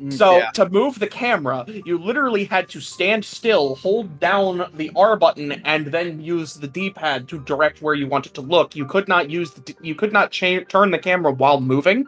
So 0.10 0.38
Yeah. 0.38 0.49
to 0.51 0.69
move 0.69 0.99
the 0.99 1.07
camera, 1.07 1.65
you 1.67 1.97
literally 1.97 2.43
had 2.45 2.69
to 2.69 2.79
stand 2.79 3.25
still, 3.25 3.75
hold 3.75 4.19
down 4.19 4.69
the 4.75 4.91
R 4.95 5.15
button, 5.15 5.53
and 5.65 5.88
then 5.88 6.21
use 6.21 6.53
the 6.53 6.67
D-pad 6.67 7.27
to 7.29 7.39
direct 7.39 7.81
where 7.81 7.95
you 7.95 8.07
wanted 8.07 8.33
to 8.36 8.41
look. 8.41 8.75
You 8.75 8.86
could 8.86 9.07
not 9.07 9.29
use 9.29 9.51
the, 9.51 9.75
you 9.81 9.95
could 9.95 10.13
not 10.13 10.31
cha- 10.31 10.63
turn 10.69 10.91
the 10.91 10.99
camera 10.99 11.31
while 11.31 11.60
moving 11.62 12.05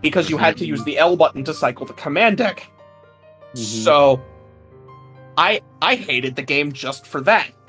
because 0.00 0.28
you 0.28 0.36
had 0.36 0.56
to 0.58 0.66
use 0.66 0.82
the 0.84 0.98
L 0.98 1.16
button 1.16 1.44
to 1.44 1.54
cycle 1.54 1.86
the 1.86 1.92
command 1.94 2.38
deck. 2.38 2.68
Mhm. 3.54 3.84
So 3.84 4.20
I 5.38 5.60
I 5.80 5.94
hated 5.94 6.34
the 6.36 6.42
game 6.42 6.72
just 6.72 7.06
for 7.06 7.20
that. 7.22 7.48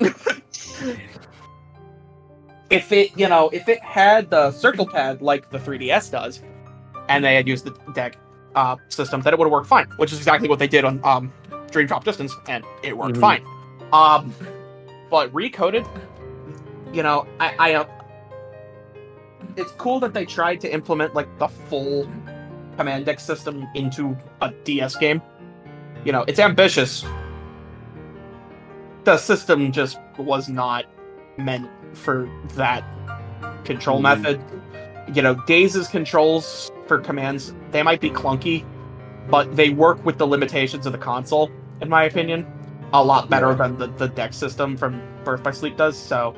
if 2.70 2.90
it, 2.92 3.10
you 3.16 3.28
know, 3.28 3.50
if 3.50 3.68
it 3.68 3.80
had 3.80 4.30
the 4.30 4.50
circle 4.50 4.86
pad 4.86 5.22
like 5.22 5.50
the 5.50 5.58
3DS 5.58 6.10
does, 6.10 6.42
and 7.08 7.24
they 7.24 7.34
had 7.34 7.46
used 7.46 7.64
the 7.64 7.70
deck 7.92 8.16
uh, 8.54 8.76
system, 8.88 9.20
that 9.22 9.32
it 9.32 9.38
would 9.38 9.46
have 9.46 9.52
worked 9.52 9.66
fine. 9.68 9.86
Which 9.96 10.12
is 10.12 10.18
exactly 10.18 10.48
what 10.48 10.58
they 10.58 10.68
did 10.68 10.84
on 10.84 11.00
um, 11.04 11.32
Dream 11.70 11.86
Drop 11.86 12.04
Distance, 12.04 12.34
and 12.48 12.64
it 12.82 12.96
worked 12.96 13.16
Mhm. 13.16 13.20
fine. 13.20 13.44
Um, 13.92 14.34
but 15.10 15.32
recoded, 15.32 15.86
you 16.92 17.02
know, 17.02 17.26
I, 17.40 17.54
I 17.58 17.74
uh, 17.74 17.84
it's 19.56 19.72
cool 19.72 20.00
that 20.00 20.14
they 20.14 20.24
tried 20.24 20.60
to 20.62 20.72
implement 20.72 21.14
like 21.14 21.28
the 21.38 21.48
full 21.48 22.08
command 22.76 23.06
deck 23.06 23.20
system 23.20 23.66
into 23.74 24.16
a 24.40 24.50
DS 24.64 24.96
game. 24.96 25.22
You 26.04 26.12
know, 26.12 26.24
it's 26.26 26.38
ambitious. 26.40 27.04
The 29.04 29.16
system 29.18 29.70
just 29.70 29.98
was 30.18 30.48
not 30.48 30.86
meant 31.36 31.68
for 31.92 32.28
that 32.54 32.82
control 33.64 33.98
Mhm. 33.98 34.02
method. 34.02 34.40
You 35.14 35.22
know, 35.22 35.34
Days's 35.46 35.88
controls 35.88 36.70
for 36.86 36.98
commands, 36.98 37.54
they 37.70 37.82
might 37.82 38.00
be 38.00 38.10
clunky, 38.10 38.64
but 39.28 39.54
they 39.56 39.70
work 39.70 40.04
with 40.04 40.18
the 40.18 40.26
limitations 40.26 40.86
of 40.86 40.92
the 40.92 40.98
console, 40.98 41.50
in 41.80 41.88
my 41.88 42.04
opinion, 42.04 42.46
a 42.92 43.02
lot 43.02 43.28
better 43.30 43.50
Yeah. 43.50 43.54
than 43.54 43.78
the, 43.78 43.86
the 43.88 44.08
deck 44.08 44.32
system 44.32 44.76
from 44.76 45.02
Birth 45.24 45.42
by 45.42 45.50
Sleep 45.50 45.76
does. 45.76 45.96
So 45.96 46.36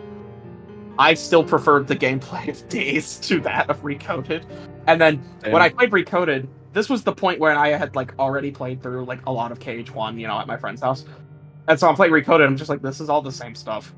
I 0.98 1.14
still 1.14 1.44
preferred 1.44 1.86
the 1.88 1.96
gameplay 1.96 2.48
of 2.48 2.68
Days 2.68 3.18
to 3.20 3.40
that 3.40 3.68
of 3.68 3.82
Recoded. 3.82 4.44
And 4.86 5.00
then 5.00 5.18
when 5.50 5.60
I 5.62 5.68
played 5.68 5.90
Recoded, 5.90 6.46
this 6.72 6.88
was 6.88 7.02
the 7.02 7.12
point 7.12 7.40
where 7.40 7.52
I 7.56 7.68
had 7.70 7.96
like 7.96 8.16
already 8.18 8.50
played 8.50 8.82
through 8.82 9.04
like 9.04 9.24
a 9.26 9.32
lot 9.32 9.50
of 9.52 9.58
KH1, 9.58 10.20
you 10.20 10.26
know, 10.28 10.38
at 10.38 10.46
my 10.46 10.56
friend's 10.56 10.80
house. 10.82 11.04
And 11.68 11.78
so 11.80 11.88
I'm 11.88 11.96
playing 11.96 12.12
Recoded, 12.12 12.46
I'm 12.46 12.56
just 12.56 12.70
like, 12.70 12.82
this 12.82 13.00
is 13.00 13.08
all 13.10 13.20
the 13.22 13.32
same 13.32 13.54
stuff. 13.54 13.94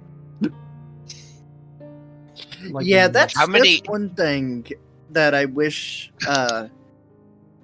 Like, 2.70 2.86
yeah, 2.86 3.08
that's, 3.08 3.36
How 3.36 3.46
many- 3.46 3.76
that's 3.76 3.88
one 3.88 4.10
thing 4.10 4.66
that 5.10 5.34
I 5.34 5.46
wish 5.46 6.12
uh, 6.26 6.68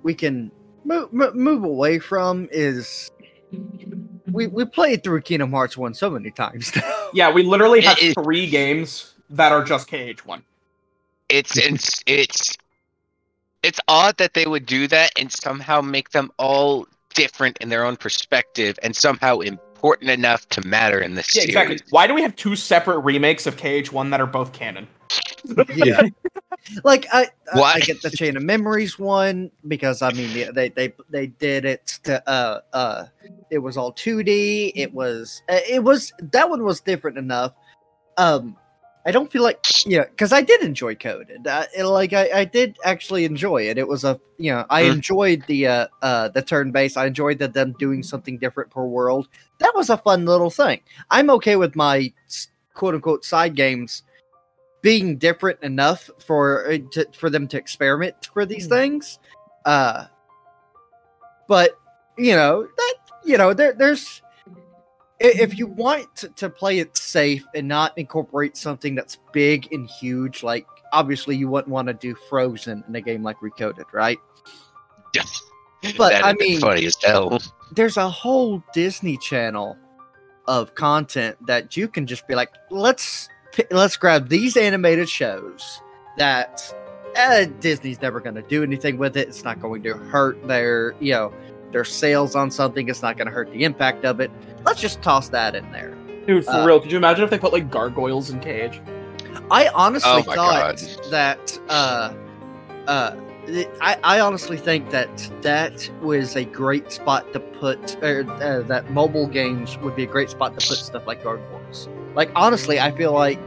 we 0.03 0.15
can 0.15 0.51
move, 0.85 1.13
move 1.13 1.65
away 1.65 1.99
from 1.99 2.49
is 2.51 3.11
we 4.33 4.47
we 4.47 4.65
played 4.65 5.03
through 5.05 5.21
Kingdom 5.23 5.51
Hearts 5.53 5.77
one 5.77 5.95
so 5.95 6.11
many 6.11 6.31
times. 6.31 6.73
Yeah, 7.15 7.31
we 7.31 7.45
literally 7.45 7.81
have 7.83 7.97
It- 7.99 8.11
it- 8.11 8.15
three 8.25 8.49
games 8.49 9.15
that 9.31 9.53
are 9.53 9.63
just 9.63 9.89
KH1. 9.89 10.43
it's 11.29 11.57
it's 11.57 12.03
it's 12.07 12.57
it's 13.63 13.79
odd 13.87 14.17
that 14.17 14.35
they 14.35 14.47
would 14.49 14.67
do 14.67 14.89
that 14.89 15.13
and 15.17 15.31
somehow 15.31 15.81
make 15.81 16.11
them 16.11 16.33
all 16.41 16.89
different 17.15 17.57
in 17.61 17.69
their 17.69 17.85
own 17.85 17.97
perspective 17.97 18.77
and 18.83 18.97
somehow 18.97 19.39
important 19.39 20.11
enough 20.11 20.49
to 20.49 20.67
matter 20.67 20.99
in 20.99 21.15
this 21.15 21.33
Yeah, 21.37 21.43
series. 21.43 21.51
exactly. 21.51 21.79
Why 21.91 22.09
do 22.09 22.15
we 22.15 22.23
have 22.23 22.35
two 22.35 22.57
separate 22.57 22.99
remakes 22.99 23.47
of 23.47 23.57
KH1 23.57 24.11
that 24.11 24.21
are 24.21 24.27
both 24.27 24.53
canon? 24.53 24.89
Yeah. 25.75 26.03
Like 26.83 27.07
I, 27.13 27.29
I, 27.53 27.59
Why? 27.61 27.73
I 27.75 27.81
get 27.81 28.01
the 28.01 28.11
Chain 28.11 28.37
of 28.37 28.43
Memories 28.43 28.99
one 28.99 29.51
because 29.69 30.01
I 30.01 30.11
mean 30.13 30.53
they 30.55 30.71
they 30.71 30.95
they 31.11 31.27
did 31.27 31.65
it 31.67 31.87
to 32.05 32.27
uh 32.29 32.61
uh 32.73 33.05
it 33.51 33.59
was 33.59 33.77
all 33.77 33.93
2D. 33.93 34.73
It 34.75 34.93
was 34.95 35.43
uh, 35.51 35.59
it 35.69 35.83
was 35.85 36.13
that 36.33 36.49
one 36.49 36.65
was 36.65 36.81
different 36.81 37.19
enough. 37.19 37.53
Um, 38.17 38.57
I 39.05 39.11
don't 39.11 39.31
feel 39.31 39.43
like 39.43 39.61
yeah 39.85 40.05
because 40.05 40.33
I 40.33 40.41
did 40.41 40.63
enjoy 40.63 40.95
Coded. 40.95 41.47
It- 41.47 41.85
like 41.85 42.15
I 42.15 42.31
I 42.41 42.45
did 42.47 42.79
actually 42.85 43.25
enjoy 43.27 43.69
it. 43.69 43.77
It 43.77 43.87
was 43.87 44.05
a 44.05 44.19
you 44.39 44.51
know 44.53 44.65
I 44.71 44.85
Mm. 44.85 44.93
enjoyed 44.95 45.45
the 45.47 45.67
uh 45.67 45.87
uh 46.01 46.29
the 46.29 46.41
turn 46.43 46.73
base. 46.73 46.97
I 46.97 47.07
enjoyed 47.07 47.39
that 47.41 47.53
them 47.53 47.75
doing 47.79 48.03
something 48.03 48.39
different 48.39 48.71
per 48.71 48.85
world. 48.85 49.29
That 49.59 49.73
was 49.75 49.91
a 49.91 49.99
fun 49.99 50.25
little 50.25 50.51
thing. 50.51 50.81
I'm 51.11 51.29
okay 51.31 51.57
with 51.57 51.77
my 51.77 52.11
quote 52.73 52.95
unquote 52.95 53.25
side 53.25 53.55
games 53.55 54.03
being 54.85 55.17
different 55.17 55.59
enough 55.63 56.11
for 56.19 56.71
uh, 56.71 56.77
to, 56.93 57.09
for 57.17 57.31
them 57.31 57.49
to 57.49 57.57
experiment 57.57 58.29
for 58.35 58.45
these 58.45 58.67
things. 58.67 59.19
Uh, 59.65 60.05
but 61.49 61.79
you 62.19 62.37
know 62.37 62.69
that 62.77 62.95
you 63.25 63.39
know 63.39 63.55
there, 63.55 63.73
there's 63.73 64.21
if 65.21 65.59
you 65.59 65.67
want 65.67 66.15
to, 66.17 66.29
to 66.29 66.51
play 66.51 66.81
it 66.81 66.95
safe 66.99 67.47
and 67.55 67.67
not 67.67 67.97
incorporate 67.97 68.59
something 68.59 68.95
that's 68.95 69.17
big 69.33 69.67
and 69.73 69.89
huge, 69.89 70.43
like 70.43 70.67
obviously 70.93 71.35
you 71.35 71.49
wouldn't 71.49 71.73
want 71.73 71.89
to 71.89 71.95
do 71.95 72.15
Frozen 72.29 72.85
in 72.87 72.95
a 72.95 73.01
game 73.01 73.23
like 73.23 73.39
Recoded, 73.39 73.91
right? 73.93 74.19
But, 75.99 76.13
That'd 76.13 76.25
I 76.25 76.33
mean- 76.33 76.61
funny 76.61 76.87
as 76.87 76.97
hell. 77.03 77.39
there's 77.73 77.99
a 77.99 78.09
whole 78.09 78.65
Disney 78.73 79.19
Channel 79.19 79.77
of 80.47 80.75
content 80.75 81.37
that 81.47 81.77
you 81.77 81.89
can 81.89 82.07
just 82.07 82.27
be 82.27 82.35
like, 82.35 82.49
let's 82.71 83.29
pi- 83.29 83.44
let's 83.71 83.97
grab 83.97 84.29
these 84.29 84.57
animated 84.57 85.09
shows 85.09 85.81
that 86.17 86.63
uh, 87.17 87.45
Disney's 87.61 88.01
never 88.03 88.21
going 88.21 88.35
to 88.35 88.43
do 88.43 88.63
anything 88.63 88.99
with 88.99 89.17
it. 89.17 89.29
It's 89.29 89.45
not 89.45 89.61
going 89.61 89.83
to 89.85 89.95
hurt 89.95 90.47
their 90.47 90.95
you 91.01 91.13
know 91.13 91.33
their 91.73 91.85
sales 91.85 92.35
on 92.37 92.51
something. 92.51 92.89
It's 92.89 93.03
not 93.03 93.17
going 93.17 93.27
to 93.27 93.33
hurt 93.33 93.51
the 93.53 93.65
impact 93.65 94.05
of 94.05 94.21
it. 94.21 94.31
Let's 94.65 94.81
just 94.81 95.03
toss 95.03 95.29
that 95.31 95.55
in 95.55 95.71
there. 95.73 95.95
Dude, 96.27 96.45
for 96.45 96.53
Uh, 96.53 96.67
real, 96.67 96.81
could 96.81 96.91
you 96.93 96.99
imagine 96.99 97.25
if 97.25 97.31
they 97.31 97.39
put 97.39 97.53
like 97.53 97.71
gargoyles 97.71 98.31
in 98.31 98.41
KH? 98.41 98.81
I 99.51 99.69
honestly 99.75 100.11
Oh 100.11 100.23
thought 100.23 100.37
God. 100.37 100.79
that 101.11 101.59
uh 101.69 102.13
uh 102.87 103.17
I, 103.83 103.99
I 104.03 104.21
honestly 104.21 104.57
think 104.57 104.89
that 104.91 105.31
that 105.43 105.91
was 106.01 106.35
a 106.35 106.45
great 106.47 106.91
spot 106.91 107.31
to 107.35 107.41
put 107.41 108.03
or 108.03 108.25
uh, 108.41 108.63
that 108.63 108.91
mobile 108.91 109.27
games 109.27 109.77
would 109.79 109.95
be 109.95 110.05
a 110.05 110.07
great 110.07 110.31
spot 110.31 110.59
to 110.59 110.67
put 110.67 110.79
stuff 110.79 111.07
like 111.07 111.23
gargoyles 111.23 111.89
like 112.15 112.31
honestly 112.35 112.79
i 112.81 112.91
feel 112.91 113.13
like 113.13 113.41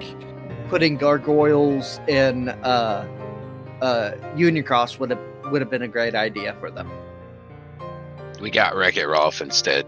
putting 0.70 0.98
gargoyles 0.98 2.00
in 2.08 2.50
uh 2.50 3.08
uh 3.82 4.12
union 4.36 4.64
cross 4.64 5.00
would 5.00 5.10
have 5.10 5.20
would 5.52 5.62
have 5.62 5.70
been 5.70 5.84
a 5.84 5.88
great 5.88 6.16
idea 6.16 6.56
for 6.60 6.70
them 6.70 6.90
We 8.42 8.52
got 8.52 8.76
Wreck 8.76 8.98
It 8.98 9.08
Ralph 9.08 9.42
instead. 9.42 9.86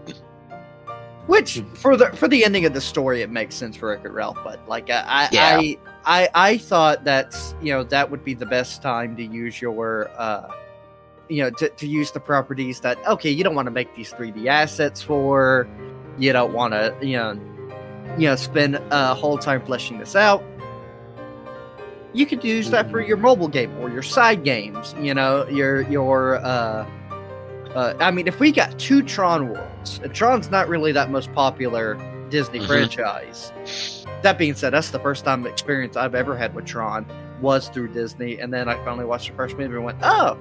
Which 1.26 1.62
for 1.74 1.96
the 1.96 2.06
for 2.16 2.26
the 2.26 2.44
ending 2.44 2.64
of 2.64 2.74
the 2.74 2.80
story, 2.80 3.22
it 3.22 3.30
makes 3.30 3.54
sense 3.54 3.76
for 3.76 3.90
Wreck-It 3.90 4.10
Ralph. 4.10 4.38
But 4.42 4.66
like 4.68 4.90
uh, 4.90 5.04
I, 5.06 5.28
Yeah. 5.30 5.60
I 5.60 5.78
I 6.04 6.28
I 6.34 6.58
thought 6.58 7.04
that's 7.04 7.54
you 7.62 7.72
know 7.72 7.84
that 7.84 8.10
would 8.10 8.24
be 8.24 8.34
the 8.34 8.46
best 8.46 8.82
time 8.82 9.14
to 9.16 9.22
use 9.22 9.60
your 9.62 10.10
uh 10.16 10.48
you 11.28 11.42
know 11.44 11.50
to, 11.50 11.68
to 11.68 11.86
use 11.86 12.10
the 12.10 12.18
properties 12.18 12.80
that 12.80 12.98
okay 13.06 13.30
you 13.30 13.44
don't 13.44 13.54
want 13.54 13.66
to 13.66 13.70
make 13.70 13.94
these 13.94 14.12
3D 14.12 14.46
assets 14.46 15.00
for 15.02 15.68
you 16.18 16.32
don't 16.32 16.52
want 16.52 16.72
to 16.72 16.92
you 17.00 17.16
know 17.16 17.38
you 18.18 18.28
know 18.28 18.36
spend 18.36 18.76
a 18.90 19.14
whole 19.14 19.38
time 19.38 19.64
fleshing 19.64 19.98
this 19.98 20.14
out. 20.16 20.42
You 22.12 22.26
could 22.26 22.42
use 22.42 22.70
that 22.70 22.90
for 22.90 23.00
your 23.00 23.16
mobile 23.16 23.46
game 23.48 23.76
or 23.78 23.88
your 23.88 24.02
side 24.02 24.42
games. 24.42 24.94
You 25.00 25.14
know 25.14 25.46
your 25.48 25.82
your 25.82 26.36
uh 26.44 26.86
uh, 27.74 27.94
I 28.00 28.10
mean, 28.10 28.26
if 28.26 28.40
we 28.40 28.50
got 28.50 28.76
two 28.80 29.00
Tron 29.00 29.48
worlds, 29.48 30.00
Tron's 30.12 30.50
not 30.50 30.68
really 30.68 30.90
that 30.90 31.08
most 31.08 31.32
popular 31.34 31.94
Disney 32.28 32.58
Mhm. 32.58 32.66
franchise. 32.66 34.04
That 34.22 34.38
being 34.38 34.54
said, 34.54 34.72
that's 34.72 34.90
the 34.90 34.98
first 34.98 35.24
time 35.24 35.46
experience 35.46 35.96
I've 35.96 36.16
ever 36.16 36.36
had 36.36 36.52
with 36.52 36.64
Tron 36.64 37.06
was 37.40 37.68
through 37.68 37.92
Disney, 37.92 38.40
and 38.40 38.52
then 38.52 38.68
I 38.68 38.74
finally 38.84 39.04
watched 39.04 39.30
the 39.30 39.36
first 39.36 39.56
movie 39.56 39.72
and 39.76 39.84
went, 39.84 39.98
"Oh, 40.02 40.36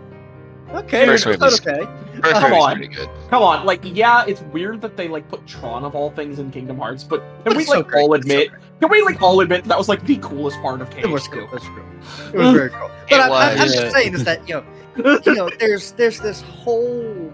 okay, 0.74 1.06
First 1.06 1.26
that's 1.26 1.40
movie's- 1.40 1.60
okay." 1.68 1.88
First 2.22 2.34
Come 2.34 2.44
movie's 2.52 2.64
on. 2.66 2.76
pretty 2.76 2.94
good. 2.94 3.10
Come 3.30 3.44
on, 3.44 3.66
like, 3.66 3.80
yeah, 3.84 4.26
it's 4.28 4.42
weird 4.42 4.82
that 4.82 4.98
they 4.98 5.08
like 5.08 5.28
put 5.30 5.46
Tron 5.48 5.86
of 5.86 5.96
all 5.96 6.12
things 6.12 6.40
in 6.40 6.52
Kingdom 6.52 6.78
Hearts, 6.78 7.04
but 7.04 7.24
can 7.46 7.56
we 7.56 7.64
It's 7.64 7.72
so 7.72 7.78
like 7.78 7.94
all 7.96 8.14
It's 8.14 8.28
so 8.28 8.32
admit? 8.34 8.52
Can 8.82 8.90
we 8.90 9.02
like 9.04 9.22
all 9.22 9.40
admit 9.40 9.64
that 9.66 9.78
was 9.78 9.88
like 9.88 10.04
the 10.06 10.18
coolest 10.18 10.60
part 10.62 10.82
of 10.82 10.90
KH? 10.90 10.98
it 11.00 11.10
was 11.10 11.28
cool. 11.30 11.44
It 11.46 11.52
was 11.52 11.64
cool. 11.64 12.34
It 12.34 12.38
was 12.38 12.52
very 12.54 12.70
cool. 12.72 12.90
But 13.10 13.16
It 13.16 13.22
I, 13.22 13.28
I, 13.30 13.52
I'm 13.54 13.60
was. 13.60 13.74
just 13.74 13.96
saying 13.96 14.14
is 14.16 14.24
that 14.26 14.48
you 14.50 14.56
know, 14.56 15.20
you 15.26 15.34
know, 15.34 15.50
there's 15.60 15.94
there's 15.94 16.20
this 16.20 16.42
whole 16.42 17.32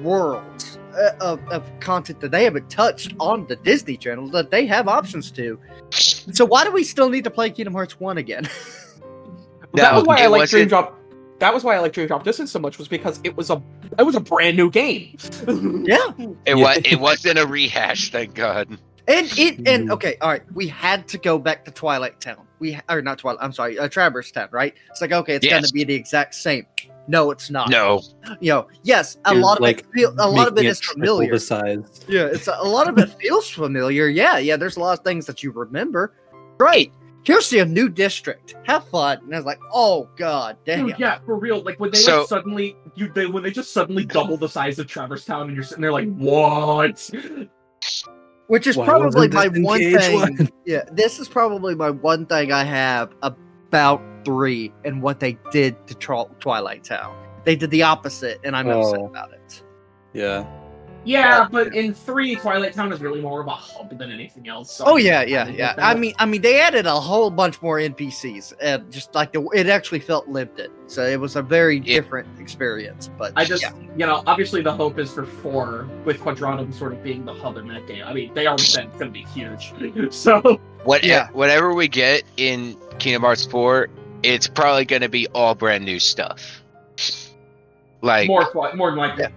world 0.00 0.64
uh, 0.96 1.10
of, 1.20 1.40
of 1.48 1.68
content 1.80 2.20
that 2.20 2.30
they 2.30 2.44
haven't 2.44 2.70
touched 2.70 3.14
on 3.18 3.46
the 3.46 3.56
Disney 3.56 3.96
Channel 3.96 4.28
that 4.30 4.50
they 4.52 4.66
have 4.66 4.86
options 4.88 5.30
to. 5.32 5.58
So 5.90 6.44
why 6.44 6.62
do 6.64 6.70
we 6.70 6.84
still 6.84 7.08
need 7.08 7.24
to 7.24 7.30
play 7.30 7.50
Kingdom 7.50 7.74
Hearts 7.74 7.98
one 7.98 8.18
again? 8.18 8.44
that 9.74 9.92
No, 9.92 9.94
was 9.98 10.04
why 10.04 10.22
I 10.22 10.26
like 10.26 10.48
Dream 10.48 10.68
wasn't- 10.68 10.68
Drop. 10.70 10.98
That 11.38 11.52
was 11.52 11.64
why 11.64 11.74
I 11.74 11.80
like 11.80 11.92
Dream 11.92 12.06
Drop 12.06 12.22
Distance 12.24 12.52
so 12.52 12.58
much 12.60 12.78
was 12.78 12.86
because 12.88 13.20
it 13.24 13.36
was 13.36 13.50
a 13.50 13.60
it 13.98 14.02
was 14.04 14.14
a 14.14 14.20
brand 14.20 14.56
new 14.56 14.70
game. 14.70 15.16
yeah, 15.84 16.10
It 16.46 16.54
was. 16.54 16.78
It 16.84 17.00
wasn't 17.00 17.38
a 17.38 17.46
rehash. 17.46 18.10
Thank 18.10 18.34
God. 18.34 18.68
and 19.08 19.32
it 19.38 19.66
and 19.66 19.90
okay, 19.90 20.16
all 20.20 20.28
right, 20.30 20.42
we 20.54 20.68
had 20.68 21.08
to 21.08 21.18
go 21.18 21.38
back 21.38 21.64
to 21.64 21.70
Twilight 21.72 22.20
Town. 22.20 22.46
we 22.60 22.78
or 22.88 23.02
not 23.02 23.18
Twilight. 23.18 23.42
I'm 23.42 23.52
sorry, 23.52 23.76
uh, 23.78 23.88
Traverse 23.88 24.30
Town, 24.30 24.48
right? 24.52 24.72
It's 24.90 25.00
like 25.00 25.10
okay, 25.12 25.34
it's 25.34 25.44
Yes. 25.44 25.52
going 25.52 25.64
to 25.64 25.72
be 25.72 25.82
the 25.84 25.94
exact 25.94 26.34
same. 26.36 26.64
No, 27.08 27.32
it's 27.32 27.50
not. 27.50 27.68
No, 27.68 28.00
you 28.40 28.50
know, 28.52 28.68
yes, 28.84 29.18
a 29.24 29.32
You're, 29.34 29.42
lot 29.42 29.56
of 29.56 29.62
like, 29.62 29.80
it 29.80 29.86
feel, 29.92 30.14
a 30.20 30.30
lot 30.30 30.46
of 30.46 30.56
it 30.56 30.62
Making 30.62 30.74
familiar. 30.74 31.32
The 31.32 31.40
size. 31.40 32.00
Yeah, 32.06 32.26
it's 32.26 32.46
a, 32.46 32.56
a 32.60 32.64
lot 32.68 32.88
of 32.88 32.96
it 32.96 33.08
feels 33.20 33.50
familiar. 33.50 34.06
Yeah, 34.06 34.38
yeah. 34.38 34.56
There's 34.56 34.76
a 34.76 34.80
lot 34.80 34.96
of 34.96 35.04
things 35.04 35.26
that 35.26 35.42
you 35.42 35.50
remember. 35.50 36.14
Great. 36.58 36.92
Here's 37.24 37.48
the 37.50 37.64
new 37.64 37.88
district. 37.88 38.56
Have 38.64 38.86
fun. 38.88 39.18
And 39.24 39.32
I 39.34 39.38
was 39.38 39.46
like, 39.46 39.60
oh 39.72 40.08
god, 40.16 40.56
damn. 40.64 40.86
Dude, 40.88 40.98
yeah, 40.98 41.18
for 41.24 41.36
real. 41.36 41.60
Like 41.62 41.78
when 41.78 41.90
they 41.92 41.98
So- 41.98 42.20
like 42.20 42.28
suddenly 42.28 42.76
you 42.96 43.12
they 43.12 43.26
when 43.26 43.42
they 43.42 43.50
just 43.50 43.72
suddenly 43.72 44.04
double 44.04 44.36
the 44.36 44.48
size 44.48 44.78
of 44.78 44.86
Traverse 44.88 45.24
Town 45.24 45.46
and 45.46 45.54
you're 45.54 45.64
sitting 45.64 45.82
there 45.82 45.92
like, 45.92 46.12
what? 46.16 47.10
Which 48.48 48.66
is 48.66 48.76
Why 48.76 48.84
probably 48.86 49.28
my 49.28 49.46
one 49.48 49.80
KH1? 49.80 50.36
thing. 50.38 50.52
Yeah, 50.66 50.82
this 50.92 51.18
is 51.18 51.28
probably 51.28 51.74
my 51.74 51.90
one 51.90 52.26
thing 52.26 52.52
I 52.52 52.64
have 52.64 53.12
about 53.22 54.02
three 54.24 54.72
and 54.84 55.02
what 55.02 55.20
they 55.20 55.38
did 55.50 55.74
to 55.86 55.94
Tro- 55.94 56.30
Twilight 56.40 56.84
Town. 56.84 57.16
They 57.44 57.56
did 57.56 57.70
the 57.70 57.82
opposite, 57.82 58.40
and 58.44 58.54
I'm 58.56 58.68
upset 58.68 59.00
Oh. 59.00 59.06
about 59.06 59.32
it. 59.32 59.62
Yeah. 60.12 60.44
Yeah, 61.04 61.48
but 61.50 61.74
in 61.74 61.92
three, 61.94 62.36
Twilight 62.36 62.74
Town 62.74 62.92
is 62.92 63.00
really 63.00 63.20
more 63.20 63.40
of 63.40 63.48
a 63.48 63.50
hub 63.50 63.98
than 63.98 64.12
anything 64.12 64.48
else. 64.48 64.70
so 64.72 64.84
Oh 64.86 64.96
yeah, 64.96 65.22
yeah, 65.22 65.48
yeah. 65.48 65.74
I 65.78 65.94
mean, 65.94 66.14
I 66.18 66.26
mean, 66.26 66.42
they 66.42 66.60
added 66.60 66.86
a 66.86 66.92
whole 67.00 67.28
bunch 67.30 67.60
more 67.60 67.78
NPCs, 67.78 68.52
and 68.60 68.90
just 68.92 69.14
like 69.14 69.32
the, 69.32 69.42
it 69.54 69.66
actually 69.68 69.98
felt 69.98 70.28
lived 70.28 70.60
in. 70.60 70.70
So 70.86 71.04
it 71.04 71.18
was 71.18 71.34
a 71.36 71.42
very 71.42 71.78
Yeah. 71.78 72.00
different 72.00 72.28
experience. 72.40 73.10
But 73.18 73.32
I 73.34 73.44
just, 73.44 73.62
yeah. 73.62 73.72
you 73.96 74.06
know, 74.06 74.22
obviously 74.26 74.62
the 74.62 74.72
hope 74.72 74.98
is 74.98 75.12
for 75.12 75.24
four, 75.26 75.88
with 76.04 76.20
Quadratum 76.20 76.72
sort 76.72 76.92
of 76.92 77.02
being 77.02 77.24
the 77.24 77.34
hub 77.34 77.56
in 77.56 77.66
that 77.68 77.86
game. 77.88 78.04
I 78.06 78.12
mean, 78.12 78.32
they 78.34 78.46
already 78.46 78.62
said 78.64 78.84
it's 78.86 78.98
going 78.98 79.12
to 79.12 79.18
be 79.18 79.24
huge. 79.24 79.72
So, 80.14 80.60
what 80.84 81.02
Yeah. 81.02 81.28
whatever 81.32 81.74
we 81.74 81.88
get 81.88 82.22
in 82.36 82.76
Kingdom 82.98 83.22
Hearts 83.22 83.44
4, 83.46 83.88
it's 84.22 84.46
probably 84.46 84.84
going 84.84 85.02
to 85.02 85.08
be 85.08 85.26
all 85.28 85.54
brand 85.56 85.84
new 85.84 85.98
stuff. 85.98 86.62
Like 88.02 88.28
more, 88.28 88.44
Twi- 88.50 88.74
more 88.74 88.90
than 88.90 88.98
likely. 88.98 89.22
Yeah. 89.24 89.28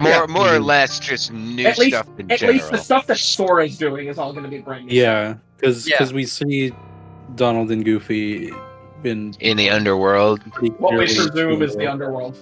More 0.00 0.10
yeah. 0.10 0.26
more 0.28 0.48
or 0.54 0.58
Mhm. 0.58 0.64
less 0.64 0.98
just 0.98 1.32
new 1.32 1.66
At 1.66 1.78
least- 1.78 1.96
stuff 1.96 2.08
in 2.18 2.30
At 2.30 2.38
general. 2.40 2.54
least 2.58 2.70
the 2.70 2.78
stuff 2.78 3.06
that 3.06 3.18
Sora 3.18 3.66
is 3.66 3.76
doing 3.78 4.08
is 4.08 4.18
all 4.18 4.32
going 4.32 4.44
to 4.44 4.50
be 4.50 4.58
brand 4.58 4.86
new. 4.86 4.94
Yeah, 4.94 5.34
because 5.56 5.88
Yeah. 5.88 6.12
we 6.12 6.24
see 6.24 6.72
Donald 7.36 7.70
and 7.70 7.84
Goofy 7.84 8.50
in 9.04 9.34
in 9.40 9.56
the 9.56 9.70
underworld. 9.70 10.40
What 10.58 10.62
we 10.62 10.70
clearly 10.70 11.06
presume 11.06 11.62
is 11.62 11.76
the 11.76 11.86
underworld. 11.86 12.36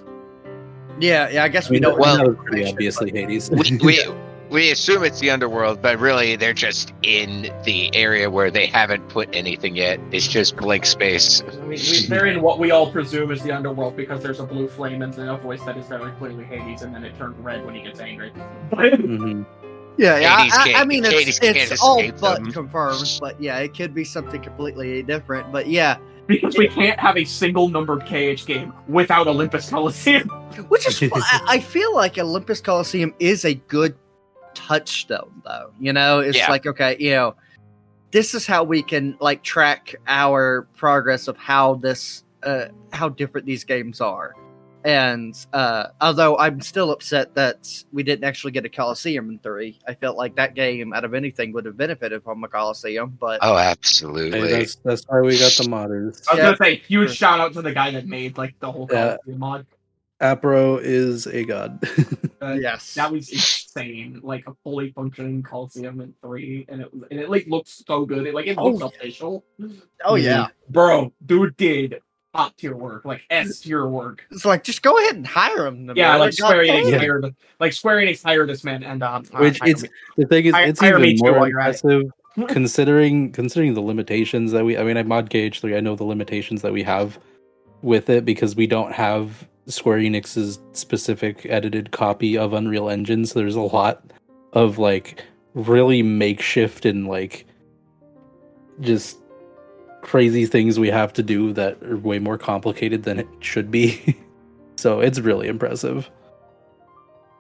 yeah, 1.01 1.29
yeah. 1.31 1.45
I 1.45 1.49
guess 1.49 1.67
I 1.67 1.71
we 1.71 1.75
mean, 1.75 1.83
don't. 1.83 1.99
Well- 1.99 2.17
that 2.17 2.27
was 2.29 2.37
know 2.37 2.43
pretty 2.43 2.63
information, 2.69 2.75
obviously 2.75 3.11
Hades. 3.13 3.51
We 3.51 3.79
we, 3.83 4.05
we 4.51 4.71
assume 4.71 5.05
it's 5.05 5.21
the 5.21 5.31
underworld, 5.31 5.83
but 5.83 5.99
really 5.99 6.37
they're 6.37 6.53
just 6.55 6.93
in 7.03 7.51
the 7.65 7.95
area 7.95 8.31
where 8.31 8.51
they 8.51 8.67
haven't 8.67 9.09
put 9.09 9.29
anything 9.35 9.77
yet. 9.77 10.01
It's 10.11 10.27
just 10.29 10.57
blank 10.57 10.87
space. 10.87 11.43
I 11.43 11.57
mean, 11.61 11.69
we, 11.71 12.07
they're 12.09 12.27
in 12.27 12.41
what 12.41 12.59
we 12.59 12.71
all 12.71 12.91
presume 12.91 13.31
is 13.31 13.43
the 13.43 13.53
underworld 13.53 13.97
because 13.97 14.23
there's 14.23 14.41
a 14.41 14.45
blue 14.45 14.69
flame 14.69 15.03
and 15.03 15.17
a 15.19 15.37
voice 15.37 15.63
that 15.65 15.77
is 15.77 15.87
very 15.87 16.13
clearly 16.13 16.45
Hades, 16.45 16.83
and 16.83 16.95
then 16.95 17.05
it 17.05 17.17
turned 17.19 17.43
red 17.45 17.65
when 17.65 17.75
he 17.75 17.83
gets 17.83 18.01
angry. 18.01 18.33
But 18.71 18.95
Mhm. 18.95 19.45
Yeah, 19.99 20.17
yeah. 20.21 20.37
Hades 20.39 20.55
I, 20.57 20.73
I, 20.75 20.81
I 20.83 20.85
mean, 20.85 21.03
Hades 21.03 21.27
it's, 21.27 21.39
can't 21.41 21.57
it's 21.57 21.83
all 21.83 21.99
escape 21.99 22.15
but 22.21 22.37
them. 22.37 22.53
confirmed. 22.53 23.19
But 23.21 23.43
yeah, 23.43 23.59
it 23.59 23.75
could 23.77 23.93
be 23.95 24.05
something 24.05 24.41
completely 24.41 25.03
different. 25.03 25.51
But 25.51 25.67
yeah, 25.67 25.97
because 26.29 26.57
we 26.57 26.69
can't 26.69 27.01
have 27.01 27.17
a 27.17 27.25
single 27.25 27.69
numbered 27.69 28.07
KH 28.07 28.47
game 28.47 28.73
without 28.87 29.27
Olympus 29.27 29.69
Coliseum. 29.69 30.29
which 30.69 30.87
is 30.87 31.03
I, 31.13 31.45
I 31.49 31.59
feel 31.61 31.93
like 31.97 32.17
Olympus 32.17 32.61
Coliseum 32.61 33.13
is 33.19 33.45
a 33.45 33.55
good 33.55 33.97
touchstone, 34.59 35.41
though. 35.45 35.71
You 35.79 35.93
know, 35.93 36.19
it's 36.19 36.37
Yeah. 36.37 36.51
like 36.51 36.67
okay, 36.67 36.97
you 36.99 37.13
know, 37.13 37.35
this 38.11 38.35
is 38.35 38.47
how 38.47 38.65
we 38.65 38.83
can 38.83 39.17
like 39.21 39.43
track 39.43 39.95
our 40.09 40.67
progress 40.77 41.29
of 41.29 41.37
how 41.37 41.75
this, 41.77 42.25
uh, 42.43 42.67
how 42.93 43.09
different 43.09 43.47
these 43.47 43.65
games 43.65 44.01
are. 44.01 44.35
And 44.85 45.35
uh, 45.53 45.89
although 46.01 46.39
I'm 46.39 46.61
still 46.61 46.91
upset 46.93 47.35
that 47.35 47.69
we 47.93 48.03
didn't 48.03 48.25
actually 48.25 48.53
get 48.53 48.65
a 48.65 48.69
Coliseum 48.69 49.29
in 49.29 49.39
three, 49.41 49.79
I 49.87 49.95
felt 49.95 50.17
like 50.17 50.37
that 50.37 50.55
game, 50.55 50.93
out 50.95 51.05
of 51.05 51.15
anything, 51.15 51.53
would 51.53 51.65
have 51.67 51.77
benefited 51.77 52.23
from 52.23 52.43
a 52.45 52.49
Coliseum. 52.49 53.17
But 53.21 53.41
Oh, 53.43 53.57
Hey, 53.57 53.65
absolutely. 53.71 54.49
that's 54.51 54.77
that's 54.77 55.03
why 55.09 55.21
we 55.21 55.39
got 55.39 55.53
the 55.53 55.65
modders. 55.65 56.23
I 56.29 56.35
was 56.35 56.39
Yeah. 56.39 56.45
gonna 56.45 56.57
say 56.57 56.77
huge 56.77 57.15
shout 57.17 57.41
out 57.41 57.53
to 57.55 57.63
the 57.63 57.73
guy 57.73 57.91
that 57.91 58.07
made 58.07 58.39
like 58.39 58.55
the 58.61 58.71
whole 58.73 58.89
Yeah. 58.91 59.17
Coliseum 59.27 59.39
mod. 59.39 59.67
Apro 60.21 60.81
is 60.83 61.27
a 61.27 61.45
god. 61.45 61.83
Uh, 62.41 62.53
yes, 62.53 62.95
That 62.95 63.11
was 63.11 63.29
insane, 63.31 64.21
like 64.23 64.47
a 64.47 64.53
fully 64.63 64.93
functioning 64.93 65.43
Coliseum 65.43 66.01
in 66.01 66.15
three, 66.23 66.65
and 66.69 66.83
it 66.83 66.89
and 67.11 67.19
it 67.19 67.29
like 67.29 67.49
looks 67.49 67.83
so 67.85 68.07
good. 68.07 68.29
It 68.29 68.33
like 68.33 68.47
it 68.47 68.57
Oh, 68.57 68.69
looks 68.71 68.81
yeah. 68.81 68.87
official, 69.01 69.45
oh 70.05 70.15
yeah. 70.15 70.47
bro. 70.71 71.13
Dude 71.27 71.57
did 71.57 72.01
top 72.33 72.57
tier 72.57 72.77
work, 72.77 73.05
like 73.05 73.23
S 73.29 73.59
tier 73.59 73.89
work. 73.89 74.25
It's 74.31 74.45
like 74.45 74.63
just 74.63 74.83
go 74.83 74.97
ahead 74.99 75.17
and 75.17 75.27
hire 75.27 75.67
him. 75.67 75.91
Yeah, 75.97 76.11
man. 76.13 76.21
like 76.21 76.33
Square 76.33 76.67
God 76.67 76.73
Enix 76.77 76.91
damn. 76.91 77.01
hired, 77.01 77.35
like 77.59 77.73
Square 77.73 77.97
Enix 78.07 78.23
hired 78.23 78.49
this 78.49 78.63
man, 78.63 78.85
and 78.85 79.03
um, 79.03 79.25
uh, 79.35 79.39
Which 79.39 79.59
it's 79.65 79.83
me. 79.83 79.89
the 80.17 80.27
thing 80.27 80.45
is, 80.45 80.55
Hi- 80.55 80.67
it's 80.67 80.79
hire 80.79 81.01
even 81.01 81.17
too 81.17 81.23
more 81.25 81.41
while 81.41 81.49
you're 81.49 81.59
at 81.59 81.75
it. 81.75 81.85
impressive 81.85 82.13
considering 82.49 83.33
considering 83.33 83.75
the 83.75 83.81
limitations 83.81 84.53
that 84.53 84.65
we. 84.65 84.79
I 84.79 84.85
mean, 84.85 84.97
I 84.97 85.03
mod 85.03 85.29
KH3. 85.29 85.77
I 85.77 85.81
know 85.81 85.97
the 85.97 86.05
limitations 86.05 86.63
that 86.63 86.73
we 86.73 86.85
have 86.85 87.19
with 87.83 88.09
it 88.11 88.25
because 88.25 88.55
we 88.55 88.69
don't 88.69 88.93
have 88.93 89.49
Square 89.69 89.99
Enix's 89.99 90.59
specific 90.73 91.47
edited 91.47 91.91
copy 91.91 92.37
of 92.37 92.53
Unreal 92.53 92.89
Engine. 92.89 93.27
So 93.27 93.39
there's 93.39 93.55
a 93.55 93.61
lot 93.61 94.03
of 94.53 94.79
like 94.79 95.25
really 95.55 96.03
makeshift 96.03 96.85
and 96.85 97.07
like 97.07 97.47
just 98.81 99.19
crazy 100.03 100.47
things 100.47 100.79
we 100.79 100.89
have 100.89 101.13
to 101.13 101.23
do 101.23 101.53
that 101.53 101.83
are 101.83 101.97
way 101.97 102.19
more 102.19 102.39
complicated 102.39 103.03
than 103.03 103.19
it 103.19 103.29
should 103.41 103.71
be. 103.71 104.17
so 104.77 105.01
it's 105.01 105.19
really 105.19 105.49
impressive. 105.49 106.11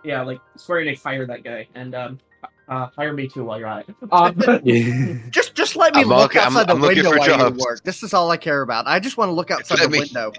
yeah, 0.04 0.22
like 0.22 0.40
Square 0.56 0.84
Enix 0.84 1.02
hired 1.02 1.28
that 1.30 1.44
guy, 1.44 1.68
and 1.74 1.94
um, 1.94 2.18
uh, 2.68 2.88
hire 2.96 3.12
me 3.12 3.26
too 3.28 3.44
while 3.44 3.58
you're 3.58 3.68
at 3.68 3.88
it. 3.88 3.94
Um, 4.12 4.34
Just 5.30 5.54
just 5.54 5.74
let 5.76 5.94
me 5.94 6.02
I'm 6.02 6.08
look 6.08 6.18
looking- 6.34 6.40
I'm- 6.40 6.56
outside 6.56 6.70
I'm 6.70 6.80
the 6.80 6.86
window 6.88 7.10
for 7.12 7.18
while 7.18 7.50
you 7.50 7.56
work. 7.58 7.82
This 7.84 8.02
is 8.02 8.12
all 8.14 8.30
I 8.30 8.36
care 8.36 8.62
about. 8.62 8.86
I 8.86 8.98
just 9.00 9.16
want 9.16 9.28
to 9.28 9.32
look 9.32 9.50
outside 9.50 9.78
Let 9.80 9.84
the 9.86 9.90
me- 9.90 9.98
window. 10.00 10.32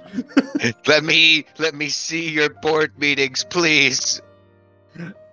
let 0.88 1.04
me 1.04 1.46
let 1.58 1.74
me 1.76 1.90
see 1.90 2.30
your 2.30 2.50
board 2.62 2.98
meetings, 3.00 3.44
please. 3.44 4.22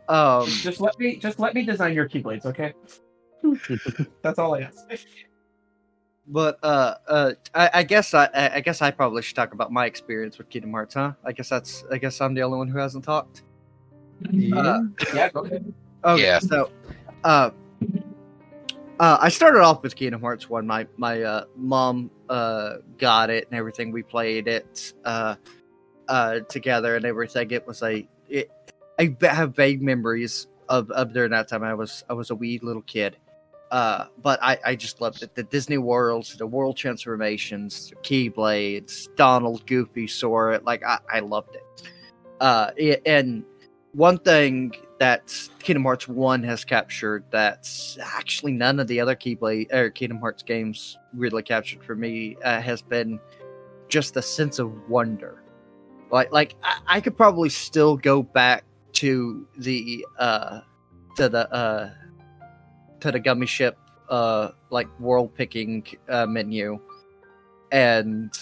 Um, 0.09 0.47
just 0.49 0.81
let 0.81 0.99
me 0.99 1.17
just 1.17 1.39
let 1.39 1.55
me 1.55 1.65
design 1.65 1.93
your 1.95 2.09
keyblades, 2.09 2.47
okay? 2.47 2.73
That's 4.23 4.39
all 4.39 4.55
I 4.55 4.61
ask. 4.63 4.87
but 6.29 6.59
uh, 6.63 6.95
uh, 7.09 7.33
I, 7.55 7.71
I 7.75 7.83
guess 7.83 8.15
I, 8.15 8.27
I 8.35 8.55
I 8.57 8.61
guess 8.61 8.83
I 8.83 8.91
probably 8.91 9.23
should 9.23 9.37
talk 9.37 9.53
about 9.53 9.73
my 9.73 9.87
experience 9.87 10.39
with 10.39 10.49
Kingdom 10.49 10.73
Hearts, 10.73 10.95
huh? 10.95 11.13
I 11.25 11.33
guess 11.33 11.49
that's 11.49 11.85
I 11.91 11.99
guess 11.99 12.21
I'm 12.21 12.35
the 12.35 12.43
only 12.43 12.59
one 12.59 12.69
who 12.69 12.79
hasn't 12.79 13.05
talked. 13.05 13.43
Uh, 14.25 14.81
yeah, 15.15 15.29
go 15.31 15.41
ahead. 15.45 15.73
Okay, 16.07 16.23
Yeah. 16.23 16.39
so 16.39 16.71
uh, 17.25 17.51
uh, 19.01 19.19
I 19.21 19.29
started 19.29 19.61
off 19.61 19.83
with 19.83 19.97
Kingdom 19.97 20.21
Hearts 20.21 20.49
One. 20.49 20.67
My 20.67 20.87
my 20.97 21.23
uh, 21.23 21.45
mom 21.57 22.11
uh, 22.29 22.77
got 22.97 23.29
it 23.29 23.47
and 23.51 23.59
everything. 23.59 23.91
We 23.93 24.03
played 24.03 24.47
it 24.47 24.95
uh, 25.05 25.35
uh, 26.09 26.41
together 26.49 26.97
and 26.97 27.05
everything. 27.05 27.51
It 27.51 27.67
was 27.67 27.83
a 27.83 28.07
it, 28.29 28.51
I 28.99 29.15
have 29.23 29.55
vague 29.55 29.83
memories 29.83 30.47
of, 30.69 30.91
of 30.93 31.13
during 31.13 31.33
that 31.33 31.49
time. 31.49 31.63
I 31.65 31.75
was 31.75 32.05
I 32.09 32.13
was 32.15 32.31
a 32.31 32.35
wee 32.35 32.61
little 32.63 32.83
kid. 32.83 33.17
Uh, 33.73 34.07
but 34.23 34.39
I, 34.41 34.59
I 34.65 34.77
just 34.77 35.01
loved 35.01 35.25
it. 35.25 35.35
The 35.35 35.43
Disney 35.43 35.77
worlds, 35.77 36.37
the 36.37 36.47
world 36.47 36.77
transformations, 36.77 37.91
the 37.91 37.97
Keyblades, 37.97 39.09
Donald, 39.17 39.67
Goofy, 39.67 40.07
Sora. 40.07 40.61
Like 40.63 40.85
I, 40.85 41.01
I 41.13 41.19
loved 41.19 41.57
it. 41.57 41.91
Uh, 42.41 42.71
it, 42.77 43.03
and 43.05 43.43
one 43.93 44.19
thing 44.19 44.73
that 44.99 45.33
Kingdom 45.59 45.85
Hearts 45.85 46.09
One 46.09 46.43
has 46.43 46.65
captured 46.65 47.25
that's 47.31 47.99
actually 48.01 48.53
none 48.53 48.81
of 48.81 48.87
the 48.87 49.01
other 49.01 49.15
Keyblade 49.15 49.73
or 49.73 49.91
Kingdom 49.91 50.19
Hearts 50.19 50.43
games 50.43 50.97
really 51.15 51.43
captured 51.43 51.85
for 51.85 51.95
me 51.95 52.37
uh, 52.45 52.61
has 52.61 52.83
been 52.83 53.21
just 53.89 54.17
a 54.17 54.23
sense 54.23 54.59
of 54.59 54.73
wonder. 54.89 55.43
Like, 56.11 56.33
like 56.33 56.55
I, 56.63 56.79
I 56.87 57.01
could 57.01 57.17
probably 57.17 57.49
still 57.49 57.97
go 57.97 58.23
back 58.23 58.65
to 58.95 59.47
the 59.59 60.07
uh, 60.19 60.61
to 61.17 61.29
the 61.29 61.53
uh, 61.53 61.91
to 63.01 63.13
the 63.13 63.21
gummy 63.21 63.47
ship 63.47 63.77
uh, 64.09 64.51
like 64.71 64.89
world 65.01 65.35
picking 65.35 65.85
uh, 66.09 66.27
menu, 66.27 66.81
and 67.71 68.33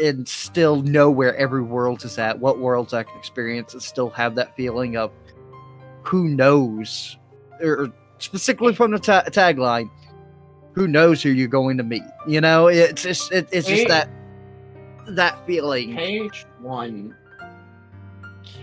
and 0.00 0.26
still 0.26 0.82
know 0.82 1.10
where 1.10 1.36
every 1.36 1.62
world 1.62 2.04
is 2.04 2.18
at, 2.18 2.38
what 2.38 2.58
worlds 2.58 2.94
I 2.94 3.02
can 3.02 3.16
experience, 3.18 3.72
and 3.72 3.82
still 3.82 4.10
have 4.10 4.34
that 4.36 4.56
feeling 4.56 4.96
of 4.96 5.12
who 6.02 6.28
knows, 6.28 7.18
or 7.60 7.92
specifically 8.18 8.74
from 8.74 8.90
the 8.90 8.98
ta- 8.98 9.24
tagline, 9.26 9.90
who 10.72 10.88
knows 10.88 11.22
who 11.22 11.30
you're 11.30 11.48
going 11.48 11.76
to 11.76 11.82
meet. 11.82 12.02
You 12.26 12.40
know, 12.40 12.68
it's 12.68 13.02
just 13.02 13.32
it, 13.32 13.48
it's 13.52 13.68
just 13.68 13.88
that 13.88 14.08
that 15.08 15.46
feeling. 15.46 15.96
KH 15.96 16.44
one. 16.60 17.14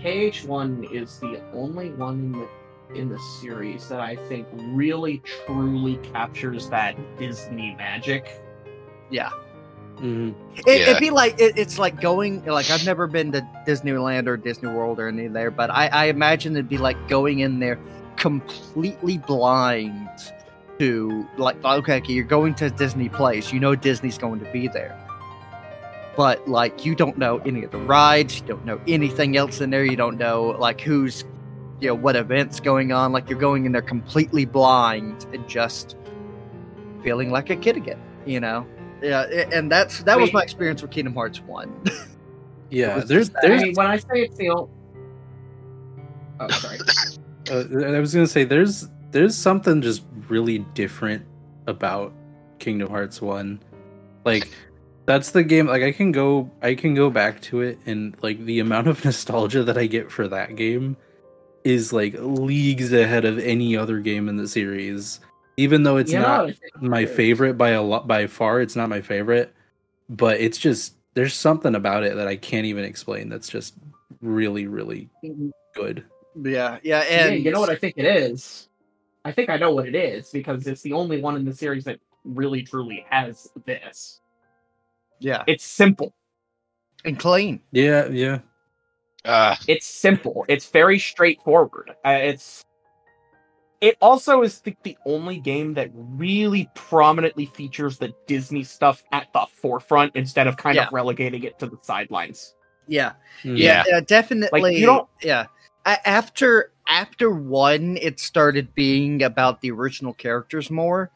KH 0.02 0.44
one 0.44 0.86
is 0.92 1.18
the 1.18 1.42
only 1.52 1.90
one 1.90 2.14
in 2.18 2.32
the 2.32 2.48
in 2.94 3.08
the 3.08 3.18
series 3.40 3.88
that 3.88 4.00
I 4.00 4.16
think 4.16 4.46
really 4.52 5.22
truly 5.46 5.96
captures 6.12 6.70
that 6.70 6.96
Disney 7.18 7.74
magic 7.76 8.40
Yeah. 9.10 9.30
Mhm. 10.00 10.34
It, 10.56 10.64
Yeah. 10.66 10.72
It'd 10.90 11.00
be 11.00 11.10
like 11.10 11.40
it, 11.40 11.58
it's 11.58 11.78
like 11.78 12.00
going 12.00 12.44
like 12.44 12.70
I've 12.70 12.84
never 12.84 13.06
been 13.06 13.32
to 13.32 13.46
Disneyland 13.66 14.26
or 14.26 14.36
Disney 14.36 14.70
World 14.70 14.98
or 14.98 15.08
any 15.08 15.28
there, 15.28 15.50
but 15.50 15.70
I, 15.70 15.88
I 15.88 16.04
imagine 16.06 16.54
it'd 16.54 16.68
be 16.68 16.78
like 16.78 16.96
going 17.08 17.40
in 17.40 17.58
there 17.58 17.78
completely 18.16 19.18
blind 19.18 20.08
to 20.78 21.26
like 21.36 21.62
okay, 21.64 21.96
okay, 21.96 22.12
you're 22.12 22.24
going 22.24 22.54
to 22.56 22.70
Disney 22.70 23.08
Place, 23.08 23.52
you 23.52 23.60
know 23.60 23.74
Disney's 23.74 24.18
going 24.18 24.40
to 24.40 24.50
be 24.52 24.68
there, 24.68 24.96
but 26.16 26.46
like 26.48 26.84
you 26.84 26.94
don't 26.94 27.18
know 27.18 27.38
any 27.38 27.64
of 27.64 27.70
the 27.70 27.78
rides, 27.78 28.40
you 28.40 28.46
don't 28.46 28.64
know 28.64 28.80
anything 28.86 29.36
else 29.36 29.60
in 29.60 29.70
there, 29.70 29.84
you 29.84 29.96
don't 29.96 30.18
know 30.18 30.56
like 30.58 30.80
who's 30.80 31.24
you 31.80 31.88
know 31.88 31.94
what 31.94 32.16
events 32.16 32.60
going 32.60 32.92
on, 32.92 33.12
like 33.12 33.28
you're 33.28 33.38
going 33.38 33.66
in 33.66 33.72
there 33.72 33.82
completely 33.82 34.44
blind 34.44 35.26
and 35.32 35.48
just 35.48 35.96
feeling 37.02 37.30
like 37.30 37.50
a 37.50 37.56
kid 37.56 37.76
again, 37.76 38.00
you 38.26 38.40
know. 38.40 38.66
Yeah, 39.02 39.22
and 39.52 39.70
that's 39.70 40.02
that 40.02 40.18
was 40.18 40.32
my 40.32 40.42
experience 40.42 40.82
with 40.82 40.90
Kingdom 40.90 41.14
Hearts 41.14 41.40
One. 41.40 41.72
Yeah, 42.70 42.96
was 42.96 43.08
there's 43.08 43.30
I 43.30 43.40
there's 43.42 43.62
mean, 43.62 43.74
when 43.74 43.86
I 43.86 43.96
say 43.96 44.06
it's 44.22 44.36
the 44.36 44.50
only. 44.50 44.70
Oh, 46.40 46.48
sorry. 46.50 46.78
uh, 47.50 47.94
I 47.96 48.00
was 48.00 48.14
gonna 48.14 48.26
say 48.26 48.44
there's 48.44 48.88
there's 49.10 49.34
something 49.34 49.80
just 49.80 50.04
really 50.28 50.58
different 50.74 51.24
about 51.66 52.12
Kingdom 52.58 52.90
Hearts 52.90 53.22
One. 53.22 53.60
Like 54.24 54.48
that's 55.06 55.30
the 55.30 55.42
game. 55.42 55.66
Like 55.66 55.82
I 55.82 55.92
can 55.92 56.12
go 56.12 56.50
I 56.62 56.74
can 56.74 56.94
go 56.94 57.10
back 57.10 57.40
to 57.42 57.62
it, 57.62 57.78
and 57.86 58.14
like 58.22 58.44
the 58.44 58.60
amount 58.60 58.88
of 58.88 59.04
nostalgia 59.04 59.64
that 59.64 59.78
I 59.78 59.86
get 59.86 60.10
for 60.10 60.28
that 60.28 60.56
game 60.56 60.96
is 61.64 61.92
like 61.92 62.14
leagues 62.18 62.92
ahead 62.92 63.24
of 63.24 63.38
any 63.38 63.76
other 63.76 64.00
game 64.00 64.28
in 64.28 64.36
the 64.36 64.48
series. 64.48 65.20
Even 65.58 65.82
though 65.82 65.96
it's 65.96 66.12
You 66.12 66.20
know 66.20 66.28
not 66.28 66.44
what 66.46 66.82
my 66.82 67.04
favorite 67.04 67.54
by 67.54 67.70
a 67.70 67.82
lot 67.82 68.06
by 68.06 68.28
far, 68.28 68.60
it's 68.60 68.76
not 68.76 68.88
my 68.88 69.00
favorite, 69.00 69.52
but 70.08 70.40
it's 70.40 70.56
just 70.56 70.94
there's 71.14 71.34
something 71.34 71.74
about 71.74 72.04
it 72.04 72.14
that 72.14 72.28
I 72.28 72.36
can't 72.36 72.64
even 72.64 72.84
explain. 72.84 73.28
That's 73.28 73.48
just 73.48 73.74
really 74.22 74.68
really 74.68 75.10
good. 75.74 76.04
Yeah, 76.36 76.78
yeah, 76.84 77.02
Yeah, 77.10 77.26
and 77.26 77.44
you 77.44 77.50
know 77.50 77.58
what 77.58 77.70
I 77.70 77.74
think 77.74 77.94
it 77.96 78.06
is? 78.06 78.68
I 79.24 79.32
think 79.32 79.50
I 79.50 79.56
know 79.56 79.72
what 79.72 79.88
it 79.88 79.96
is 79.96 80.30
because 80.30 80.64
it's 80.68 80.82
the 80.82 80.92
only 80.92 81.20
one 81.20 81.34
in 81.34 81.44
the 81.44 81.52
series 81.52 81.82
that 81.84 81.98
really 82.24 82.62
truly 82.62 83.04
has 83.10 83.50
this. 83.66 84.20
yeah, 85.18 85.42
It's 85.48 85.64
simple. 85.64 86.14
and 87.04 87.18
clean. 87.18 87.60
Yeah, 87.72 88.06
yeah. 88.06 88.38
Uh, 89.24 89.56
It's 89.66 89.86
simple. 89.86 90.44
It's 90.48 90.70
very 90.70 91.00
straightforward. 91.00 91.90
Uh, 92.04 92.10
it's 92.22 92.64
it 93.80 93.96
also 94.00 94.42
is 94.42 94.60
the, 94.60 94.74
the 94.82 94.96
only 95.06 95.38
game 95.38 95.74
that 95.74 95.90
really 95.94 96.68
prominently 96.74 97.46
features 97.46 97.98
the 97.98 98.12
Disney 98.26 98.64
stuff 98.64 99.04
at 99.12 99.32
the 99.32 99.46
forefront 99.52 100.16
instead 100.16 100.46
of 100.46 100.56
kind 100.56 100.76
Yeah. 100.76 100.86
of 100.86 100.92
relegating 100.92 101.44
it 101.44 101.58
to 101.60 101.66
the 101.66 101.78
sidelines. 101.82 102.54
Yeah, 102.86 103.12
Mm. 103.44 103.58
yeah, 103.58 103.84
yeah 103.86 104.00
definitely. 104.00 104.76
you 104.76 104.86
don't- 104.86 105.08
Yeah, 105.22 105.46
after 105.84 106.72
after 106.88 107.30
one, 107.30 107.98
it 108.00 108.18
started 108.18 108.74
being 108.74 109.22
about 109.22 109.60
the 109.60 109.70
original 109.70 110.14
characters 110.14 110.70
more 110.70 111.10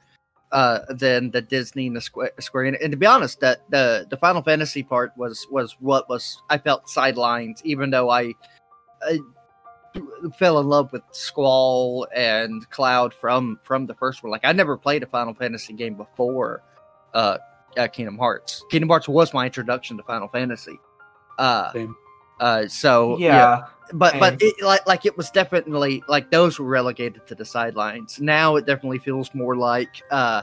uh, 0.52 0.80
than 0.90 1.30
the 1.30 1.40
Disney 1.40 1.86
and 1.86 1.96
the 1.96 2.00
Square. 2.02 2.32
Square. 2.40 2.64
And, 2.66 2.76
and 2.76 2.90
to 2.90 2.96
be 2.98 3.06
honest, 3.06 3.40
that 3.40 3.62
the 3.70 4.06
the 4.10 4.18
Final 4.18 4.42
Fantasy 4.42 4.82
part 4.82 5.12
was 5.16 5.46
was 5.50 5.76
what 5.80 6.08
was 6.10 6.40
I 6.50 6.58
felt 6.58 6.88
sidelines, 6.90 7.62
even 7.64 7.90
though 7.90 8.10
I. 8.10 8.34
I 9.02 9.18
fell 10.38 10.58
in 10.60 10.68
love 10.68 10.92
with 10.92 11.02
Squall 11.12 12.06
and 12.14 12.68
Cloud 12.70 13.12
from 13.14 13.58
from 13.62 13.86
the 13.86 13.94
first 13.94 14.22
one. 14.22 14.30
Like 14.30 14.44
I 14.44 14.52
never 14.52 14.76
played 14.76 15.02
a 15.02 15.06
Final 15.06 15.34
Fantasy 15.34 15.72
game 15.72 15.94
before 15.94 16.62
uh, 17.14 17.38
uh 17.76 17.88
Kingdom 17.88 18.18
Hearts. 18.18 18.64
Kingdom 18.70 18.88
Hearts 18.88 19.08
was 19.08 19.32
my 19.34 19.46
introduction 19.46 19.96
to 19.96 20.02
Final 20.04 20.28
Fantasy. 20.28 20.78
Uh 21.38 21.72
Same. 21.72 21.96
uh 22.40 22.66
so 22.68 23.16
Yeah. 23.18 23.62
but 23.92 24.18
but 24.18 24.34
and- 24.34 24.42
it, 24.42 24.62
like 24.62 24.86
like 24.86 25.06
it 25.06 25.16
was 25.16 25.30
definitely 25.30 26.02
like 26.08 26.30
those 26.30 26.58
were 26.58 26.66
relegated 26.68 27.26
to 27.26 27.34
the 27.34 27.44
sidelines. 27.44 28.20
Now 28.20 28.56
it 28.56 28.66
definitely 28.66 28.98
feels 28.98 29.34
more 29.34 29.56
like 29.56 30.02
uh 30.10 30.42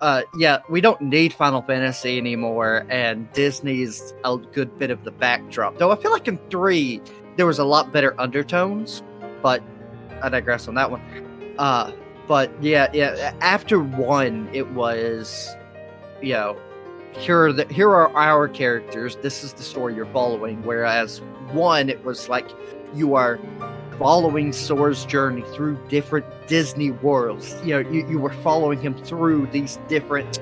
uh 0.00 0.22
yeah, 0.38 0.58
we 0.70 0.80
don't 0.80 1.00
need 1.02 1.32
Final 1.32 1.62
Fantasy 1.62 2.16
anymore 2.18 2.86
and 2.88 3.30
Disney's 3.32 4.14
a 4.24 4.36
good 4.36 4.78
bit 4.78 4.90
of 4.90 5.04
the 5.04 5.10
backdrop. 5.10 5.76
Though 5.78 5.90
I 5.92 5.96
feel 5.96 6.10
like 6.10 6.26
in 6.26 6.38
3 6.50 7.00
there 7.40 7.46
was 7.46 7.58
a 7.58 7.64
lot 7.64 7.90
better 7.90 8.14
undertones, 8.20 9.02
but 9.40 9.62
I 10.20 10.28
digress 10.28 10.68
on 10.68 10.74
that 10.74 10.90
one. 10.90 11.00
Uh 11.58 11.92
but 12.28 12.52
yeah, 12.62 12.88
yeah, 12.92 13.34
after 13.40 13.80
1 13.80 14.50
it 14.52 14.70
was 14.72 15.56
you 16.20 16.34
know 16.34 16.60
here 17.12 17.46
are 17.46 17.52
the 17.54 17.64
here 17.72 17.88
are 17.88 18.14
our 18.14 18.46
characters. 18.46 19.16
This 19.22 19.42
is 19.42 19.54
the 19.54 19.62
story 19.62 19.94
you're 19.94 20.04
following. 20.12 20.62
Whereas 20.64 21.22
one, 21.52 21.88
it 21.88 22.04
was 22.04 22.28
like 22.28 22.46
you 22.94 23.14
are 23.14 23.40
following 23.98 24.52
Sora's 24.52 25.06
journey 25.06 25.42
through 25.54 25.78
different 25.88 26.26
Disney 26.46 26.90
worlds. 26.90 27.56
You 27.64 27.82
know, 27.82 27.90
you, 27.90 28.06
you 28.06 28.18
were 28.18 28.34
following 28.42 28.80
him 28.80 28.94
through 28.94 29.46
these 29.46 29.78
different, 29.88 30.38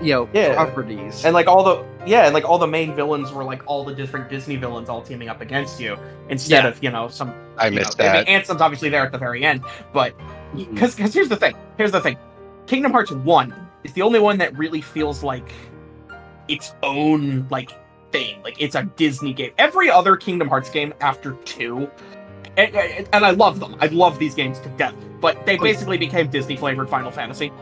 you 0.00 0.12
know, 0.12 0.28
Yeah. 0.32 0.54
properties. 0.54 1.24
And 1.24 1.34
like 1.34 1.46
all 1.46 1.62
the 1.62 1.84
yeah, 2.06 2.24
and 2.24 2.34
like 2.34 2.44
all 2.44 2.58
the 2.58 2.66
main 2.66 2.94
villains 2.94 3.32
were 3.32 3.44
like 3.44 3.62
all 3.66 3.84
the 3.84 3.94
different 3.94 4.30
Disney 4.30 4.56
villains 4.56 4.88
all 4.88 5.02
teaming 5.02 5.28
up 5.28 5.40
against 5.40 5.80
you 5.80 5.96
instead 6.28 6.64
Yeah. 6.64 6.70
of 6.70 6.82
you 6.82 6.90
know 6.90 7.08
some. 7.08 7.34
I 7.56 7.66
you 7.66 7.72
know, 7.72 7.80
missed 7.80 8.00
I 8.00 8.04
mean, 8.04 8.24
that. 8.24 8.26
Ansem's 8.26 8.60
obviously 8.60 8.88
there 8.88 9.04
at 9.04 9.12
the 9.12 9.18
very 9.18 9.44
end, 9.44 9.62
but 9.92 10.14
because 10.56 10.66
mm-hmm. 10.66 10.96
because 10.96 11.14
here's 11.14 11.28
the 11.28 11.36
thing. 11.36 11.56
Here's 11.76 11.92
the 11.92 12.00
thing. 12.00 12.16
Kingdom 12.66 12.92
Hearts 12.92 13.10
One 13.10 13.54
is 13.84 13.92
the 13.92 14.02
only 14.02 14.20
one 14.20 14.38
that 14.38 14.56
really 14.56 14.80
feels 14.80 15.22
like 15.22 15.52
its 16.48 16.74
own 16.82 17.46
like 17.50 17.72
thing. 18.12 18.42
Like 18.42 18.60
it's 18.60 18.74
a 18.74 18.84
Disney 18.84 19.32
game. 19.32 19.52
Every 19.58 19.90
other 19.90 20.16
Kingdom 20.16 20.48
Hearts 20.48 20.70
game 20.70 20.94
after 21.00 21.32
two. 21.44 21.90
And, 22.56 22.74
and 22.74 23.08
and 23.12 23.24
I 23.24 23.30
love 23.30 23.60
them. 23.60 23.76
I 23.80 23.86
love 23.86 24.18
these 24.18 24.34
games 24.34 24.58
to 24.60 24.68
death. 24.70 24.94
But 25.20 25.46
they 25.46 25.58
oh, 25.58 25.62
basically 25.62 25.98
became 25.98 26.28
Disney 26.28 26.56
flavored 26.56 26.88
Final 26.88 27.10
Fantasy. 27.10 27.52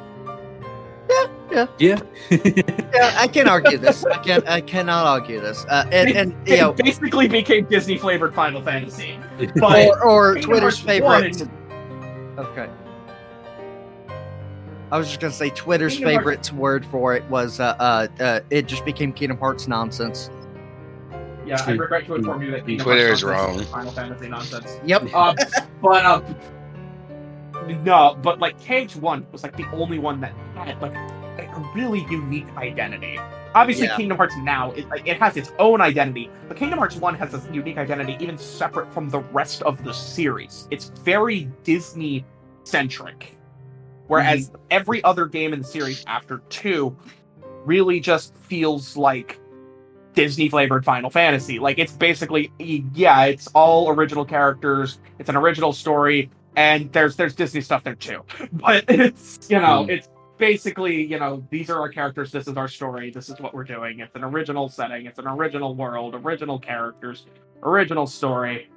Yeah. 1.79 2.01
yeah, 2.31 3.15
I 3.19 3.29
can't 3.29 3.49
argue 3.49 3.79
this. 3.79 4.05
I 4.05 4.19
can 4.19 4.47
I 4.47 4.61
cannot 4.61 5.07
argue 5.07 5.41
this. 5.41 5.65
Uh, 5.69 5.87
and 5.93 6.11
and 6.11 6.31
you 6.33 6.39
They 6.45 6.61
know, 6.61 6.73
basically 6.73 7.29
became 7.29 7.67
Disney 7.67 7.99
flavored 7.99 8.35
Final 8.35 8.63
Fantasy. 8.63 9.19
But 9.57 9.89
or, 9.89 10.05
or 10.05 10.35
Twitter's 10.37 10.79
favorite. 10.79 11.41
one- 11.41 11.51
Okay. 12.39 12.69
I 14.93 14.99
was 14.99 15.09
just 15.09 15.21
gonna 15.21 15.33
say 15.33 15.51
Twitter's 15.51 15.95
Kingdom 15.97 16.23
Hearts- 16.23 16.49
favorite 16.49 16.61
word 16.61 16.87
for 16.87 17.15
it 17.15 17.25
was 17.25 17.59
uh, 17.61 17.75
uh, 17.79 18.07
uh 18.23 18.41
it 18.51 18.67
just 18.67 18.85
became 18.85 19.13
Kingdom 19.13 19.39
Hearts 19.39 19.67
nonsense. 19.67 20.31
Yeah, 21.47 21.63
I 21.67 21.73
regret 21.73 22.07
to 22.07 22.17
inform 22.17 22.43
you 22.43 22.51
that 22.53 22.67
Kingdom 22.67 22.85
Twitter 22.85 23.07
Hearts 23.07 23.23
is 23.23 23.25
nonsense 23.25 23.57
wrong. 23.57 23.73
Final 23.73 23.93
Fantasy 23.93 24.29
nonsense. 24.29 24.79
Yep. 24.85 25.15
Um, 25.15 25.37
but 25.83 26.05
um, 26.05 26.25
no, 27.85 28.17
but 28.23 28.39
like 28.39 28.57
KH 28.61 28.97
One 28.97 29.27
was 29.33 29.43
like 29.43 29.57
the 29.57 29.67
only 29.73 29.99
one 29.99 30.21
that 30.21 30.33
had 30.57 30.81
like 30.81 30.95
a 31.39 31.71
really 31.75 32.07
unique 32.11 32.47
identity. 32.57 33.19
Obviously, 33.55 33.87
Yeah. 33.87 33.97
Kingdom 33.97 34.17
Hearts 34.19 34.37
now 34.39 34.73
it, 34.73 34.89
like, 34.89 35.07
it 35.07 35.19
has 35.19 35.37
its 35.37 35.53
own 35.59 35.81
identity, 35.81 36.31
but 36.49 36.57
Kingdom 36.57 36.79
Hearts 36.79 36.97
One 36.97 37.15
has 37.15 37.33
this 37.33 37.47
unique 37.53 37.79
identity 37.79 38.17
even 38.21 38.37
separate 38.39 38.93
from 38.93 39.09
the 39.09 39.21
rest 39.21 39.63
of 39.63 39.83
the 39.85 39.93
series. 39.95 40.69
It's 40.71 40.91
very 41.05 41.51
Disney 41.65 42.25
centric, 42.65 43.37
whereas 44.09 44.51
every 44.71 45.03
other 45.05 45.27
game 45.27 45.53
in 45.53 45.61
the 45.61 45.65
series 45.67 46.05
after 46.07 46.39
two 46.49 46.97
really 47.65 47.99
just 48.01 48.35
feels 48.37 48.97
like 48.97 49.39
Disney 50.15 50.49
flavored 50.49 50.85
Final 50.85 51.11
Fantasy. 51.11 51.59
Like 51.59 51.79
it's 51.79 51.93
basically 51.93 52.53
yeah, 52.59 53.25
it's 53.25 53.47
all 53.49 53.91
original 53.91 54.25
characters, 54.25 54.99
it's 55.19 55.29
an 55.29 55.37
original 55.37 55.73
story, 55.73 56.31
and 56.57 56.93
there's 56.93 57.17
there's 57.17 57.35
Disney 57.35 57.61
stuff 57.63 57.85
there 57.85 57.95
too. 57.95 58.23
But 58.53 58.85
it's 58.89 59.49
you 59.51 59.59
know, 59.59 59.85
Hmm. 59.85 59.91
it's 59.91 60.09
basically, 60.39 61.03
you 61.05 61.19
know, 61.19 61.47
these 61.51 61.71
are 61.71 61.81
our 61.81 61.89
characters, 61.89 62.31
this 62.33 62.47
is 62.47 62.57
our 62.57 62.69
story, 62.69 63.11
this 63.11 63.29
is 63.29 63.39
what 63.41 63.55
we're 63.55 63.65
doing. 63.65 64.01
It's 64.01 64.15
an 64.15 64.25
original 64.25 64.69
setting, 64.69 65.07
it's 65.07 65.19
an 65.19 65.27
original 65.27 65.75
world, 65.75 66.15
original 66.15 66.59
characters, 66.59 67.27
original 67.63 68.07
story. 68.07 68.71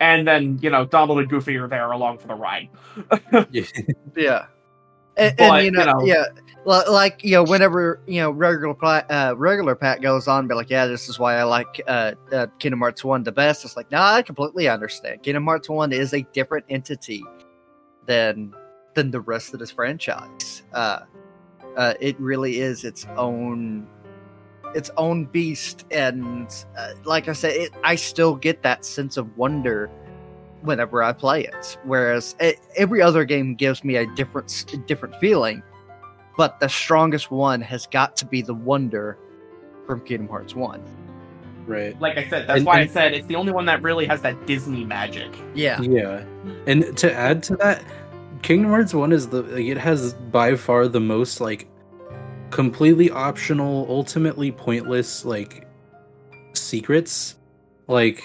And 0.00 0.26
then, 0.26 0.58
you 0.60 0.70
know, 0.70 0.84
Donald 0.84 1.20
and 1.20 1.28
Goofy 1.28 1.56
are 1.56 1.68
there 1.68 1.92
along 1.92 2.18
for 2.18 2.28
the 2.28 2.34
ride. 2.34 2.68
Yeah. 4.16 4.46
And, 5.16 5.36
But, 5.36 5.44
and 5.44 5.64
you 5.64 5.70
know, 5.70 5.80
you 5.80 5.86
know- 5.86 6.04
yeah, 6.04 6.24
like 6.64 7.22
you 7.22 7.32
know, 7.32 7.44
whenever 7.44 8.00
you 8.06 8.20
know 8.20 8.30
regular 8.30 8.74
uh, 8.84 9.34
regular 9.36 9.74
Pat 9.74 10.00
goes 10.00 10.26
on, 10.26 10.48
be 10.48 10.54
like, 10.54 10.70
yeah, 10.70 10.86
this 10.86 11.08
is 11.08 11.18
why 11.18 11.36
I 11.36 11.44
like 11.44 11.80
uh, 11.86 12.12
uh, 12.32 12.46
Kingdom 12.58 12.80
Hearts 12.80 13.04
One 13.04 13.22
the 13.22 13.32
best. 13.32 13.64
It's 13.64 13.76
like, 13.76 13.90
nah, 13.90 14.14
I 14.14 14.22
completely 14.22 14.68
understand. 14.68 15.22
Kingdom 15.22 15.44
Hearts 15.44 15.68
One 15.68 15.92
is 15.92 16.14
a 16.14 16.22
different 16.32 16.64
entity 16.68 17.22
than 18.06 18.52
than 18.94 19.10
the 19.10 19.20
rest 19.20 19.52
of 19.52 19.60
this 19.60 19.70
franchise. 19.70 20.62
Uh, 20.72 21.00
uh, 21.76 21.94
it 22.00 22.18
really 22.20 22.60
is 22.60 22.84
its 22.84 23.06
own 23.16 23.86
its 24.74 24.90
own 24.96 25.24
beast, 25.26 25.84
and 25.92 26.48
uh, 26.76 26.90
like 27.04 27.28
I 27.28 27.32
said, 27.32 27.52
it, 27.54 27.70
I 27.84 27.94
still 27.94 28.34
get 28.34 28.62
that 28.62 28.84
sense 28.84 29.16
of 29.16 29.36
wonder 29.36 29.88
whenever 30.62 31.02
I 31.02 31.12
play 31.12 31.44
it. 31.44 31.78
Whereas 31.84 32.34
e- 32.42 32.54
every 32.76 33.00
other 33.02 33.24
game 33.24 33.54
gives 33.54 33.84
me 33.84 33.96
a 33.96 34.06
different 34.14 34.48
s- 34.50 34.64
different 34.86 35.14
feeling. 35.20 35.62
but 36.36 36.58
the 36.58 36.68
strongest 36.68 37.30
one 37.30 37.60
has 37.60 37.86
got 37.86 38.16
to 38.16 38.26
be 38.26 38.42
the 38.42 38.54
Wonder 38.54 39.16
from 39.86 40.00
Kingdom 40.00 40.26
Hearts 40.28 40.56
One. 40.56 40.82
Right. 41.66 41.98
Like 42.00 42.18
I 42.18 42.28
said, 42.28 42.48
that's 42.48 42.56
And- 42.58 42.66
why 42.66 42.80
I 42.80 42.86
said 42.88 43.14
it's 43.14 43.26
the 43.28 43.36
only 43.36 43.52
one 43.52 43.66
that 43.66 43.80
really 43.82 44.04
has 44.06 44.20
that 44.22 44.44
Disney 44.46 44.84
magic. 44.84 45.30
Yeah, 45.54 45.80
Yeah. 45.80 46.24
And 46.66 46.96
to 46.98 47.14
add 47.14 47.44
to 47.44 47.56
that, 47.58 47.84
Kingdom 48.44 48.70
Hearts 48.72 48.92
1 48.92 49.10
is 49.10 49.28
the 49.28 49.40
like, 49.42 49.64
it 49.64 49.78
has 49.78 50.12
by 50.12 50.54
far 50.54 50.86
the 50.86 51.00
most 51.00 51.40
like 51.40 51.66
completely 52.50 53.10
optional, 53.10 53.86
ultimately 53.88 54.52
pointless 54.52 55.24
like 55.24 55.66
secrets. 56.52 57.36
Like 57.86 58.22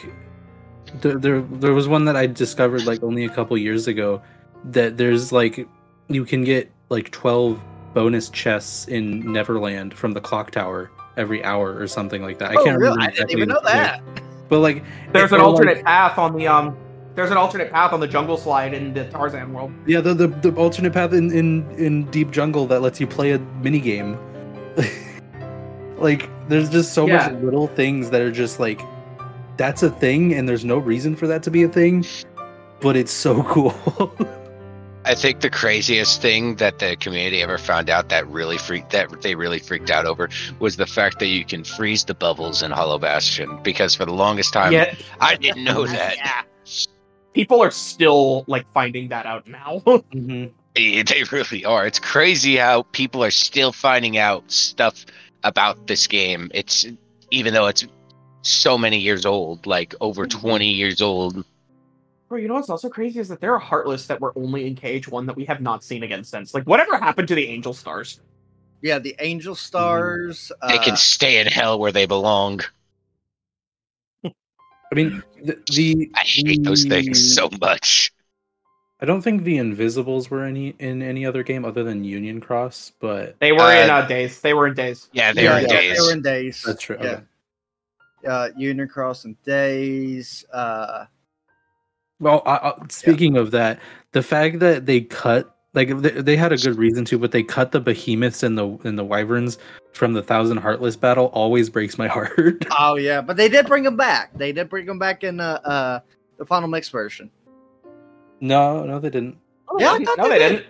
there 0.96 1.18
there, 1.18 1.40
there 1.42 1.74
was 1.74 1.88
one 1.88 2.04
that 2.04 2.18
I 2.18 2.28
discovered 2.28 2.86
like 2.86 3.02
only 3.02 3.24
a 3.24 3.30
couple 3.30 3.58
years 3.58 3.88
ago 3.88 4.22
that 4.66 4.98
there's 4.98 5.32
like 5.32 5.66
you 6.10 6.26
can 6.26 6.44
get 6.44 6.70
like 6.90 7.12
12 7.12 7.58
bonus 7.94 8.30
chests 8.30 8.90
in 8.90 9.32
Neverland 9.32 9.94
from 9.94 10.12
the 10.12 10.20
clock 10.20 10.52
tower 10.52 10.92
every 11.16 11.42
hour 11.46 11.80
or 11.80 11.88
something 11.88 12.22
like 12.22 12.40
that. 12.40 12.52
I 12.52 12.56
oh, 12.56 12.66
can't 12.66 12.78
really? 12.78 12.92
remember 12.92 13.02
I 13.02 13.06
didn't 13.06 13.14
exactly 13.14 13.36
even 13.38 13.50
know 13.50 13.62
the- 13.62 13.70
that. 13.70 14.02
But 14.50 14.60
like 14.60 14.84
There's 15.14 15.30
they're 15.30 15.40
an 15.40 15.46
like- 15.46 15.54
alternate 15.54 15.86
path 15.86 16.18
on 16.18 16.36
the 16.36 16.46
um. 16.48 16.78
There's 17.20 17.32
an 17.32 17.38
alternate 17.38 17.70
path 17.70 17.92
on 17.92 18.00
the 18.00 18.08
jungle 18.08 18.38
slide 18.38 18.74
in 18.74 18.94
the 18.94 19.04
Tarzan 19.10 19.52
world. 19.52 19.74
Yeah, 19.86 20.00
the, 20.00 20.14
the 20.14 20.28
the 20.28 20.56
alternate 20.56 20.94
path 20.94 21.12
in, 21.12 21.30
in 21.34 21.70
in 21.72 22.10
Deep 22.12 22.32
Jungle 22.32 22.66
that 22.68 22.80
lets 22.82 23.02
you 23.02 23.08
play 23.08 23.34
a 23.34 23.40
mini 23.62 23.82
game. 23.82 24.18
like 25.98 26.30
there's 26.48 26.70
just 26.70 26.94
so 26.94 27.06
Yeah. 27.08 27.28
much 27.28 27.44
little 27.44 27.68
things 27.68 28.10
that 28.12 28.22
are 28.22 28.32
just 28.32 28.58
like 28.62 28.80
that's 29.58 29.84
a 29.84 29.90
thing 29.90 30.34
and 30.34 30.48
there's 30.48 30.64
no 30.64 30.78
reason 30.78 31.14
for 31.14 31.28
that 31.28 31.44
to 31.44 31.52
be 31.52 31.64
a 31.64 31.68
thing, 31.68 32.06
but 32.80 32.96
it's 32.96 33.12
so 33.12 33.44
cool. 33.52 33.76
I 35.04 35.14
think 35.14 35.42
the 35.42 35.50
craziest 35.50 36.22
thing 36.22 36.56
that 36.56 36.80
the 36.80 36.96
community 36.96 37.42
ever 37.42 37.58
found 37.58 37.90
out 37.90 38.08
that 38.08 38.26
really 38.30 38.58
freaked 38.58 38.92
that 38.92 39.22
they 39.22 39.36
really 39.36 39.60
freaked 39.60 39.92
out 39.92 40.06
over 40.06 40.30
was 40.60 40.78
the 40.78 40.88
fact 40.88 41.20
that 41.20 41.28
you 41.28 41.44
can 41.44 41.66
freeze 41.66 42.06
the 42.06 42.14
bubbles 42.14 42.64
in 42.64 42.72
Hollow 42.72 42.98
Bastion 42.98 43.60
because 43.62 43.94
for 43.94 44.06
the 44.06 44.14
longest 44.14 44.54
time 44.54 44.72
Yet 44.72 44.98
I 45.20 45.36
didn't 45.36 45.66
know 45.66 45.86
that. 45.86 46.16
Yeah. 46.24 46.44
People 47.34 47.62
are 47.62 47.72
still 47.72 48.44
like 48.48 48.68
finding 48.74 49.10
that 49.10 49.26
out 49.26 49.48
now. 49.48 49.80
hmm 50.12 50.46
Eh, 50.76 51.04
They 51.04 51.24
really 51.32 51.66
are. 51.66 51.88
It's 51.88 52.00
crazy 52.00 52.56
how 52.56 52.84
people 52.92 53.24
are 53.24 53.32
still 53.32 53.72
finding 53.72 54.18
out 54.18 54.50
stuff 54.52 55.06
about 55.44 55.88
this 55.88 56.06
game. 56.08 56.52
It's 56.54 56.86
even 57.32 57.54
though 57.54 57.68
it's 57.68 57.88
so 58.44 58.78
many 58.78 59.00
years 59.00 59.26
old, 59.26 59.66
like 59.66 59.96
over 60.00 60.26
Mhm. 60.26 60.42
20 60.42 60.70
years 60.72 61.02
old. 61.02 61.44
Bro, 62.30 62.38
you 62.38 62.48
know 62.48 62.54
what's 62.54 62.70
also 62.70 62.90
crazy 62.90 63.20
is 63.20 63.28
that 63.30 63.42
there 63.42 63.54
are 63.56 63.60
Heartless 63.60 64.06
that 64.08 64.22
were 64.22 64.32
only 64.36 64.68
in 64.68 64.76
KH1 64.76 65.26
that 65.26 65.36
we 65.36 65.46
have 65.46 65.62
not 65.62 65.84
seen 65.84 66.04
again 66.04 66.24
since. 66.24 66.54
Like, 66.54 66.66
whatever 66.66 66.98
happened 66.98 67.28
to 67.30 67.36
the 67.36 67.48
Angel 67.48 67.74
Stars? 67.74 68.22
Yeah, 68.84 69.00
the 69.00 69.16
Angel 69.20 69.56
Stars. 69.56 70.52
They 70.68 70.76
uh, 70.76 70.84
can 70.84 70.96
stay 70.96 71.40
in 71.42 71.48
hell 71.48 71.80
where 71.80 71.92
they 71.92 72.06
belong. 72.06 72.62
I 74.92 74.96
mean, 74.96 75.24
the, 75.44 75.58
the 75.72 76.12
I 76.16 76.22
hate 76.24 76.64
those 76.64 76.86
things 76.86 77.36
so 77.36 77.50
much. 77.62 78.12
I 79.02 79.06
don't 79.06 79.22
think 79.22 79.44
the 79.44 79.58
Invisibles 79.58 80.30
were 80.30 80.44
any 80.44 80.70
in 80.80 81.02
any 81.02 81.26
other 81.26 81.42
game 81.44 81.64
other 81.64 81.84
than 81.84 82.04
Union 82.04 82.42
Cross, 82.42 82.94
but 83.00 83.40
They 83.40 83.52
were 83.54 83.72
in 83.72 83.90
Uh, 83.90 83.94
uh, 83.96 84.08
Days. 84.08 84.42
They 84.42 84.54
were 84.54 84.68
in 84.68 84.74
Days. 84.74 85.10
Yeah, 85.14 85.32
they 85.32 85.44
yeah, 85.44 85.54
were 85.54 85.60
in 85.60 85.70
yeah, 85.70 85.82
days. 85.82 85.98
They 85.98 86.04
were 86.04 86.14
in 86.14 86.22
days. 86.22 86.64
that's 86.66 86.82
true. 86.84 86.98
Yeah. 87.00 87.08
okay. 87.08 87.24
Uh, 88.28 88.50
Union 88.58 88.88
Cross 88.90 89.26
and 89.26 89.42
Days. 89.44 90.44
Uh, 90.52 91.06
Well, 92.20 92.42
I, 92.46 92.56
I, 92.56 92.74
speaking 92.90 93.38
of 93.38 93.52
that, 93.52 93.80
the 94.12 94.22
fact 94.22 94.60
that 94.60 94.86
they 94.86 95.00
cut 95.02 95.56
like 95.74 95.90
they, 96.02 96.10
they 96.10 96.36
had 96.36 96.52
a 96.52 96.58
good 96.58 96.78
reason 96.78 97.06
to, 97.06 97.18
but 97.20 97.32
they 97.32 97.44
cut 97.44 97.72
the 97.72 97.80
behemoths 97.80 98.44
and 98.44 98.58
the 98.58 98.68
and 98.84 98.98
the 98.98 99.04
wyverns 99.04 99.58
from 99.94 100.14
the 100.14 100.22
Thousand 100.24 100.58
Heartless 100.58 100.96
battle 100.96 101.28
always 101.28 101.70
breaks 101.70 101.98
my 101.98 102.08
heart. 102.16 102.66
oh 102.80 102.96
yeah, 102.96 103.22
but 103.22 103.38
they 103.38 103.50
did 103.50 103.68
bring 103.68 103.84
them 103.84 103.96
back. 103.98 104.36
They 104.38 104.52
did 104.52 104.70
bring 104.70 104.86
them 104.86 104.98
back 105.00 105.24
in 105.24 105.40
uh, 105.40 105.60
uh 105.64 106.00
the 106.38 106.46
final 106.46 106.68
mix 106.68 106.90
version. 106.90 107.30
no, 108.40 108.84
no, 108.86 109.00
they 109.00 109.10
didn't. 109.10 109.38
Yeah, 109.78 109.92
I 109.94 110.04
thought 110.04 110.18
no, 110.18 110.24
they 110.30 110.40
they 110.40 110.40
did. 110.40 110.50
didn't. 110.58 110.66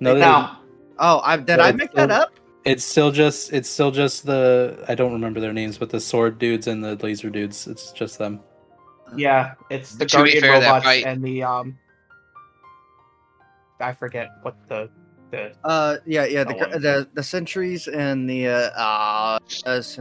No, 0.00 0.14
they 0.14 0.20
didn't. 0.20 0.50
Oh, 0.98 1.20
I 1.22 1.36
did 1.36 1.56
No, 1.58 1.62
I 1.64 1.68
it's 1.68 1.78
make 1.78 1.92
that 1.92 2.10
up? 2.10 2.32
It's 2.64 2.84
still 2.84 3.10
just 3.10 3.52
it's 3.52 3.68
still 3.68 3.90
just 3.90 4.24
the 4.26 4.84
I 4.88 4.94
don't 4.94 5.12
remember 5.12 5.38
their 5.40 5.52
names, 5.52 5.78
but 5.78 5.90
the 5.90 6.00
sword 6.00 6.38
dudes 6.38 6.66
and 6.66 6.82
the 6.82 6.96
laser 6.96 7.30
dudes. 7.30 7.66
It's 7.66 7.92
just 7.92 8.18
them. 8.18 8.40
Yeah, 9.16 9.54
it's 9.70 9.94
the 9.94 10.06
To 10.06 10.16
Guardian 10.16 10.40
fair, 10.40 10.52
robots 10.60 10.84
fight- 10.84 11.04
and 11.04 11.22
the 11.22 11.42
um. 11.42 11.78
I 13.82 13.92
forget 13.92 14.30
what 14.42 14.56
the 14.68 14.88
the 15.30 15.52
Uh, 15.64 15.96
yeah, 16.06 16.24
yeah. 16.24 16.44
The 16.44 16.54
That 16.54 16.70
one. 16.70 16.82
the, 16.82 17.08
the 17.14 17.22
centuries 17.22 17.88
and 17.88 18.28
the 18.28 18.48
uh, 18.48 18.70
uh, 18.76 19.38
uh 19.66 19.70
s- 19.70 19.98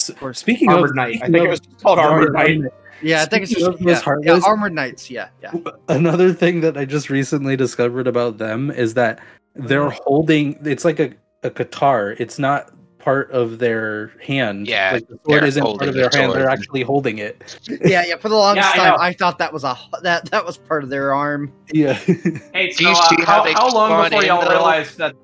S- 0.00 0.10
Or 0.20 0.34
Speaking 0.34 0.68
Armored 0.70 0.90
of, 0.90 0.96
Knight. 0.96 1.08
I 1.08 1.16
speaking 1.16 1.32
think 1.32 1.44
it 1.46 1.50
was 1.50 1.60
called 1.82 1.98
Armored 1.98 2.32
Knight. 2.32 2.60
yeah. 3.02 3.22
I 3.22 3.24
think 3.26 3.44
it's 3.44 3.52
just 3.52 3.66
of 3.66 3.78
those 3.80 4.04
yeah, 4.04 4.34
yeah, 4.36 4.40
armored 4.44 4.72
knights. 4.74 5.10
Yeah, 5.10 5.28
yeah. 5.42 5.52
Another 5.88 6.32
thing 6.32 6.60
that 6.60 6.76
I 6.76 6.84
just 6.84 7.10
recently 7.10 7.56
discovered 7.56 8.06
about 8.06 8.38
them 8.38 8.70
is 8.70 8.94
that 8.94 9.18
they're 9.54 9.90
holding 9.90 10.58
it's 10.64 10.84
like 10.84 11.00
a, 11.00 11.12
a 11.42 11.50
guitar. 11.50 12.14
It's 12.18 12.38
not 12.38 12.72
part 12.98 13.30
of 13.30 13.58
their 13.58 14.12
hand. 14.24 14.66
Yeah, 14.66 14.92
like 14.94 15.08
the 15.08 15.18
sword 15.24 15.42
they're 15.42 15.46
isn't 15.46 15.62
part 15.62 15.88
of 15.88 15.94
their 15.94 16.08
the 16.10 16.16
hand. 16.18 16.32
They're 16.32 16.48
actually 16.48 16.82
holding 16.82 17.18
it. 17.18 17.58
Yeah, 17.84 18.04
yeah. 18.06 18.16
For 18.16 18.28
the 18.28 18.36
longest 18.36 18.74
Yeah, 18.74 18.82
I 18.82 18.84
time, 18.84 18.96
know. 18.96 19.02
I 19.02 19.12
thought 19.12 19.38
that 19.38 19.52
was 19.52 19.64
a 19.64 19.76
that 20.02 20.30
that 20.30 20.44
was 20.44 20.58
part 20.58 20.84
of 20.84 20.90
their 20.90 21.14
arm. 21.14 21.52
Yeah. 21.72 21.98
Hey, 22.52 22.70
so 22.72 22.90
uh, 22.90 22.94
how 23.24 23.44
how, 23.44 23.52
how 23.54 23.70
long 23.74 24.02
before 24.04 24.24
y'all 24.24 24.42
though? 24.42 24.50
realized 24.50 24.98
that? 24.98 25.14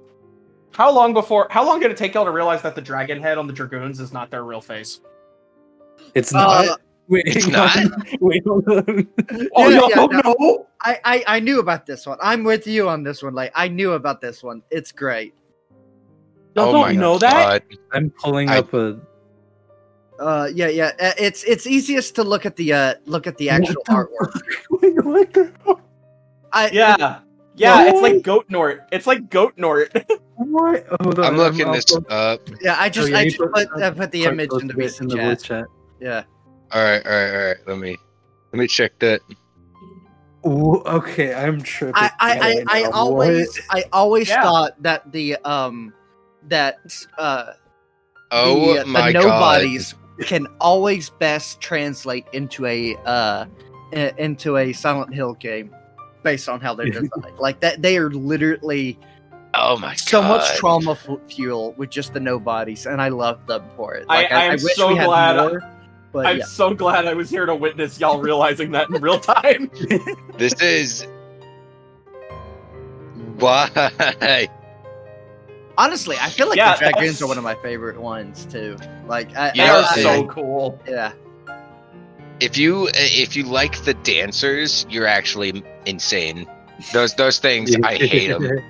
How 0.73 0.91
long 0.93 1.13
before? 1.15 1.47
How 1.51 1.65
long 1.65 1.81
did 1.81 1.91
it 1.91 1.97
take 1.97 2.15
y'all 2.15 2.25
to 2.25 2.31
realize 2.31 2.63
that 2.63 2.75
the 2.75 2.81
dragon 2.83 3.21
head 3.21 3.39
on 3.39 3.47
the 3.47 3.53
dragoons 3.53 4.01
is 4.01 4.13
not 4.13 4.31
their 4.31 4.45
real 4.45 4.61
face? 4.61 5.01
it's 6.15 6.35
Uh, 6.35 6.65
not. 6.67 6.81
Wait, 7.09 7.25
It's 7.27 7.47
not. 7.49 7.77
on. 7.77 8.03
Wait, 8.21 8.43
hold 8.47 8.67
on. 8.69 9.07
Oh, 9.57 9.69
Yeah, 9.69 9.77
y'all 9.81 9.89
yeah, 9.91 9.95
don't 9.97 10.25
no. 10.25 10.67
I, 10.81 10.99
I 11.05 11.25
I 11.27 11.41
knew 11.41 11.61
about 11.61 11.87
this 11.87 12.07
one. 12.07 12.19
I'm 12.23 12.45
with 12.45 12.67
you 12.67 12.89
on 12.89 13.03
this 13.03 13.23
one. 13.23 13.35
Like 13.35 13.53
I 13.55 13.69
knew 13.69 13.93
about 13.93 14.21
this 14.21 14.43
one. 14.43 14.63
It's 14.71 14.91
great. 14.91 15.35
Y'all 16.55 16.69
oh 16.69 16.73
don't 16.73 16.81
my 16.83 16.93
know 16.93 17.19
that? 17.19 17.63
I'm 17.93 18.11
pulling 18.11 18.49
I- 18.49 18.59
up 18.59 18.73
a. 18.75 19.01
Uh, 20.21 20.49
yeah, 20.55 20.69
yeah. 20.69 20.93
uh, 21.01 21.11
It's 21.19 21.43
it's 21.43 21.67
easiest 21.67 22.15
to 22.15 22.23
look 22.23 22.47
at 22.47 22.55
the 22.55 22.73
uh 22.73 22.95
look 23.05 23.27
at 23.27 23.37
the 23.37 23.51
actual 23.51 23.83
What 23.87 23.87
the 23.87 23.93
artwork. 23.93 24.43
Wait, 24.83 25.05
what 25.05 25.33
the? 25.35 25.53
I 26.53 26.71
Yeah, 26.71 27.19
yeah. 27.57 27.89
It's 27.91 28.01
like 28.01 28.23
goat 28.23 28.47
nort. 28.49 28.83
It's 28.93 29.07
like 29.09 29.29
goat 29.31 29.55
nort. 29.57 29.91
What? 30.37 30.85
Hold 31.01 31.21
on. 31.21 31.25
I'm 31.27 31.37
looking 31.37 31.67
I'll 31.67 31.73
this 31.75 31.85
post- 31.85 32.11
up. 32.11 32.41
yeah. 32.61 32.75
I 32.79 32.89
just 32.89 33.07
Oh, 33.07 33.11
yeah, 33.13 33.19
I 33.19 33.25
just 33.25 33.39
put- 33.39 33.53
put, 33.55 33.69
uh, 33.83 33.91
put 33.93 34.11
the 34.11 34.25
image 34.25 34.51
in 34.61 34.67
the 34.67 34.75
it 34.75 34.91
VC 34.91 35.09
chat. 35.11 35.21
voice 35.21 35.43
chat. 35.43 35.65
Yeah. 36.01 36.25
All 36.73 36.83
right, 36.83 37.07
all 37.07 37.13
right, 37.13 37.31
all 37.31 37.47
right. 37.47 37.57
Let 37.69 37.79
me 37.79 37.97
let 38.53 38.59
me 38.59 38.67
check 38.67 38.99
that. 38.99 39.21
Ooh, 40.47 40.83
okay, 40.87 41.35
I'm 41.35 41.63
tripping. 41.63 41.95
I 41.97 42.11
I, 42.19 42.65
I, 42.69 42.81
I 42.81 42.91
always 42.91 43.47
What? 43.69 43.79
I 43.79 43.85
always 43.93 44.29
Yeah. 44.29 44.43
thought 44.43 44.81
that 44.83 45.11
the 45.13 45.37
um 45.45 45.93
that 46.49 46.79
uh 47.19 47.53
Oh 48.31 48.75
the, 48.75 48.83
uh, 48.83 48.85
my 48.87 49.09
the 49.13 49.21
god! 49.21 49.25
nobodies 49.25 49.95
can 50.23 50.47
always 50.61 51.11
best 51.11 51.61
translate 51.61 52.25
into 52.33 52.67
a 52.67 52.97
uh 53.05 53.47
into 53.93 54.57
a 54.57 54.73
Silent 54.73 55.15
Hill 55.15 55.35
game 55.35 55.75
based 56.23 56.49
on 56.49 56.61
how 56.61 56.75
they're 56.75 56.87
designed. 56.87 57.11
like 57.39 57.61
that, 57.61 57.83
they 57.83 57.97
are 57.99 58.11
literally 58.11 58.99
Oh 59.57 59.77
my 59.79 59.91
god, 59.91 59.99
so 60.01 60.21
god! 60.21 60.29
much 60.39 60.57
trauma 60.57 60.93
f- 60.93 61.09
fuel 61.29 61.75
with 61.77 61.91
just 61.91 62.13
the 62.13 62.19
nobodies, 62.21 62.87
and 62.87 63.01
I 63.01 63.09
love 63.09 63.47
them 63.47 63.63
for 63.77 63.95
it. 63.95 64.05
I- 64.09 64.23
Like, 64.23 64.33
I 64.33 64.45
am 64.47 64.59
so 64.59 64.95
glad- 64.95 65.37
more. 65.37 65.63
But 66.13 66.27
I'm 66.27 66.39
yeah. 66.39 66.45
so 66.45 66.73
glad 66.75 67.07
I 67.07 67.15
was 67.15 67.29
here 67.29 67.45
to 67.47 67.55
witness 67.57 67.99
y'all 67.99 68.21
realizing 68.21 68.71
that 68.73 68.89
in 68.89 69.01
real 69.03 69.19
time. 69.19 69.69
This 70.39 70.55
is 70.63 71.07
why. 73.39 73.69
honestly, 75.79 76.17
I 76.21 76.29
feel 76.31 76.49
like 76.49 76.57
Yeah, 76.57 76.75
the 76.75 76.79
dragons 76.81 77.01
that's- 77.03 77.23
are 77.23 77.27
one 77.29 77.39
of 77.39 77.45
my 77.45 77.55
favorite 77.57 78.01
ones 78.01 78.47
too. 78.51 78.77
Like, 79.07 79.35
I, 79.37 79.51
They 79.51 79.59
Yeah, 79.65 79.77
are 79.81 79.85
I- 79.91 80.03
so 80.03 80.27
cool. 80.27 80.81
yeah. 80.89 81.13
If 82.41 82.59
you 82.59 82.89
if 82.95 83.37
you 83.37 83.45
like 83.45 83.85
the 83.85 83.95
dancers, 83.95 84.87
you're 84.91 85.07
actually 85.07 85.63
insane. 85.87 86.47
Those 86.93 87.15
those 87.15 87.39
things, 87.39 87.75
I 87.85 87.95
hate 87.97 88.29
them. 88.29 88.61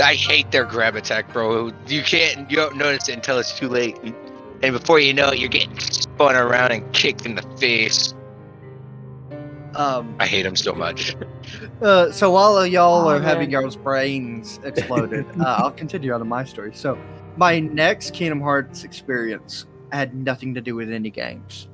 I 0.00 0.14
hate 0.14 0.50
their 0.50 0.64
grab 0.64 0.96
attack, 0.96 1.32
bro. 1.32 1.72
You 1.86 2.02
can't, 2.02 2.50
you 2.50 2.56
don't 2.56 2.76
notice 2.76 3.08
it 3.08 3.14
until 3.14 3.38
it's 3.38 3.56
too 3.58 3.68
late, 3.68 3.96
and 4.62 4.72
before 4.72 4.98
you 5.00 5.12
know 5.14 5.28
it, 5.28 5.38
you're 5.38 5.48
getting 5.48 5.78
spun 5.78 6.34
around 6.36 6.72
and 6.72 6.92
kicked 6.92 7.24
in 7.24 7.34
the 7.36 7.42
face. 7.58 8.14
Um, 9.78 10.16
I 10.18 10.26
hate 10.26 10.44
him 10.44 10.56
so 10.56 10.74
much. 10.74 11.16
Uh, 11.80 12.10
so 12.12 12.30
while 12.30 12.66
y'all 12.66 13.06
Oh, 13.06 13.10
are 13.10 13.20
having 13.20 13.50
man. 13.50 13.62
y'all's 13.62 13.76
brains 13.76 14.58
exploded, 14.64 15.24
uh, 15.40 15.44
I'll 15.44 15.70
continue 15.70 16.12
on 16.12 16.18
to 16.18 16.24
my 16.24 16.44
story. 16.44 16.72
So 16.74 16.98
my 17.36 17.60
next 17.60 18.12
Kingdom 18.12 18.40
Hearts 18.40 18.82
experience 18.84 19.64
had 19.92 20.12
nothing 20.14 20.54
to 20.54 20.60
do 20.60 20.74
with 20.74 20.90
any 20.90 21.08
games. 21.10 21.68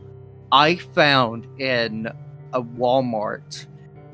I 0.52 0.76
found 0.76 1.46
in 1.60 2.06
a 2.52 2.62
Walmart 2.62 3.66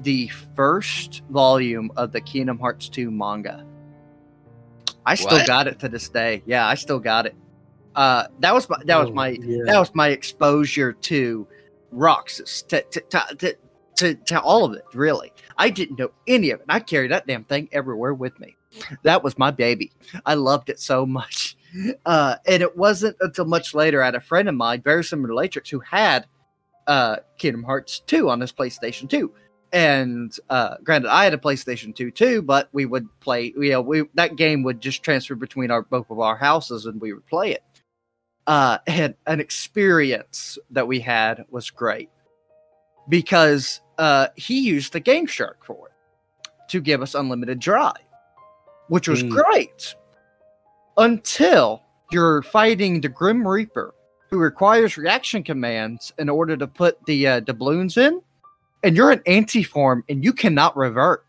the 0.03 0.29
first 0.57 1.23
volume 1.29 1.91
of 1.97 2.13
the 2.13 2.21
Kingdom 2.21 2.59
Hearts 2.59 2.89
2 2.89 3.11
manga. 3.11 3.67
I 5.05 5.17
still 5.17 5.39
What? 5.39 5.47
got 5.47 5.67
it 5.67 5.79
to 5.81 5.89
this 5.89 6.09
day. 6.09 6.43
Yeah, 6.47 6.67
I 6.67 6.75
still 6.75 7.01
got 7.01 7.27
it. 7.27 7.35
Uh, 7.97 8.29
that 8.39 8.55
was 8.55 8.69
my 8.71 8.79
that 8.85 8.99
was 8.99 9.11
Oh, 9.11 9.15
my 9.15 9.29
yeah. 9.31 9.65
that 9.67 9.79
was 9.79 9.93
my 9.95 10.09
exposure 10.09 10.93
to 10.93 11.47
Roxas 11.91 12.63
to 12.69 12.83
to, 12.83 13.01
to, 13.01 13.37
to, 13.39 13.57
to 14.01 14.15
to 14.15 14.41
all 14.41 14.65
of 14.65 14.73
it. 14.75 14.85
Really, 14.95 15.33
I 15.59 15.71
didn't 15.71 15.99
know 15.99 16.11
any 16.27 16.51
of 16.51 16.61
it. 16.61 16.67
I 16.69 16.81
carried 16.81 17.11
that 17.13 17.27
damn 17.27 17.45
thing 17.45 17.69
everywhere 17.73 18.15
with 18.15 18.39
me. 18.41 18.57
That 19.03 19.23
was 19.23 19.39
my 19.39 19.51
baby. 19.51 19.93
I 20.27 20.35
loved 20.35 20.71
it 20.71 20.81
so 20.81 21.07
much. 21.07 21.57
Uh, 22.05 22.37
and 22.47 22.63
it 22.63 22.77
wasn't 22.77 23.17
until 23.21 23.45
much 23.45 23.75
later 23.75 24.03
I 24.03 24.07
had 24.07 24.15
a 24.17 24.21
friend 24.21 24.49
of 24.49 24.55
mine, 24.55 24.83
very 24.83 25.05
similar 25.05 25.29
to 25.29 25.35
Latrix, 25.35 25.69
who 25.69 25.81
had 25.81 26.27
uh, 26.87 27.17
Kingdom 27.39 27.63
Hearts 27.63 28.01
2 28.01 28.29
on 28.29 28.41
his 28.41 28.53
PlayStation 28.53 29.09
2. 29.09 29.33
And 29.73 30.37
uh, 30.49 30.77
granted, 30.83 31.11
I 31.11 31.23
had 31.25 31.35
a 31.35 31.39
PlayStation 31.39 31.95
2 31.95 32.11
too, 32.11 32.43
but 32.43 32.69
we 32.73 32.87
would 32.87 33.09
play. 33.21 33.53
You 33.57 33.71
know, 33.71 33.81
we 33.81 34.05
that 34.15 34.35
game 34.35 34.65
would 34.65 34.81
just 34.81 35.05
transfer 35.05 35.37
between 35.37 35.71
our 35.71 35.83
both 35.83 36.11
of 36.11 36.19
our 36.19 36.37
houses, 36.37 36.87
and 36.87 37.01
we 37.01 37.13
would 37.13 37.27
play 37.27 37.53
it. 37.53 37.63
Uh, 38.49 38.79
and 38.89 39.15
an 39.27 39.39
experience 39.39 40.59
that 40.71 40.89
we 40.89 40.99
had 40.99 41.45
was 41.51 41.71
great 41.71 42.09
because 43.09 43.81
uh, 44.01 44.29
he 44.37 44.59
used 44.61 44.93
the 44.93 45.01
Game 45.01 45.27
Shark 45.27 45.65
for 45.65 45.89
it 45.89 46.49
to 46.71 46.81
give 46.81 47.03
us 47.03 47.15
unlimited 47.15 47.59
drive, 47.59 47.93
which 48.89 49.07
was 49.07 49.23
Mm. 49.23 49.31
great 49.31 49.95
until 50.97 51.83
you're 52.11 52.43
fighting 52.43 53.01
the 53.01 53.09
Grim 53.09 53.47
Reaper, 53.47 53.95
who 54.31 54.39
requires 54.39 54.97
reaction 54.97 55.43
commands 55.43 56.13
in 56.19 56.29
order 56.29 56.57
to 56.57 56.67
put 56.67 57.05
the 57.07 57.27
uh, 57.29 57.41
doubloons 57.41 57.97
in, 57.97 58.21
and 58.83 58.97
you're 58.97 59.11
an 59.11 59.23
anti 59.27 59.63
form 59.63 60.03
and 60.09 60.25
you 60.25 60.33
cannot 60.33 60.77
revert 60.77 61.25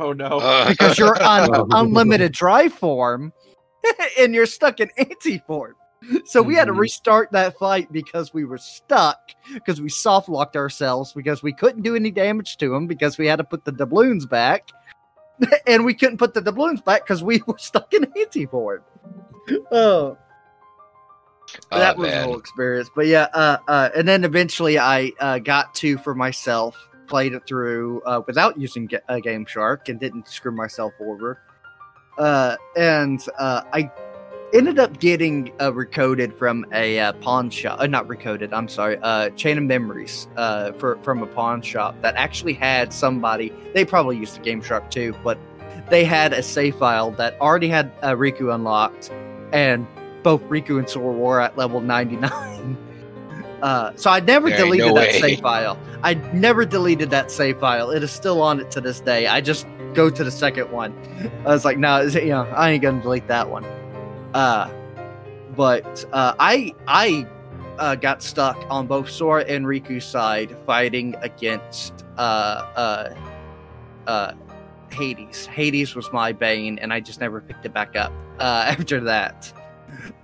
Oh 0.00 0.12
no. 0.12 0.38
Uh, 0.38 0.68
because 0.68 0.96
you're 0.98 1.20
on 1.22 1.50
unlimited 1.72 2.32
drive 2.32 2.72
form 2.72 3.32
and 4.18 4.32
you're 4.34 4.46
stuck 4.46 4.78
in 4.78 4.88
anti 4.96 5.38
form. 5.38 5.74
So 6.26 6.42
we 6.42 6.54
had 6.54 6.66
to 6.66 6.72
Mhm. 6.72 6.78
restart 6.78 7.32
that 7.32 7.58
fight 7.58 7.90
because 7.92 8.32
we 8.32 8.44
were 8.44 8.58
stuck 8.58 9.18
because 9.54 9.80
we 9.80 9.88
soft 9.88 10.28
locked 10.28 10.56
ourselves 10.56 11.12
because 11.12 11.42
we 11.42 11.52
couldn't 11.52 11.82
do 11.82 11.96
any 11.96 12.10
damage 12.10 12.56
to 12.58 12.74
him 12.74 12.86
because 12.86 13.18
we 13.18 13.26
had 13.26 13.36
to 13.36 13.44
put 13.44 13.64
the 13.64 13.72
doubloons 13.72 14.24
back. 14.26 14.68
and 15.66 15.84
we 15.84 15.94
couldn't 15.94 16.18
put 16.18 16.34
the 16.34 16.40
doubloons 16.42 16.80
back 16.80 17.02
because 17.04 17.22
we 17.22 17.42
were 17.46 17.58
stuck 17.58 17.92
in 17.94 18.04
anti 18.16 18.46
form. 18.46 18.82
Oh, 19.72 20.18
oh, 21.72 21.78
that 21.78 21.96
was 21.96 22.08
a 22.08 22.10
man. 22.12 22.24
whole 22.24 22.38
experience. 22.38 22.90
But 22.94 23.06
yeah, 23.06 23.28
uh, 23.32 23.58
uh, 23.66 23.88
and 23.96 24.06
then 24.06 24.24
eventually 24.24 24.78
I 24.78 25.12
uh, 25.20 25.38
got 25.38 25.74
to 25.76 25.96
for 25.98 26.14
myself, 26.14 26.76
played 27.06 27.32
it 27.32 27.46
through 27.46 28.02
uh, 28.02 28.20
without 28.26 28.58
using 28.58 28.86
Ga- 28.86 29.00
uh, 29.08 29.20
Game 29.20 29.46
Shark 29.46 29.88
and 29.88 29.98
didn't 29.98 30.28
screw 30.28 30.52
myself 30.52 30.92
over. 31.00 31.40
Uh, 32.18 32.56
and 32.76 33.20
uh, 33.38 33.62
I 33.72 33.90
ended 34.54 34.78
up 34.78 34.98
getting 34.98 35.52
uh, 35.60 35.70
recoded 35.70 36.32
from 36.36 36.64
a 36.72 36.98
uh, 37.00 37.12
pawn 37.14 37.50
shop. 37.50 37.78
Uh, 37.80 37.86
not 37.86 38.06
recoded. 38.08 38.52
I'm 38.52 38.68
sorry. 38.68 38.98
Uh, 39.02 39.30
Chain 39.30 39.58
of 39.58 39.64
Memories 39.64 40.28
uh, 40.36 40.72
for, 40.72 40.98
from 41.02 41.22
a 41.22 41.26
pawn 41.26 41.60
shop 41.62 41.94
that 42.02 42.14
actually 42.16 42.54
had 42.54 42.92
somebody. 42.92 43.52
They 43.74 43.84
probably 43.84 44.16
used 44.16 44.36
the 44.36 44.40
Game 44.40 44.62
Shark 44.62 44.90
too, 44.90 45.14
but 45.22 45.38
they 45.90 46.04
had 46.04 46.32
a 46.32 46.42
save 46.42 46.76
file 46.76 47.10
that 47.12 47.38
already 47.40 47.68
had 47.68 47.92
uh, 48.02 48.12
Riku 48.12 48.54
unlocked, 48.54 49.10
and 49.52 49.86
both 50.22 50.42
Riku 50.44 50.78
and 50.78 50.88
Sora 50.88 51.12
were 51.12 51.40
at 51.40 51.56
level 51.56 51.80
99. 51.80 52.76
Uh, 53.60 53.90
so 53.96 54.08
I 54.08 54.20
never 54.20 54.48
There 54.50 54.58
deleted 54.58 54.86
no 54.86 54.94
that 54.94 55.14
way. 55.14 55.20
save 55.20 55.40
file. 55.40 55.76
I 56.04 56.14
never 56.32 56.64
deleted 56.64 57.10
that 57.10 57.28
save 57.28 57.58
file. 57.58 57.90
It 57.90 58.04
is 58.04 58.12
still 58.12 58.40
on 58.40 58.60
it 58.60 58.70
to 58.70 58.80
this 58.80 59.00
day. 59.00 59.26
I 59.26 59.40
just 59.40 59.66
go 59.94 60.10
to 60.10 60.22
the 60.22 60.30
second 60.30 60.70
one. 60.70 60.94
I 61.44 61.48
was 61.48 61.64
like, 61.64 61.76
no, 61.76 62.02
it- 62.06 62.14
you 62.22 62.28
know, 62.28 62.42
I 62.54 62.70
ain't 62.70 62.82
gonna 62.84 63.02
delete 63.02 63.26
that 63.26 63.50
one. 63.50 63.64
Uh, 64.34 64.70
but 65.56 66.04
uh, 66.12 66.34
I 66.38 66.74
I 66.86 67.26
uh, 67.78 67.94
got 67.94 68.22
stuck 68.22 68.56
on 68.70 68.86
both 68.86 69.08
Sora 69.08 69.44
and 69.44 69.64
Riku's 69.64 70.04
side 70.04 70.56
fighting 70.66 71.14
against 71.20 72.04
uh, 72.16 72.20
uh, 72.76 73.14
uh, 74.06 74.32
Hades. 74.90 75.46
Hades 75.46 75.94
was 75.94 76.12
my 76.12 76.32
bane, 76.32 76.78
and 76.78 76.92
I 76.92 77.00
just 77.00 77.20
never 77.20 77.40
picked 77.40 77.64
it 77.64 77.72
back 77.72 77.96
up 77.96 78.12
uh, 78.38 78.64
after 78.68 79.00
that. 79.00 79.52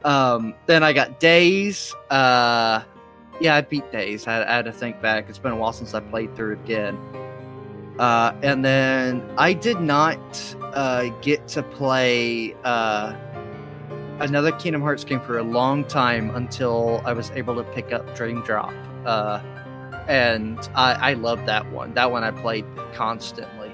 Um, 0.04 0.54
then 0.66 0.82
I 0.82 0.92
got 0.92 1.20
Days. 1.20 1.94
Uh, 2.10 2.82
yeah, 3.40 3.56
I 3.56 3.60
beat 3.62 3.90
Days. 3.90 4.26
I, 4.26 4.42
I 4.42 4.56
had 4.56 4.64
to 4.66 4.72
think 4.72 5.00
back. 5.00 5.28
It's 5.28 5.38
been 5.38 5.52
a 5.52 5.56
while 5.56 5.72
since 5.72 5.94
I 5.94 6.00
played 6.00 6.34
through 6.36 6.54
again. 6.54 6.98
Uh, 7.98 8.34
and 8.42 8.64
then 8.64 9.22
I 9.38 9.52
did 9.52 9.80
not 9.80 10.18
uh, 10.60 11.04
get 11.22 11.46
to 11.48 11.62
play 11.62 12.54
uh, 12.64 13.14
another 14.20 14.52
Kingdom 14.52 14.82
Hearts 14.82 15.04
game 15.04 15.20
for 15.20 15.38
a 15.38 15.42
long 15.42 15.84
time 15.84 16.34
until 16.34 17.02
I 17.04 17.12
was 17.12 17.30
able 17.32 17.54
to 17.56 17.64
pick 17.72 17.92
up 17.92 18.14
Dream 18.16 18.42
Drop. 18.42 18.72
Uh, 19.04 19.40
and 20.08 20.58
I, 20.74 21.10
I 21.10 21.12
love 21.14 21.44
that 21.46 21.70
one. 21.72 21.94
That 21.94 22.10
one 22.10 22.24
I 22.24 22.30
played 22.30 22.64
constantly. 22.92 23.72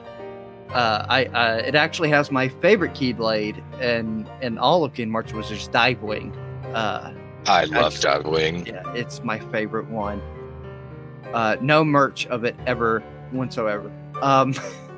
Uh, 0.71 1.05
I 1.09 1.25
uh, 1.27 1.57
it 1.65 1.75
actually 1.75 2.11
has 2.11 2.31
my 2.31 2.49
favorite 2.49 2.93
Keyblade 2.93 3.61
in 3.83 4.29
in 4.41 4.57
all 4.59 4.85
of 4.85 4.95
Kingdom 4.95 5.13
Hearts, 5.15 5.33
which 5.33 5.51
is 5.51 5.67
Dive 5.69 6.03
Wing. 6.03 6.33
Uh, 6.73 7.13
I 7.47 7.65
love 7.65 7.93
just- 7.95 8.05
Dogwing. 8.05 8.67
yeah, 8.69 8.83
it's 8.95 9.25
my 9.25 9.39
favorite 9.51 9.89
one. 9.89 10.23
Uh, 11.35 11.57
no 11.61 11.85
merch 11.85 12.27
of 12.29 12.45
it 12.45 12.55
ever 12.67 13.01
whatsoever. 13.33 13.91
Um, 14.23 14.55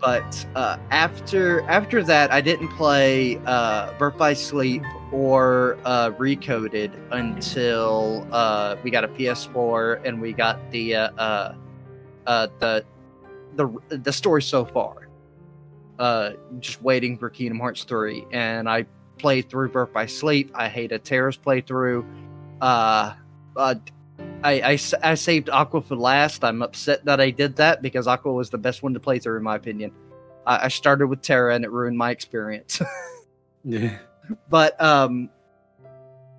But 0.00 0.46
uh, 0.54 0.78
after 0.90 1.62
after 1.62 2.02
that, 2.04 2.30
I 2.32 2.40
didn't 2.40 2.68
play 2.68 3.40
uh, 3.44 3.92
Birth 3.98 4.16
by 4.16 4.32
Sleep 4.32 4.82
or 5.10 5.78
uh, 5.84 6.10
Recoded 6.10 6.92
until 7.10 8.26
uh, 8.30 8.76
we 8.84 8.90
got 8.90 9.02
a 9.02 9.08
PS4 9.08 10.04
and 10.04 10.20
we 10.20 10.32
got 10.32 10.70
the 10.70 10.94
uh, 10.94 11.10
uh, 11.18 11.54
uh, 12.26 12.46
the 12.60 12.84
the 13.56 13.98
the 13.98 14.12
story 14.12 14.42
so 14.42 14.64
far. 14.64 15.08
Uh, 15.98 16.32
just 16.60 16.82
waiting 16.82 17.18
for 17.18 17.28
Kingdom 17.30 17.58
Hearts 17.58 17.84
three, 17.84 18.26
and 18.32 18.68
I 18.68 18.86
played 19.18 19.48
through 19.48 19.70
Birth 19.70 19.92
by 19.92 20.06
Sleep. 20.06 20.50
I 20.54 20.68
hated 20.68 21.04
Terra's 21.04 21.36
playthrough. 21.36 22.04
Uh, 22.60 23.14
I, 24.44 24.72
I, 24.72 24.78
I 25.02 25.14
saved 25.14 25.48
Aqua 25.48 25.80
for 25.80 25.96
last. 25.96 26.44
I'm 26.44 26.62
upset 26.62 27.04
that 27.06 27.18
I 27.18 27.30
did 27.30 27.56
that 27.56 27.80
because 27.80 28.06
Aqua 28.06 28.32
was 28.32 28.50
the 28.50 28.58
best 28.58 28.82
one 28.82 28.92
to 28.92 29.00
play 29.00 29.18
through, 29.18 29.38
in 29.38 29.42
my 29.42 29.56
opinion. 29.56 29.90
I, 30.46 30.66
I 30.66 30.68
started 30.68 31.06
with 31.06 31.22
Terra 31.22 31.54
and 31.54 31.64
it 31.64 31.70
ruined 31.70 31.98
my 31.98 32.10
experience. 32.10 32.80
Yeah. 33.66 33.96
but 34.50 34.78
um, 34.78 35.30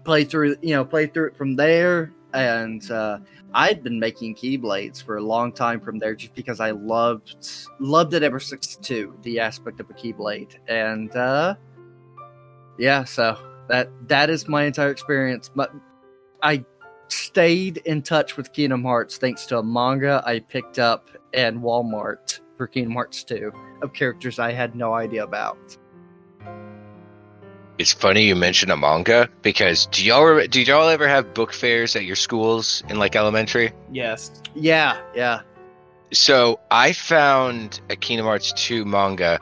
play 0.03 0.25
through, 0.25 0.57
you 0.61 0.75
know, 0.75 0.85
play 0.85 1.07
through 1.07 1.29
it 1.29 1.35
from 1.35 1.55
there. 1.55 2.13
And 2.35 2.91
uh, 2.91 3.17
I'd 3.55 3.83
been 3.83 3.99
making 3.99 4.35
keyblades 4.35 5.01
for 5.01 5.17
a 5.17 5.21
long 5.21 5.51
time 5.51 5.79
from 5.81 5.97
there, 5.97 6.13
just 6.13 6.35
because 6.35 6.59
I 6.59 6.69
loved 6.69 7.47
loved 7.79 8.13
it 8.13 8.21
ever 8.21 8.39
since 8.39 8.75
too. 8.75 9.17
The 9.23 9.39
aspect 9.39 9.79
of 9.79 9.89
a 9.89 9.93
keyblade, 9.93 10.57
and 10.67 11.15
uh, 11.15 11.55
yeah, 12.77 13.05
so 13.05 13.39
that 13.69 13.89
that 14.09 14.29
is 14.29 14.47
my 14.47 14.65
entire 14.65 14.91
experience. 14.91 15.49
But 15.55 15.71
I 16.43 16.65
stayed 17.07 17.77
in 17.77 18.01
touch 18.01 18.37
with 18.37 18.53
Kingdom 18.53 18.83
Hearts 18.83 19.17
thanks 19.17 19.45
to 19.47 19.59
a 19.59 19.63
manga 19.63 20.23
I 20.25 20.39
picked 20.39 20.79
up 20.79 21.09
in 21.33 21.61
Walmart 21.61 22.39
for 22.57 22.67
Kingdom 22.67 22.93
Hearts 22.93 23.23
2 23.23 23.51
of 23.81 23.93
characters 23.93 24.39
I 24.39 24.51
had 24.51 24.75
no 24.75 24.93
idea 24.93 25.23
about. 25.23 25.77
It's 27.77 27.91
funny 27.91 28.23
you 28.23 28.35
mention 28.35 28.71
a 28.71 28.77
manga 28.77 29.29
because 29.41 29.87
do 29.87 30.05
y'all 30.05 30.23
re- 30.23 30.47
did 30.47 30.67
y'all 30.67 30.87
ever 30.87 31.07
have 31.09 31.33
book 31.33 31.51
fairs 31.51 31.95
at 31.95 32.05
your 32.05 32.15
schools 32.15 32.83
in 32.87 32.99
like 32.99 33.15
elementary? 33.17 33.73
Yes. 33.91 34.41
Yeah, 34.55 34.97
yeah. 35.13 35.41
So 36.13 36.59
I 36.71 36.93
found 36.93 37.81
a 37.89 37.97
Kingdom 37.97 38.27
Hearts 38.27 38.53
2 38.53 38.85
manga 38.85 39.39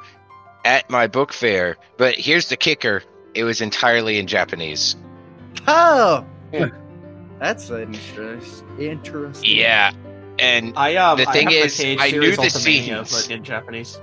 at 0.66 0.90
my 0.90 1.06
book 1.06 1.32
fair, 1.32 1.78
but 1.98 2.16
here's 2.16 2.50
the 2.50 2.58
kicker: 2.58 3.04
it 3.36 3.44
was 3.44 3.62
entirely 3.62 4.18
in 4.18 4.26
Japanese. 4.26 4.96
Oh, 5.68 6.26
Yeah. 6.52 6.70
That's 7.44 7.70
interest, 7.70 8.64
interesting. 8.80 9.58
Yeah, 9.58 9.92
and 10.40 10.72
I 10.78 10.96
um. 10.96 11.18
The 11.18 11.26
thing 11.26 11.52
have 11.52 11.66
is, 11.66 11.76
KH 11.78 12.00
I 12.00 12.12
knew 12.12 12.22
the 12.22 12.44
Ultimania, 12.44 13.06
scenes. 13.06 13.12
but 13.12 13.30
in 13.30 13.44
Japanese. 13.44 14.00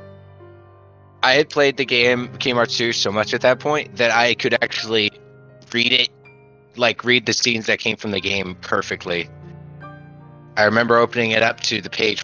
I 1.23 1.33
had 1.33 1.49
played 1.49 1.79
the 1.79 1.87
game 1.87 2.29
Kingdom 2.37 2.57
Hearts 2.57 2.77
2 2.77 2.93
so 2.93 3.11
much 3.11 3.33
at 3.33 3.41
that 3.41 3.59
point 3.59 3.97
that 3.97 4.11
I 4.11 4.35
could 4.35 4.63
actually 4.63 5.11
read 5.73 5.91
it, 5.91 6.11
like 6.77 7.03
read 7.03 7.25
the 7.25 7.33
scenes 7.33 7.65
that 7.65 7.79
came 7.79 7.97
from 7.97 8.11
the 8.11 8.21
game 8.21 8.57
perfectly. 8.61 9.31
I 10.59 10.65
remember 10.65 10.99
opening 10.99 11.31
it 11.31 11.43
up 11.43 11.61
to 11.61 11.81
the 11.81 11.89
page 11.89 12.23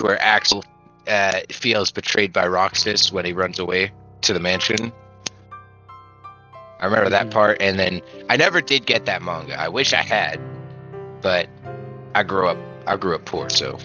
where 0.00 0.18
Axel 0.22 0.64
uh, 1.06 1.40
feels 1.50 1.90
betrayed 1.90 2.32
by 2.32 2.48
Roxas 2.48 3.12
when 3.12 3.26
he 3.26 3.34
runs 3.34 3.58
away 3.58 3.92
to 4.22 4.32
the 4.32 4.40
mansion. 4.40 4.92
I 6.80 6.84
remember 6.86 7.10
that 7.10 7.26
Mhm. 7.26 7.30
part, 7.32 7.56
and 7.60 7.78
then 7.78 8.00
I 8.30 8.36
never 8.36 8.60
did 8.60 8.86
get 8.86 9.04
that 9.06 9.20
manga. 9.22 9.58
I 9.60 9.68
wish 9.68 9.92
I 9.92 10.02
had, 10.02 10.38
but 11.22 11.48
I 12.14 12.22
grew 12.22 12.46
up. 12.48 12.58
I 12.86 12.96
grew 12.96 13.14
up 13.14 13.24
poor, 13.24 13.48
so 13.50 13.78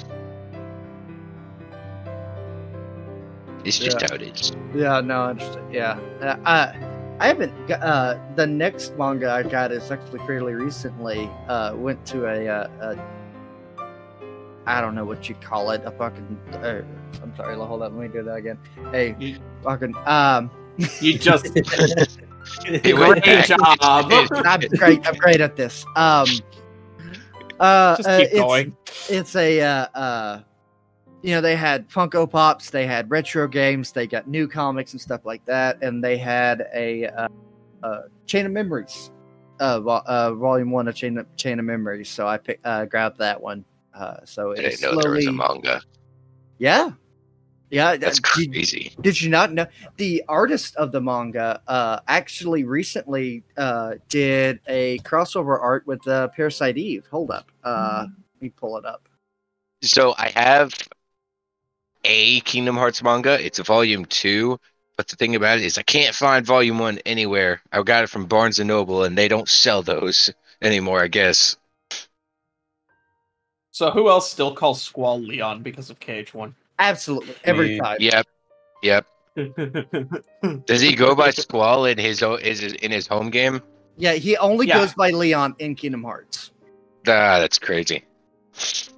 It's 3.66 3.80
just 3.80 4.02
Yeah. 4.02 4.08
how 4.10 4.16
it 4.16 4.22
is. 4.24 4.52
Yeah, 4.76 5.00
no, 5.00 5.22
I 5.24 5.30
understand. 5.30 5.74
Yeah, 5.74 5.98
uh, 6.22 6.36
I, 6.46 6.76
I 7.22 7.28
haven't. 7.28 7.54
got- 7.68 7.82
Uh, 7.82 8.18
the 8.36 8.46
next 8.46 8.98
manga 8.98 9.32
I 9.32 9.42
got 9.44 9.72
is 9.72 9.90
actually 9.90 10.20
fairly 10.28 10.54
recently. 10.54 11.30
Uh, 11.48 11.72
went 11.74 12.06
to 12.08 12.26
a, 12.28 12.46
uh, 12.50 12.68
a 12.82 12.98
I 14.68 14.82
don't 14.82 14.96
know 14.96 15.06
what 15.06 15.30
you 15.30 15.36
call 15.36 15.72
it. 15.72 15.82
A 15.86 15.92
fucking. 15.92 16.38
Uh, 16.62 16.82
I'm 17.24 17.34
sorry. 17.38 17.56
Hold 17.56 17.84
on. 17.84 17.98
Let 17.98 18.02
me 18.02 18.08
do 18.10 18.22
that 18.24 18.36
again. 18.36 18.58
Hey, 18.92 19.16
You- 19.18 19.40
fucking. 19.64 19.96
Um, 20.06 20.52
You 21.00 21.18
just 21.18 21.46
He 21.54 21.62
went 21.80 22.18
great 22.82 23.24
back. 23.24 23.48
job. 23.48 23.60
I'm 23.82 24.60
great. 24.78 25.08
I'm 25.08 25.16
great 25.16 25.42
at 25.42 25.56
this. 25.56 25.86
Um, 25.96 26.28
uh, 27.60 27.96
just 27.98 28.10
uh, 28.10 28.20
keep 28.20 28.28
it's, 28.28 28.40
going. 28.40 28.78
it's 29.10 29.36
a 29.36 29.62
uh, 29.62 29.86
uh 29.94 30.42
you 31.22 31.34
know 31.34 31.42
they 31.42 31.56
had 31.56 31.90
funko 31.90 32.30
pops 32.30 32.70
they 32.70 32.86
had 32.86 33.10
retro 33.10 33.48
games 33.48 33.92
they 33.92 34.06
got 34.06 34.28
new 34.28 34.48
comics 34.48 34.92
and 34.92 35.02
stuff 35.02 35.26
like 35.26 35.44
that 35.46 35.82
and 35.82 36.04
they 36.04 36.18
had 36.18 36.68
a 36.74 37.08
uh, 37.08 37.28
uh 37.82 38.02
chain 38.28 38.46
of 38.46 38.52
memories 38.52 39.12
uh, 39.60 39.80
vo- 39.80 40.04
uh 40.06 40.34
volume 40.34 40.72
one 40.72 40.88
of 40.88 40.96
chain 40.96 41.18
of, 41.18 41.36
chain 41.38 41.60
of 41.60 41.66
memories 41.66 42.10
so 42.10 42.28
i 42.28 42.38
pick, 42.38 42.60
uh 42.66 42.86
grabbed 42.86 43.18
that 43.18 43.40
one 43.40 43.64
uh 43.94 44.18
so 44.26 44.52
I 44.52 44.54
it 44.54 44.56
didn't 44.58 44.74
is 44.74 44.82
know 44.82 45.00
there 45.00 45.12
was 45.12 45.24
slowly 45.24 45.26
a 45.28 45.32
manga. 45.32 45.82
yeah 46.58 46.92
yeah 47.74 47.98
That's 47.98 48.20
uh, 48.20 48.22
did, 48.36 48.52
crazy. 48.54 48.94
did 49.02 49.22
you 49.22 49.30
not 49.30 49.54
know 49.54 49.66
the 49.98 50.24
artist 50.28 50.76
of 50.78 50.92
the 50.92 51.02
manga 51.02 51.62
uh 51.68 52.00
actually 52.08 52.64
recently 52.64 53.44
uh 53.58 53.96
did 54.10 54.60
a 54.68 55.00
crossover 55.00 55.60
art 55.62 55.88
with 55.88 56.08
uh 56.08 56.28
parasite 56.30 56.78
eve 56.78 57.06
hold 57.12 57.32
up 57.32 57.52
uh 57.64 58.06
let 58.36 58.42
me 58.42 58.50
pull 58.50 58.78
it 58.78 58.86
up 58.86 59.10
So 59.82 60.16
I 60.18 60.30
have 60.30 60.74
a 62.06 62.40
Kingdom 62.42 62.76
Hearts 62.76 63.04
manga. 63.04 63.44
It's 63.44 63.60
a 63.60 63.64
volume 63.64 64.06
two. 64.06 64.60
But 64.98 65.08
the 65.08 65.16
thing 65.16 65.36
about 65.36 65.58
it 65.60 65.66
is, 65.66 65.78
I 65.78 65.84
can't 65.84 66.16
find 66.16 66.46
volume 66.46 66.80
one 66.80 67.00
anywhere. 67.06 67.62
I 67.72 67.82
got 67.84 68.04
it 68.04 68.10
from 68.10 68.28
Barnes 68.28 68.60
and 68.60 68.68
Noble, 68.68 69.04
and 69.04 69.18
they 69.18 69.28
don't 69.28 69.50
sell 69.50 69.82
those 69.82 70.32
anymore. 70.62 71.02
I 71.04 71.08
guess. 71.08 71.58
So 73.72 73.92
who 73.92 74.08
else 74.10 74.32
still 74.32 74.56
calls 74.56 74.82
Squall 74.82 75.20
Leon 75.20 75.64
because 75.64 75.90
of 75.90 76.00
KH1? 76.00 76.54
Absolutely 76.84 77.36
every 77.46 77.70
Me. 77.70 77.80
time 77.80 77.98
Yep. 78.00 78.28
Yep. 78.84 79.06
Does 80.68 80.82
he 80.82 80.96
go 80.96 81.16
by 81.16 81.32
Squall 81.32 81.86
in 81.86 81.98
his 81.98 82.22
is 82.22 82.62
in 82.62 82.92
his 82.92 83.08
home 83.08 83.30
game? 83.30 83.62
Yeah, 83.98 84.14
he 84.14 84.38
only 84.38 84.68
Yeah. 84.68 84.80
goes 84.80 84.94
by 84.94 85.10
Leon 85.12 85.56
in 85.60 85.76
Kingdom 85.76 86.04
Hearts. 86.04 86.52
Ah, 87.08 87.40
that's 87.40 87.58
crazy. 87.58 88.04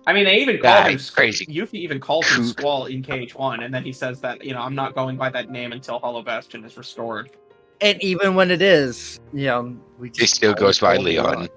I 0.07 0.13
mean, 0.13 0.25
they 0.25 0.37
even 0.37 0.59
called 0.59 0.85
him 0.85 0.91
he's 0.93 1.09
crazy. 1.09 1.45
Yuffie 1.45 1.75
even 1.75 1.99
called 1.99 2.25
him 2.25 2.37
Kook. 2.37 2.57
Squall 2.57 2.85
in 2.85 3.01
KH1, 3.01 3.63
and 3.63 3.73
then 3.73 3.83
he 3.83 3.91
says 3.91 4.19
that 4.21 4.43
you 4.43 4.53
know 4.53 4.61
I'm 4.61 4.75
not 4.75 4.93
going 4.95 5.15
by 5.17 5.29
that 5.29 5.49
name 5.49 5.71
until 5.71 5.99
Hollow 5.99 6.21
Bastion 6.21 6.63
is 6.65 6.77
restored. 6.77 7.31
And 7.81 8.01
even 8.03 8.35
when 8.35 8.51
it 8.51 8.61
is, 8.61 9.19
you 9.33 9.45
know, 9.47 9.75
we 9.99 10.09
just 10.09 10.19
He 10.19 10.27
still 10.27 10.53
goes 10.53 10.79
by 10.79 10.95
call 10.95 11.05
him 11.05 11.05
Leon. 11.05 11.49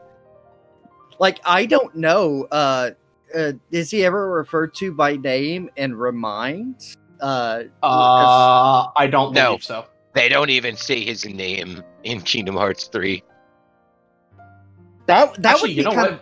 Like 1.19 1.41
I 1.45 1.67
don't 1.67 1.95
know, 1.97 2.47
uh, 2.51 2.91
uh 3.35 3.53
is 3.71 3.91
he 3.91 4.05
ever 4.05 4.31
referred 4.31 4.75
to 4.75 4.93
by 4.93 5.17
name 5.17 5.71
and 5.77 5.99
reminds? 5.99 6.97
Uh, 7.21 7.65
Uh, 7.83 8.87
I 8.97 9.07
don't 9.09 9.33
know. 9.35 9.59
so. 9.61 9.87
They 10.15 10.29
don't 10.29 10.51
even 10.51 10.77
say 10.77 11.05
his 11.05 11.25
name 11.27 11.83
in 12.05 12.21
Kingdom 12.23 12.57
Hearts 12.57 12.85
three. 12.89 13.23
that 15.07 15.35
that 15.43 15.55
Actually, 15.55 15.71
would 15.71 15.77
you 15.77 15.77
be 15.77 15.83
know 15.91 15.95
kind 15.95 16.21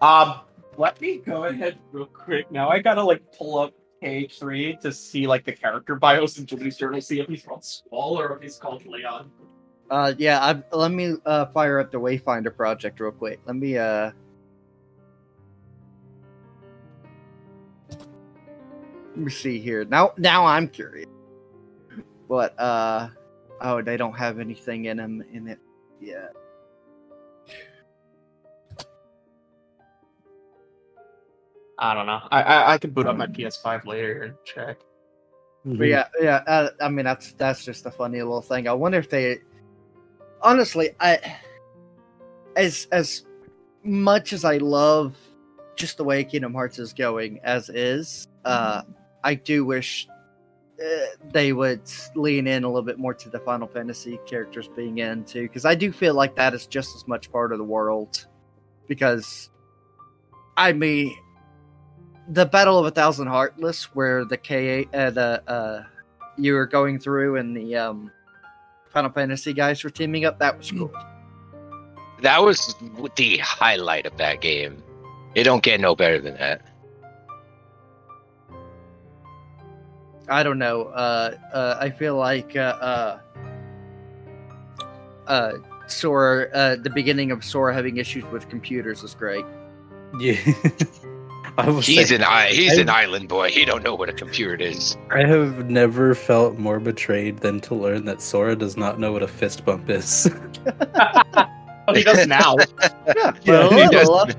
what? 0.00 0.28
Um, 0.28 0.40
let 0.76 1.00
me 1.00 1.18
go 1.18 1.44
ahead 1.44 1.78
real 1.92 2.06
quick. 2.06 2.50
Now 2.50 2.68
I 2.68 2.78
gotta 2.78 3.02
like 3.02 3.22
pull 3.36 3.58
up 3.58 3.72
KH3 4.02 4.80
to 4.80 4.92
see 4.92 5.26
like 5.26 5.44
the 5.44 5.52
character 5.52 5.96
bios 5.96 6.38
in 6.38 6.46
Jiminy's 6.46 6.76
journal, 6.76 7.00
see 7.00 7.18
if 7.20 7.28
he's 7.28 7.42
called 7.42 7.64
Squall 7.64 8.18
or 8.18 8.36
if 8.36 8.42
he's 8.42 8.56
called 8.56 8.86
Leon. 8.86 9.30
Uh, 9.90 10.12
yeah, 10.18 10.38
I, 10.40 10.76
let 10.76 10.92
me 10.92 11.16
uh 11.26 11.46
fire 11.46 11.80
up 11.80 11.90
the 11.90 11.98
Wayfinder 11.98 12.54
project 12.54 13.00
real 13.00 13.10
quick. 13.10 13.40
Let 13.46 13.56
me 13.56 13.76
uh. 13.78 14.12
Let 19.18 19.24
me 19.24 19.32
see 19.32 19.58
here. 19.58 19.84
Now, 19.84 20.12
now 20.16 20.46
I'm 20.46 20.68
curious. 20.68 21.08
But 22.28 22.56
uh, 22.56 23.08
oh, 23.60 23.82
they 23.82 23.96
don't 23.96 24.16
have 24.16 24.38
anything 24.38 24.84
in 24.84 24.98
them 24.98 25.24
in 25.32 25.48
it 25.48 25.58
yet. 26.00 26.36
I 31.80 31.94
don't 31.94 32.06
know. 32.06 32.20
I 32.30 32.42
I, 32.42 32.74
I 32.74 32.78
could 32.78 32.94
boot 32.94 33.08
up 33.08 33.16
my 33.16 33.26
PS5 33.26 33.86
later 33.86 34.22
and 34.22 34.34
check. 34.44 34.78
But 35.64 35.88
yeah, 35.88 36.06
yeah. 36.20 36.44
Uh, 36.46 36.70
I 36.80 36.88
mean, 36.88 37.04
that's 37.04 37.32
that's 37.32 37.64
just 37.64 37.86
a 37.86 37.90
funny 37.90 38.18
little 38.18 38.40
thing. 38.40 38.68
I 38.68 38.72
wonder 38.72 38.98
if 38.98 39.10
they, 39.10 39.38
honestly, 40.42 40.90
I, 41.00 41.18
as 42.54 42.86
as 42.92 43.24
much 43.82 44.32
as 44.32 44.44
I 44.44 44.58
love 44.58 45.16
just 45.74 45.96
the 45.96 46.04
way 46.04 46.22
Kingdom 46.22 46.54
Hearts 46.54 46.78
is 46.78 46.92
going 46.92 47.40
as 47.42 47.68
is, 47.68 48.28
uh, 48.44 48.82
I 49.24 49.34
do 49.34 49.64
wish 49.64 50.08
uh, 50.82 50.86
they 51.32 51.52
would 51.52 51.82
lean 52.14 52.46
in 52.46 52.64
a 52.64 52.68
little 52.68 52.82
bit 52.82 52.98
more 52.98 53.14
to 53.14 53.28
the 53.28 53.40
Final 53.40 53.66
Fantasy 53.66 54.18
characters 54.26 54.68
being 54.68 54.98
in 54.98 55.24
too, 55.24 55.42
because 55.42 55.64
I 55.64 55.74
do 55.74 55.90
feel 55.92 56.14
like 56.14 56.36
that 56.36 56.54
is 56.54 56.66
just 56.66 56.94
as 56.94 57.06
much 57.08 57.32
part 57.32 57.52
of 57.52 57.58
the 57.58 57.64
world. 57.64 58.26
Because, 58.86 59.50
I 60.56 60.72
mean, 60.72 61.14
the 62.28 62.46
Battle 62.46 62.78
of 62.78 62.86
a 62.86 62.90
Thousand 62.90 63.26
Heartless, 63.26 63.94
where 63.94 64.24
the 64.24 64.36
K 64.36 64.86
uh, 64.94 65.10
the 65.10 65.42
uh, 65.46 65.82
you 66.36 66.54
were 66.54 66.66
going 66.66 66.98
through 66.98 67.36
and 67.36 67.56
the 67.56 67.76
um, 67.76 68.10
Final 68.90 69.10
Fantasy 69.10 69.52
guys 69.52 69.82
were 69.82 69.90
teaming 69.90 70.24
up, 70.24 70.38
that 70.38 70.56
was 70.56 70.70
cool. 70.70 70.92
That 72.22 72.42
was 72.42 72.74
the 73.16 73.38
highlight 73.38 74.06
of 74.06 74.16
that 74.16 74.40
game. 74.40 74.82
It 75.34 75.44
don't 75.44 75.62
get 75.62 75.80
no 75.80 75.94
better 75.94 76.20
than 76.20 76.34
that. 76.34 76.62
I 80.30 80.42
don't 80.42 80.58
know. 80.58 80.84
Uh, 80.84 81.34
uh, 81.52 81.76
I 81.80 81.90
feel 81.90 82.16
like 82.16 82.56
uh, 82.56 82.60
uh, 82.60 83.18
uh, 85.26 85.52
Sora, 85.86 86.48
uh, 86.52 86.76
the 86.76 86.90
beginning 86.90 87.30
of 87.30 87.44
Sora 87.44 87.74
having 87.74 87.96
issues 87.96 88.24
with 88.26 88.48
computers 88.48 89.02
is 89.02 89.14
great. 89.14 89.44
Yeah. 90.20 90.36
I 91.58 91.70
was 91.70 91.86
He's 91.86 92.08
saying, 92.10 92.20
an 92.20 92.26
i- 92.28 92.48
he's 92.52 92.78
I- 92.78 92.82
an 92.82 92.88
island 92.88 93.28
boy. 93.28 93.50
He 93.50 93.64
don't 93.64 93.82
know 93.82 93.94
what 93.94 94.08
a 94.08 94.12
computer 94.12 94.54
is. 94.62 94.96
I 95.10 95.26
have 95.26 95.68
never 95.68 96.14
felt 96.14 96.56
more 96.58 96.78
betrayed 96.78 97.38
than 97.38 97.58
to 97.62 97.74
learn 97.74 98.04
that 98.04 98.22
Sora 98.22 98.54
does 98.54 98.76
not 98.76 99.00
know 99.00 99.12
what 99.12 99.22
a 99.22 99.28
fist 99.28 99.64
bump 99.64 99.88
is. 99.90 100.30
Oh, 101.90 101.94
he 101.94 102.04
does 102.04 102.26
now. 102.26 102.54
Yeah, 103.16 103.32
Yeah, 103.44 103.68
he 103.70 103.88
does. 103.88 104.36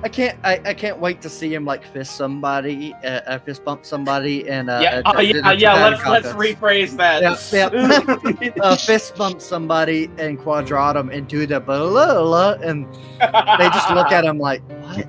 Well, 0.00 0.06
I 0.06 0.08
can't. 0.08 0.38
I, 0.44 0.60
I 0.64 0.74
can't 0.74 0.98
wait 0.98 1.20
to 1.22 1.28
see 1.28 1.52
him 1.52 1.64
like 1.64 1.84
fist 1.84 2.16
somebody, 2.16 2.94
uh, 3.04 3.20
uh, 3.26 3.38
fist 3.38 3.64
bump 3.64 3.84
somebody, 3.84 4.48
and 4.48 4.70
uh, 4.70 4.80
yeah, 4.82 5.02
uh, 5.04 5.12
oh, 5.16 5.20
yeah, 5.20 5.48
uh, 5.48 5.52
yeah. 5.52 5.88
Let's 5.88 6.06
let's 6.06 6.28
rephrase 6.28 6.96
that. 6.96 7.22
Yeah, 7.52 8.50
uh, 8.62 8.76
fist 8.76 9.14
bump 9.16 9.40
somebody 9.40 10.10
and 10.18 10.38
quadratum 10.38 11.10
and 11.14 11.28
do 11.28 11.46
the 11.46 11.60
blah, 11.60 11.88
blah, 11.88 12.52
and 12.62 12.86
they 13.20 13.68
just 13.68 13.90
look 13.90 14.10
at 14.12 14.24
him 14.24 14.38
like, 14.38 14.62
what? 14.62 15.06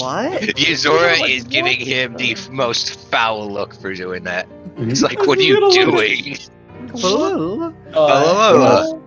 What? 0.00 0.42
Yozora 0.56 1.18
Like, 1.20 1.30
is 1.30 1.44
what? 1.44 1.52
giving 1.52 1.80
him 1.80 2.14
the 2.16 2.36
most 2.50 3.10
foul 3.10 3.48
look 3.50 3.74
for 3.74 3.94
doing 3.94 4.24
that. 4.24 4.48
Mhm. 4.76 4.90
It's 4.90 5.02
like, 5.02 5.24
what 5.26 5.38
are 5.38 5.42
you 5.42 5.70
doing? 5.72 6.36
Blah. 7.00 7.66
Uh, 7.68 7.72
Hello. 7.92 9.02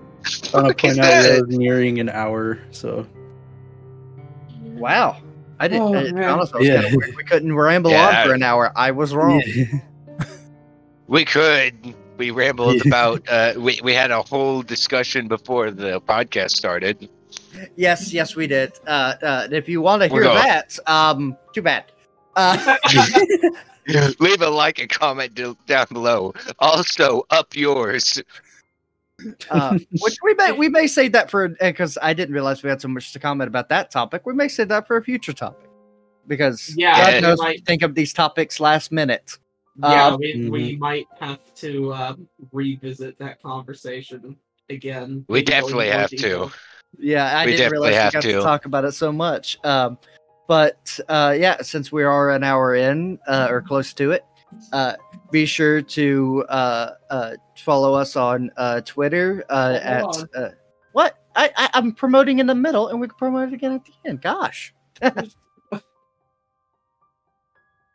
I 0.54 0.62
want 0.62 0.78
Fuck 0.78 0.78
to 0.78 0.88
is 0.88 0.96
point 0.98 1.00
out 1.06 1.24
that? 1.24 1.46
we're 1.48 1.58
nearing 1.58 2.00
an 2.00 2.10
hour, 2.10 2.60
so 2.72 3.06
Wow. 4.76 5.18
I 5.60 5.68
didn't. 5.68 5.96
Oh, 6.18 6.22
I, 6.22 6.28
honestly, 6.28 6.70
I 6.72 6.76
was 6.76 6.84
Yeah. 6.84 6.90
kinda 6.90 7.08
we 7.16 7.24
couldn't 7.24 7.56
ramble 7.56 7.92
Yeah. 7.92 8.22
on 8.22 8.28
for 8.28 8.34
an 8.34 8.44
hour. 8.44 8.72
I 8.76 8.92
was 8.92 9.14
wrong. 9.14 9.42
We 11.08 11.24
could. 11.24 11.94
We 12.18 12.32
rambled 12.32 12.84
about. 12.86 13.22
Uh, 13.30 13.54
we 13.58 13.80
we 13.84 13.94
had 13.94 14.10
a 14.10 14.24
whole 14.24 14.64
discussion 14.64 15.28
before 15.28 15.70
the 15.70 16.02
podcast 16.02 16.52
started. 16.52 17.08
Yes, 17.76 18.12
yes, 18.12 18.36
we 18.36 18.48
did. 18.48 18.74
Uh, 18.88 19.14
uh, 19.22 19.48
if 19.52 19.70
you 19.70 19.82
want 19.82 20.02
to 20.02 20.08
hear 20.08 20.24
that, 20.24 20.80
um, 20.88 21.38
too 21.54 21.62
bad. 21.62 21.86
Uh, 22.36 22.78
Leave 24.20 24.42
a 24.42 24.50
like 24.50 24.80
and 24.80 24.90
comment 24.90 25.36
d- 25.36 25.56
down 25.68 25.86
below. 25.92 26.34
Also, 26.58 27.24
up 27.30 27.56
yours. 27.56 28.20
Uh, 29.50 29.78
which 30.02 30.18
we 30.24 30.34
may 30.36 30.52
we 30.52 30.70
may 30.70 30.88
save 30.88 31.12
that 31.14 31.30
for 31.32 31.50
because 31.50 31.98
I 32.02 32.14
didn't 32.14 32.34
realize 32.34 32.64
we 32.64 32.70
had 32.70 32.82
so 32.82 32.88
much 32.88 33.14
to 33.14 33.20
comment 33.20 33.48
about 33.48 33.70
that 33.70 33.92
topic. 33.92 34.26
We 34.26 34.34
may 34.34 34.48
say 34.48 34.64
that 34.66 34.88
for 34.88 34.98
a 34.98 35.04
future 35.04 35.34
topic 35.34 35.70
because 36.28 36.74
Yeah, 36.78 37.02
God 37.02 37.14
we 37.16 37.22
knows 37.22 37.40
we 37.40 37.46
might- 37.46 37.66
think 37.66 37.82
of 37.84 37.96
these 37.96 38.14
topics 38.14 38.60
last 38.60 38.92
minute. 38.92 39.38
yeah, 39.78 40.08
Uh, 40.08 40.18
we, 40.18 40.34
Mhm. 40.36 40.50
we 40.52 40.76
might 40.78 41.08
have 41.20 41.54
to 41.56 41.94
um, 41.94 42.28
revisit 42.52 43.18
that 43.18 43.42
conversation 43.42 44.36
again. 44.70 45.26
We 45.28 45.40
maybe 45.40 45.52
go 45.52 45.58
into 45.58 45.68
definitely 45.68 45.88
have 45.90 46.10
detail. 46.10 46.50
to. 46.50 46.56
Yeah, 46.98 47.38
I 47.38 47.46
We 47.46 47.52
didn't 47.52 47.66
definitely 47.66 47.72
realize 47.90 47.92
we 47.92 48.04
have 48.04 48.14
got 48.14 48.22
to. 48.24 48.32
to. 48.32 48.40
talk 48.42 48.66
about 48.66 48.86
it 48.86 48.94
so 48.94 49.12
much. 49.12 49.58
Um, 49.66 49.98
but 50.48 50.98
uh, 51.10 51.36
yeah, 51.38 51.62
since 51.62 51.92
we 51.92 52.04
are 52.04 52.30
an 52.32 52.44
hour 52.44 52.76
in 52.76 53.20
uh, 53.28 53.48
or 53.52 53.62
close 53.62 53.94
to 53.94 54.12
it, 54.12 54.24
Uh, 54.72 54.94
be 55.32 55.46
sure 55.46 55.82
to 55.82 56.46
uh, 56.48 56.92
uh, 57.10 57.32
follow 57.66 57.94
us 57.96 58.16
on 58.16 58.52
uh, 58.56 58.80
Twitter 58.82 59.44
uh, 59.50 59.80
at 59.82 60.06
uh, 60.36 60.50
what 60.94 61.18
I, 61.36 61.52
I 61.58 61.70
I'm 61.74 61.92
promoting 61.92 62.40
in 62.40 62.46
the 62.48 62.56
middle, 62.56 62.90
and 62.90 63.02
we 63.02 63.08
can 63.08 63.18
promote 63.18 63.50
it 63.50 63.54
again 63.56 63.74
at 63.74 63.84
the 63.84 63.94
end. 64.06 64.22
Gosh, 64.22 64.74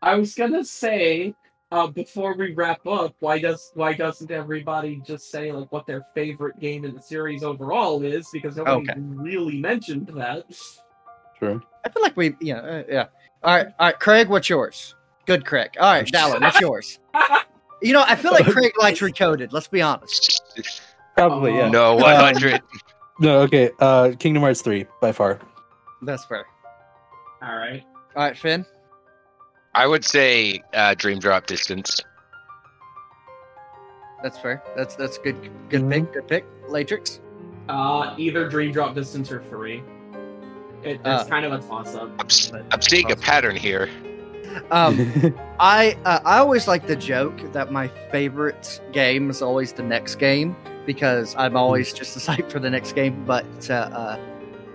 I 0.03 0.17
was 0.17 0.35
gonna 0.35 0.65
say 0.65 1.35
uh, 1.71 1.87
before 1.87 2.35
we 2.35 2.53
wrap 2.53 2.85
up, 2.87 3.15
why 3.21 3.39
does 3.39 3.71
why 3.75 3.93
doesn't 3.95 4.31
everybody 4.31 4.97
just 5.07 5.31
say 5.31 5.53
like 5.53 5.71
what 5.71 5.87
their 5.87 6.05
favorite 6.15 6.59
game 6.59 6.85
in 6.85 6.95
the 6.95 7.01
series 7.01 7.45
overall 7.45 8.03
is? 8.03 8.29
Because 8.33 8.57
nobody 8.57 8.91
Okay. 8.91 8.95
really 8.99 9.59
mentioned 9.59 10.09
that. 10.09 10.45
True. 11.39 11.63
I 11.87 11.89
feel 11.89 12.03
like 12.03 12.17
we 12.17 12.35
yeah 12.41 12.59
uh, 12.59 12.83
yeah. 12.89 13.07
All 13.43 13.55
right, 13.57 13.69
all 13.79 13.87
right, 13.87 13.99
Craig, 13.99 14.29
what's 14.29 14.51
yours? 14.51 14.95
Good, 15.27 15.47
Craig. 15.47 15.71
All 15.81 15.93
right, 15.93 16.05
Dallin, 16.13 16.43
what's 16.43 16.61
yours? 16.61 16.99
You 17.83 17.93
know, 17.95 18.05
I 18.07 18.15
feel 18.17 18.33
like 18.33 18.45
Craig 18.51 18.73
likes 18.79 19.01
recoded. 19.01 19.53
Let's 19.53 19.69
be 19.69 19.81
honest. 19.83 20.43
Probably, 21.17 21.57
yeah. 21.57 21.69
No, 21.69 21.97
100. 21.97 22.61
No, 23.23 23.41
okay. 23.41 23.71
Uh, 23.79 24.13
Kingdom 24.19 24.43
Hearts 24.43 24.63
three 24.63 24.87
by 25.03 25.13
far. 25.13 25.39
That's 26.01 26.25
fair. 26.25 26.47
All 27.43 27.55
right. 27.55 27.85
All 28.17 28.23
right, 28.25 28.37
Finn. 28.39 28.65
I 29.75 29.87
would 29.87 30.07
say 30.07 30.63
uh, 30.73 30.95
Dream 30.95 31.19
Drop 31.19 31.45
Distance. 31.47 32.01
That's 34.23 34.39
fair. 34.39 34.63
That's 34.75 34.97
that's 34.97 35.19
good. 35.19 35.37
Good 35.69 35.83
Mhm. 35.83 35.91
pick. 35.91 36.13
Good 36.15 36.29
pick. 36.29 36.45
Latrix. 36.69 37.21
Uh, 37.69 38.15
either 38.17 38.49
Dream 38.49 38.73
Drop 38.73 38.95
Distance 38.95 39.31
or 39.31 39.41
Free. 39.41 39.83
It, 40.83 40.95
it's 40.97 41.01
Uh, 41.05 41.27
kind 41.27 41.45
of 41.45 41.53
a 41.53 41.59
toss 41.59 41.95
up. 41.95 42.09
I'm, 42.19 42.27
s- 42.27 42.53
I'm 42.73 42.81
seeing 42.81 43.13
a 43.13 43.17
pattern 43.17 43.55
here. 43.55 43.91
Um, 44.71 45.35
I 45.61 45.97
uh, 46.05 46.21
I 46.25 46.39
always 46.39 46.67
like 46.69 46.87
the 46.87 46.97
joke 46.97 47.53
that 47.53 47.71
my 47.73 47.89
favorite 48.11 48.81
game 48.93 49.31
is 49.31 49.43
always 49.43 49.73
the 49.73 49.83
next 49.83 50.17
game 50.17 50.57
because 50.87 51.35
I'm 51.37 51.57
always 51.57 51.93
just 51.93 52.17
as 52.17 52.27
hyped 52.27 52.51
for 52.51 52.59
the 52.59 52.71
next 52.71 52.93
game. 52.93 53.25
But 53.27 53.71
uh, 53.71 53.75
uh, 53.75 54.19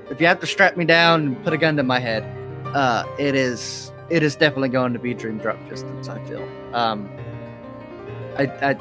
if 0.09 0.21
you 0.21 0.27
have 0.27 0.39
to 0.41 0.47
strap 0.47 0.77
me 0.77 0.85
down 0.85 1.21
and 1.27 1.43
put 1.43 1.53
a 1.53 1.57
gun 1.57 1.75
to 1.77 1.83
my 1.83 1.99
head, 1.99 2.23
uh, 2.75 3.03
it 3.19 3.35
is 3.35 3.91
it 4.09 4.21
is 4.23 4.35
definitely 4.35 4.69
going 4.69 4.93
to 4.93 4.99
be 4.99 5.13
Dream 5.13 5.37
Drop 5.39 5.57
Distance. 5.69 6.07
I 6.09 6.23
feel. 6.25 6.47
Um, 6.73 7.09
I, 8.37 8.43
I 8.61 8.75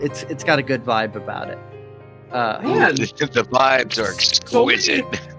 it's 0.00 0.24
it's 0.24 0.44
got 0.44 0.58
a 0.58 0.62
good 0.62 0.84
vibe 0.84 1.14
about 1.14 1.50
it. 1.50 1.58
Uh, 2.32 2.58
Man, 2.62 2.94
the 2.96 3.46
vibes 3.50 3.98
are 3.98 4.12
So 4.20 4.66
many- 4.66 4.74
exquisite. 4.74 5.37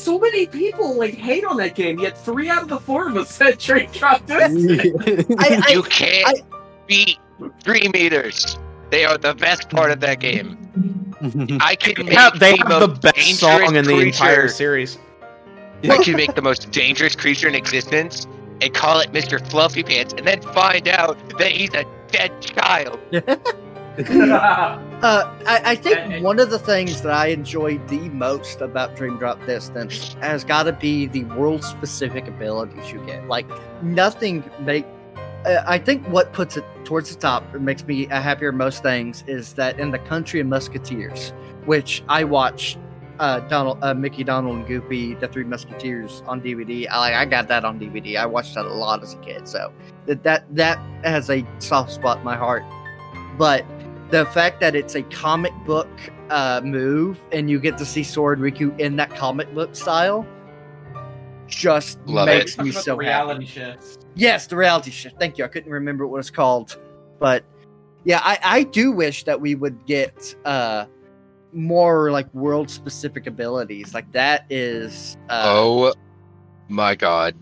So 0.00 0.18
many 0.18 0.46
people 0.46 0.94
like 0.96 1.14
hate 1.14 1.44
on 1.44 1.58
that 1.58 1.74
game, 1.74 1.98
yet 2.00 2.16
three 2.16 2.48
out 2.48 2.62
of 2.62 2.68
the 2.68 2.80
four 2.80 3.08
of 3.08 3.16
us 3.16 3.30
said 3.34 3.58
Dream 3.58 3.90
Drop 3.92 4.24
Distance. 4.26 5.26
I, 5.38 5.62
I, 5.66 5.72
you 5.72 5.82
can't 5.82 6.40
beat 6.86 7.18
Dream 7.62 7.92
Eaters. 7.94 8.58
They 8.90 9.04
are 9.04 9.18
the 9.18 9.34
best 9.34 9.68
part 9.68 9.90
of 9.90 10.00
that 10.00 10.18
game. 10.20 10.56
I 11.60 11.76
can 11.76 12.06
make 12.06 12.14
Yeah, 12.14 12.30
they 12.30 12.56
the, 12.56 12.64
have 12.66 12.80
the 12.80 13.12
best 13.12 13.34
song 13.38 13.76
in 13.76 13.84
the 13.84 13.92
creature- 13.92 14.06
entire 14.06 14.48
series. 14.48 14.98
I 15.84 16.02
can 16.02 16.16
make 16.16 16.34
the 16.34 16.42
most 16.42 16.70
dangerous 16.72 17.14
creature 17.14 17.48
in 17.48 17.54
existence 17.54 18.26
and 18.62 18.72
call 18.74 19.00
it 19.00 19.12
Mr. 19.12 19.38
Fluffy 19.50 19.82
Pants, 19.82 20.12
and 20.16 20.26
then 20.26 20.40
find 20.42 20.88
out 20.88 21.16
that 21.38 21.52
he's 21.52 21.72
a 21.74 21.84
dead 22.08 22.32
child. 22.42 22.98
Uh, 25.02 25.32
I, 25.46 25.62
I 25.72 25.74
think 25.76 25.96
And- 25.96 26.22
one 26.24 26.38
of 26.38 26.50
the 26.50 26.58
things 26.58 27.00
that 27.02 27.12
I 27.12 27.28
enjoy 27.28 27.78
the 27.88 28.08
most 28.10 28.60
about 28.60 28.96
Dream 28.96 29.16
Drop 29.18 29.44
Distance 29.46 30.14
has 30.20 30.44
got 30.44 30.64
to 30.64 30.72
be 30.72 31.06
the 31.06 31.24
world 31.24 31.64
specific 31.64 32.28
abilities 32.28 32.92
you 32.92 32.98
get. 33.06 33.26
Like 33.26 33.46
nothing 33.82 34.44
make. 34.60 34.84
Uh, 35.46 35.62
I 35.66 35.78
think 35.78 36.06
what 36.08 36.34
puts 36.34 36.58
it 36.58 36.64
towards 36.84 37.14
the 37.14 37.18
top 37.18 37.54
and 37.54 37.64
makes 37.64 37.82
me 37.86 38.04
happier 38.06 38.52
most 38.52 38.82
things 38.82 39.24
is 39.26 39.54
that 39.54 39.80
in 39.80 39.90
the 39.90 39.98
Country 40.00 40.38
of 40.40 40.46
Musketeers, 40.48 41.32
which 41.64 42.02
I 42.10 42.24
watched 42.24 42.76
uh, 43.20 43.40
Donald, 43.48 43.78
uh, 43.82 43.94
Mickey, 43.94 44.22
Donald, 44.22 44.56
and 44.56 44.66
Goofy, 44.66 45.14
the 45.14 45.28
Three 45.28 45.44
Musketeers 45.44 46.22
on 46.26 46.42
DVD. 46.42 46.86
I 46.90 47.22
I 47.22 47.24
got 47.24 47.48
that 47.48 47.64
on 47.64 47.80
DVD. 47.80 48.16
I 48.18 48.26
watched 48.26 48.54
that 48.54 48.66
a 48.66 48.72
lot 48.72 49.02
as 49.02 49.14
a 49.14 49.18
kid, 49.18 49.48
so 49.48 49.72
that 50.04 50.22
that 50.24 50.44
that 50.54 50.78
has 51.04 51.30
a 51.30 51.42
soft 51.58 51.90
spot 51.92 52.18
in 52.18 52.24
my 52.24 52.36
heart. 52.36 52.64
But 53.38 53.64
the 54.10 54.26
fact 54.26 54.60
that 54.60 54.74
it's 54.74 54.94
a 54.94 55.02
comic 55.02 55.52
book 55.64 55.88
uh, 56.30 56.60
move 56.64 57.20
and 57.32 57.48
you 57.50 57.58
get 57.60 57.78
to 57.78 57.84
see 57.84 58.02
Sora 58.02 58.36
and 58.36 58.42
Riku 58.44 58.78
in 58.80 58.96
that 58.96 59.14
comic 59.14 59.52
book 59.54 59.74
style 59.74 60.26
just 61.46 61.98
Love 62.06 62.26
makes 62.26 62.54
Talk 62.54 62.64
me 62.66 62.72
so 62.72 62.96
the 62.96 63.04
happy. 63.04 63.06
reality 63.06 63.46
shifts. 63.46 63.98
Yes, 64.14 64.46
the 64.46 64.56
reality 64.56 64.90
shift. 64.90 65.18
Thank 65.18 65.36
you. 65.36 65.44
I 65.44 65.48
couldn't 65.48 65.72
remember 65.72 66.06
what 66.06 66.18
it's 66.18 66.30
called, 66.30 66.78
but 67.18 67.44
yeah, 68.04 68.20
I, 68.22 68.38
I 68.42 68.62
do 68.62 68.92
wish 68.92 69.24
that 69.24 69.40
we 69.40 69.54
would 69.54 69.84
get 69.86 70.34
uh 70.44 70.86
more 71.52 72.12
like 72.12 72.32
world 72.32 72.70
specific 72.70 73.26
abilities. 73.26 73.94
Like 73.94 74.10
that 74.12 74.46
is 74.48 75.16
uh, 75.28 75.42
oh 75.44 75.92
my 76.68 76.94
god. 76.94 77.34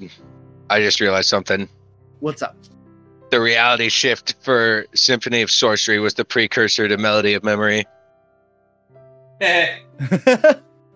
I 0.71 0.81
just 0.81 1.01
realized 1.01 1.29
something. 1.29 1.69
what's 2.21 2.43
up? 2.43 2.57
The 3.31 3.41
reality 3.41 3.89
shift 3.89 4.37
for 4.41 4.87
Symphony 4.95 5.43
of 5.43 5.51
Sorcery 5.51 5.99
was 5.99 6.15
the 6.15 6.25
precursor 6.25 6.89
to 6.89 6.97
Melody 6.97 7.35
of 7.35 7.45
Memory. 7.45 7.85
Eh, 9.41 9.79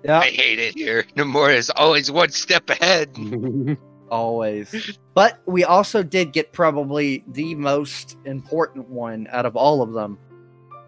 yeah, 0.02 0.18
I 0.18 0.30
hate 0.30 0.58
it 0.58 0.74
here. 0.74 1.04
Nomura 1.14 1.54
is 1.54 1.70
always 1.70 2.10
one 2.10 2.30
step 2.30 2.68
ahead. 2.70 3.16
always. 4.10 4.98
But 5.14 5.40
we 5.46 5.64
also 5.64 6.02
did 6.02 6.32
get 6.32 6.52
probably 6.52 7.24
the 7.28 7.54
most 7.54 8.16
important 8.24 8.88
one 8.88 9.26
out 9.30 9.46
of 9.46 9.56
all 9.56 9.82
of 9.82 9.92
them, 9.92 10.18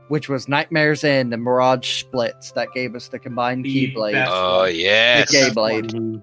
which 0.09 0.29
was 0.29 0.49
Nightmares 0.49 1.05
End 1.05 1.33
and 1.33 1.43
Mirage 1.43 2.01
Splits 2.01 2.53
that 2.53 2.69
gave 2.75 2.95
us 2.95 3.09
the 3.09 3.19
combined 3.19 3.65
The 3.65 3.93
Keyblade. 3.93 4.27
Oh 4.29 4.65
yes. 4.65 5.31
The 5.31 5.37
Keyblade. 5.39 6.23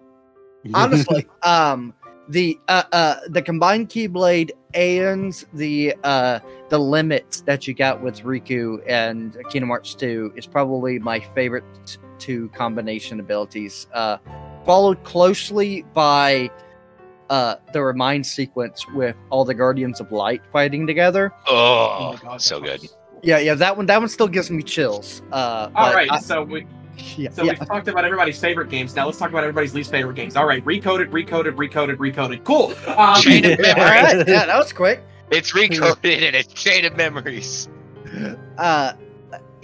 honestly 0.74 1.28
um 1.44 1.94
the 2.32 2.58
uh 2.68 2.84
uh 2.92 3.16
the 3.30 3.42
combined 3.42 3.90
keyblade 3.90 4.52
and 4.74 5.44
the 5.54 5.94
uh 6.04 6.40
the 6.70 6.78
limits 6.80 7.42
that 7.42 7.68
you 7.68 7.74
got 7.74 8.02
with 8.02 8.22
riku 8.22 8.82
and 8.88 9.36
kingdom 9.50 9.70
hearts 9.70 9.94
2 9.96 10.34
is 10.36 10.48
probably 10.48 10.98
my 11.00 11.20
favorite 11.36 11.64
two 12.20 12.48
combination 12.50 13.20
abilities 13.20 13.88
uh 13.94 14.18
followed 14.66 15.04
closely 15.04 15.84
by 15.94 16.50
uh 17.30 17.56
the 17.74 17.82
Re 17.84 17.94
Mind 17.94 18.26
sequence 18.26 18.88
with 18.90 19.16
all 19.30 19.44
the 19.44 19.54
guardians 19.56 20.00
of 20.00 20.12
light 20.12 20.42
fighting 20.54 20.86
together 20.88 21.34
Oh, 21.48 22.12
my 22.14 22.16
God, 22.22 22.42
so 22.42 22.62
good. 22.62 22.82
yeah 23.24 23.40
yeah 23.40 23.56
that 23.56 23.76
one 23.76 23.88
that 23.88 24.00
one 24.00 24.10
still 24.10 24.28
gives 24.30 24.50
me 24.52 24.64
chills 24.64 25.22
uh 25.32 25.70
All 25.76 25.88
but 25.88 25.96
right, 25.96 26.12
I- 26.12 26.20
so 26.20 26.44
we 26.44 26.66
yeah, 27.18 27.30
so 27.32 27.44
yeah. 27.44 27.52
we've 27.60 27.68
talked 27.68 27.88
about 27.88 28.06
everybody's 28.06 28.40
favorite 28.40 28.70
games. 28.70 28.96
Now 28.96 29.06
let's 29.06 29.18
talk 29.18 29.30
about 29.30 29.44
everybody's 29.44 29.74
least 29.74 29.92
favorite 29.92 30.16
games. 30.16 30.36
All 30.36 30.46
right, 30.46 30.64
recoded, 30.66 31.10
recoded, 31.10 31.56
recoded, 31.56 31.98
recoded. 31.98 32.44
Cool. 32.44 32.74
Um, 32.98 33.16
Chain 33.22 33.46
of 33.46 33.52
all 33.60 33.64
memory. 33.64 33.84
right 33.84 34.28
yeah 34.28 34.46
that 34.46 34.58
was 34.58 34.72
quick 34.74 35.04
It's 35.32 35.52
recoded 35.54 36.22
and 36.28 36.36
it's 36.36 36.54
chain 36.54 36.86
of 36.86 36.96
memories. 36.98 37.70
uh 38.58 38.94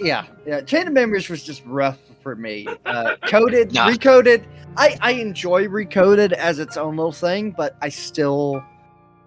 yeah 0.00 0.24
yeah 0.46 0.60
chain 0.62 0.86
of 0.86 0.92
memories 0.92 1.28
was 1.28 1.42
just 1.44 1.62
rough 1.66 1.98
for 2.22 2.34
me 2.34 2.66
uh 2.86 3.16
coded 3.26 3.72
Nah. 3.74 3.88
recoded 3.88 4.44
i 4.76 4.96
i 5.02 5.12
enjoy 5.12 5.66
recoded 5.66 6.32
as 6.32 6.58
its 6.58 6.76
own 6.76 6.96
little 6.96 7.12
thing 7.12 7.50
but 7.56 7.76
i 7.82 7.88
still 7.90 8.62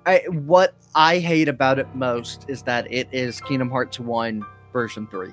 i 0.08 0.24
what 0.30 0.74
i 0.96 1.20
hate 1.20 1.48
about 1.50 1.78
it 1.78 1.94
most 1.94 2.46
is 2.48 2.64
that 2.64 2.92
it 2.92 3.08
is 3.12 3.40
kingdom 3.42 3.70
hearts 3.70 4.00
1 4.00 4.44
version 4.74 5.08
3 5.08 5.32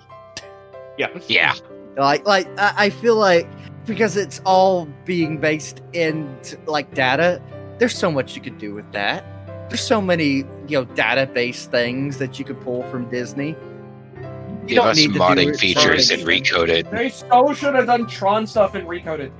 yeah. 0.98 1.08
Yeah. 1.28 1.54
Like 1.98 2.26
like 2.26 2.46
i, 2.58 2.72
I 2.86 2.90
feel 2.90 3.16
like 3.16 3.46
because 3.86 4.16
it's 4.16 4.40
all 4.44 4.86
being 5.04 5.38
based 5.38 5.80
in 5.92 6.36
like 6.66 6.92
data 6.94 7.40
there's 7.78 7.96
so 7.96 8.10
much 8.10 8.34
you 8.36 8.42
could 8.42 8.58
do 8.58 8.74
with 8.74 8.90
that 8.92 9.24
there's 9.68 9.80
so 9.82 10.00
many 10.00 10.44
you 10.66 10.78
know 10.78 10.86
database 10.86 11.66
things 11.66 12.18
that 12.18 12.38
you 12.38 12.44
could 12.44 12.60
pull 12.60 12.82
from 12.90 13.08
disney 13.10 13.56
You 14.66 14.74
Give 14.74 14.76
don't 14.76 14.88
us 14.88 14.96
need 14.98 15.06
to 15.08 15.12
do 15.14 15.18
modding 15.18 15.58
features 15.58 16.08
for- 16.08 16.14
and 16.14 16.22
recoded. 16.24 16.90
They 16.90 17.08
so 17.08 17.54
should 17.54 17.74
have 17.74 17.86
done 17.86 18.06
Tron 18.06 18.46
stuff 18.46 18.74
and 18.74 18.86
recoded. 18.86 19.30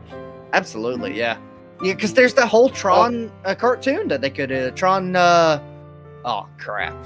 Absolutely, 0.55 1.13
yeah, 1.19 1.37
yeah. 1.83 1.93
Because 1.93 2.15
there's 2.15 2.33
the 2.33 2.47
whole 2.47 2.71
Tron 2.71 3.31
uh, 3.45 3.55
cartoon 3.55 4.09
that 4.09 4.23
they 4.23 4.31
could 4.31 4.51
uh, 4.51 4.71
Tron. 4.71 5.15
Uh, 5.15 5.61
oh 6.25 6.49
crap, 6.59 6.97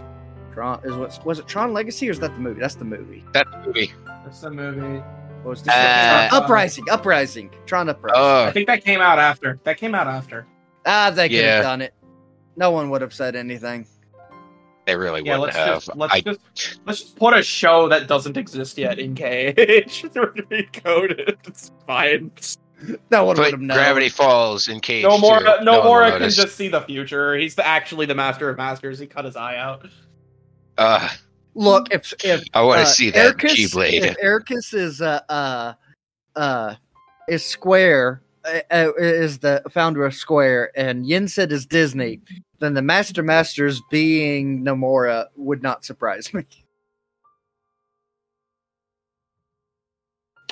Tron 0.55 0.79
is 0.85 0.95
what 0.95 1.27
was 1.27 1.41
it? 1.41 1.49
Tron 1.49 1.73
Legacy 1.73 2.07
or 2.09 2.13
is 2.13 2.21
that 2.21 2.33
the 2.35 2.41
movie? 2.41 2.61
That's 2.61 2.77
the 2.77 2.85
movie. 2.85 3.25
That 3.33 3.49
movie. 3.67 3.93
That's 4.25 4.41
the 4.41 4.51
movie. 4.53 5.03
What 5.43 5.51
was 5.51 5.63
the 5.63 5.73
Uh, 5.73 6.29
Uprising? 6.33 6.85
Uprising. 6.91 7.51
Tron 7.67 7.89
Uprising. 7.89 8.17
I 8.21 8.49
Oh, 8.49 8.53
think 8.53 8.67
that 8.69 8.85
came 8.85 9.01
out 9.01 9.19
after. 9.19 9.59
That 9.65 9.77
came 9.77 9.95
out 9.95 10.07
after. 10.07 10.47
ah, 10.87 11.11
they 11.11 11.29
could 11.29 11.39
yeah. 11.39 11.55
have 11.57 11.63
done 11.65 11.81
it. 11.83 11.95
No 12.57 12.71
one 12.71 12.91
would 12.91 13.01
have 13.01 13.13
said 13.15 13.35
anything. 13.35 13.87
they 14.87 14.95
really 14.97 15.23
Yeah, 15.25 15.39
wouldn't 15.39 15.57
let's 15.57 15.57
have. 15.57 15.85
just 15.85 15.97
let's 15.97 16.15
I, 16.15 16.21
just 16.21 16.41
let's 16.87 17.01
just 17.01 17.17
put 17.17 17.37
a 17.37 17.43
show 17.43 17.89
that 17.89 18.09
doesn't 18.09 18.37
exist 18.37 18.77
yet 18.79 18.99
in 18.99 19.15
KH. 19.15 19.21
recoded. 20.15 21.37
It's 21.47 21.71
fine. 21.87 22.31
No 23.11 23.25
one 23.25 23.37
would 23.37 23.45
put 23.45 23.51
have 23.53 23.61
known. 23.61 23.77
Gravity 23.79 24.09
Falls 24.09 24.67
in 24.69 24.81
KH. 24.81 25.03
No 25.03 25.19
more. 25.19 25.39
too. 25.39 25.45
No, 25.63 25.79
one 25.79 25.83
will 25.83 25.85
more 25.85 26.19
can 26.19 26.29
just 26.31 26.57
see 26.57 26.67
the 26.69 26.81
future. 26.81 27.37
He's 27.37 27.55
the, 27.55 27.65
actually 27.67 28.07
the 28.07 28.15
master 28.15 28.49
of 28.51 28.57
masters. 28.57 28.99
He 28.99 29.07
cut 29.07 29.25
his 29.25 29.37
eye 29.37 29.57
out. 29.57 29.87
Uh, 30.79 31.09
Look, 31.55 31.93
if 31.93 32.13
if 32.25 32.45
I 32.55 32.63
want 32.63 32.79
to 32.79 32.85
uh, 32.85 32.87
see 32.87 33.11
that 33.11 33.37
Eraqus- 33.37 33.73
Keyblade. 33.73 34.05
If 34.05 34.17
Eraqus 34.19 34.75
is 34.75 35.03
uh 35.03 35.21
uh 35.29 35.75
uh 36.35 36.75
is 37.29 37.45
Square 37.45 38.23
uh, 38.45 38.61
uh, 38.71 38.93
is 38.97 39.39
the 39.39 39.63
founder 39.71 40.05
of 40.05 40.15
Square, 40.15 40.73
and 40.77 41.07
Yen 41.07 41.29
Sid 41.29 41.53
is 41.53 41.67
Disney, 41.67 42.21
then 42.59 42.75
the 42.75 42.83
Master 42.83 43.23
Masters 43.23 43.83
being 43.91 44.65
Nomura 44.65 45.27
would 45.37 45.63
not 45.63 45.85
surprise 45.85 46.33
me. 46.35 46.45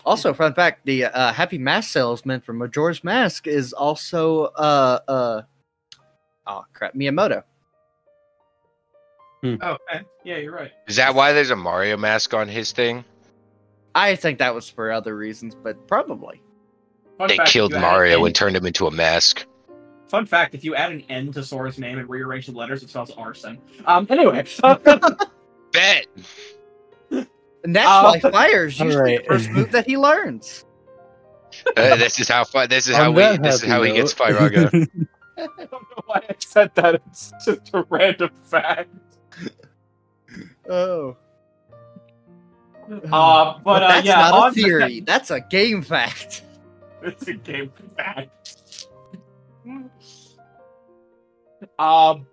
Also, 0.07 0.33
fun 0.33 0.55
fact: 0.55 0.87
the 0.87 1.05
uh, 1.05 1.31
Happy 1.31 1.59
Mask 1.59 1.91
salesman 1.91 2.41
from 2.41 2.59
Majora's 2.59 3.05
Mask 3.05 3.47
is 3.47 3.75
also 3.75 4.45
uh 4.57 4.99
uh 5.07 5.43
oh 6.47 6.65
crap 6.73 6.95
Miyamoto. 6.95 7.43
Oh, 9.43 9.77
okay. 9.91 10.05
yeah, 10.25 10.37
you're 10.37 10.55
right. 10.55 10.71
Is 10.87 10.97
that 10.97 11.15
why 11.15 11.33
there's 11.33 11.51
a 11.51 11.57
Mario 11.57 11.97
mask 11.97 12.35
on 12.35 12.47
his 12.49 12.73
thing? 12.73 13.05
I 13.95 14.15
think 14.17 14.39
that 14.39 14.55
was 14.55 14.69
for 14.69 14.93
other 14.93 15.17
reasons, 15.17 15.55
but 15.55 15.89
probably. 15.89 16.43
Fun 17.19 17.29
They 17.29 17.37
fact, 17.39 17.51
killed 17.51 17.73
Mario 17.73 18.21
an 18.21 18.27
and 18.27 18.35
turned 18.35 18.57
him 18.57 18.67
into 18.67 18.87
a 18.87 18.91
mask. 18.91 19.47
Fun 20.09 20.27
fact: 20.27 20.55
If 20.55 20.65
you 20.65 20.75
add 20.75 20.93
an 20.93 21.03
N 21.09 21.33
to 21.33 21.43
Sora's 21.43 21.79
name 21.79 21.99
and 21.99 22.09
rearrange 22.09 22.47
the 22.47 22.53
letters, 22.53 22.83
it 22.83 22.91
spells 22.91 23.11
arson. 23.13 23.59
Um. 23.87 24.07
Anyway, 24.11 24.45
Bet. 25.73 26.07
And 27.11 27.77
that's 27.77 27.87
Uh, 27.87 28.19
why 28.23 28.31
fire 28.31 28.67
is 28.67 28.79
usually 28.81 29.19
alright. 29.19 29.23
the 29.29 29.35
first 29.35 29.51
move 29.51 29.71
that 29.73 29.87
he 29.87 29.97
learns. 29.99 30.65
Uh, 31.77 31.97
this 31.97 32.19
is 32.19 32.29
how 32.29 32.45
fun. 32.45 32.69
This 32.69 32.89
is 32.89 32.97
how 32.97 33.11
we. 33.11 33.23
This 33.39 33.57
is 33.57 33.61
happy 33.63 33.71
how 33.71 33.83
he 33.83 33.93
gets 33.93 34.19
note- 34.19 34.29
Pyraga. 34.35 34.89
I 35.39 35.47
don't 35.65 35.71
know 35.73 36.03
why 36.07 36.23
I 36.29 36.35
said 36.39 36.75
that. 36.75 36.97
It's 37.09 37.33
just 37.45 37.71
a 37.73 37.85
random 37.91 38.31
fact. 38.45 38.91
Oh, 40.69 41.17
Uh, 42.89 43.59
but, 43.65 43.83
uh, 43.83 43.89
that's 43.89 44.07
yeah, 44.07 44.17
not 44.17 44.35
on 44.35 44.51
a 44.51 44.55
the- 44.55 44.63
theory. 44.63 45.01
That's 45.01 45.31
a 45.31 45.41
game 45.41 45.83
fact. 45.83 46.43
It's 47.03 47.27
a 47.29 47.33
game 47.35 47.73
fact. 47.97 48.87
um, 51.79 52.27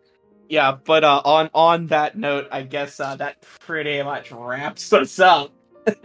yeah, 0.50 0.78
but 0.84 1.04
uh, 1.04 1.22
on 1.24 1.50
on 1.54 1.88
that 1.88 2.18
note, 2.18 2.48
I 2.52 2.64
guess 2.64 3.00
uh, 3.00 3.16
that 3.16 3.42
pretty 3.62 4.02
much 4.04 4.32
wraps 4.32 4.92
us 4.94 5.20
up. 5.20 5.52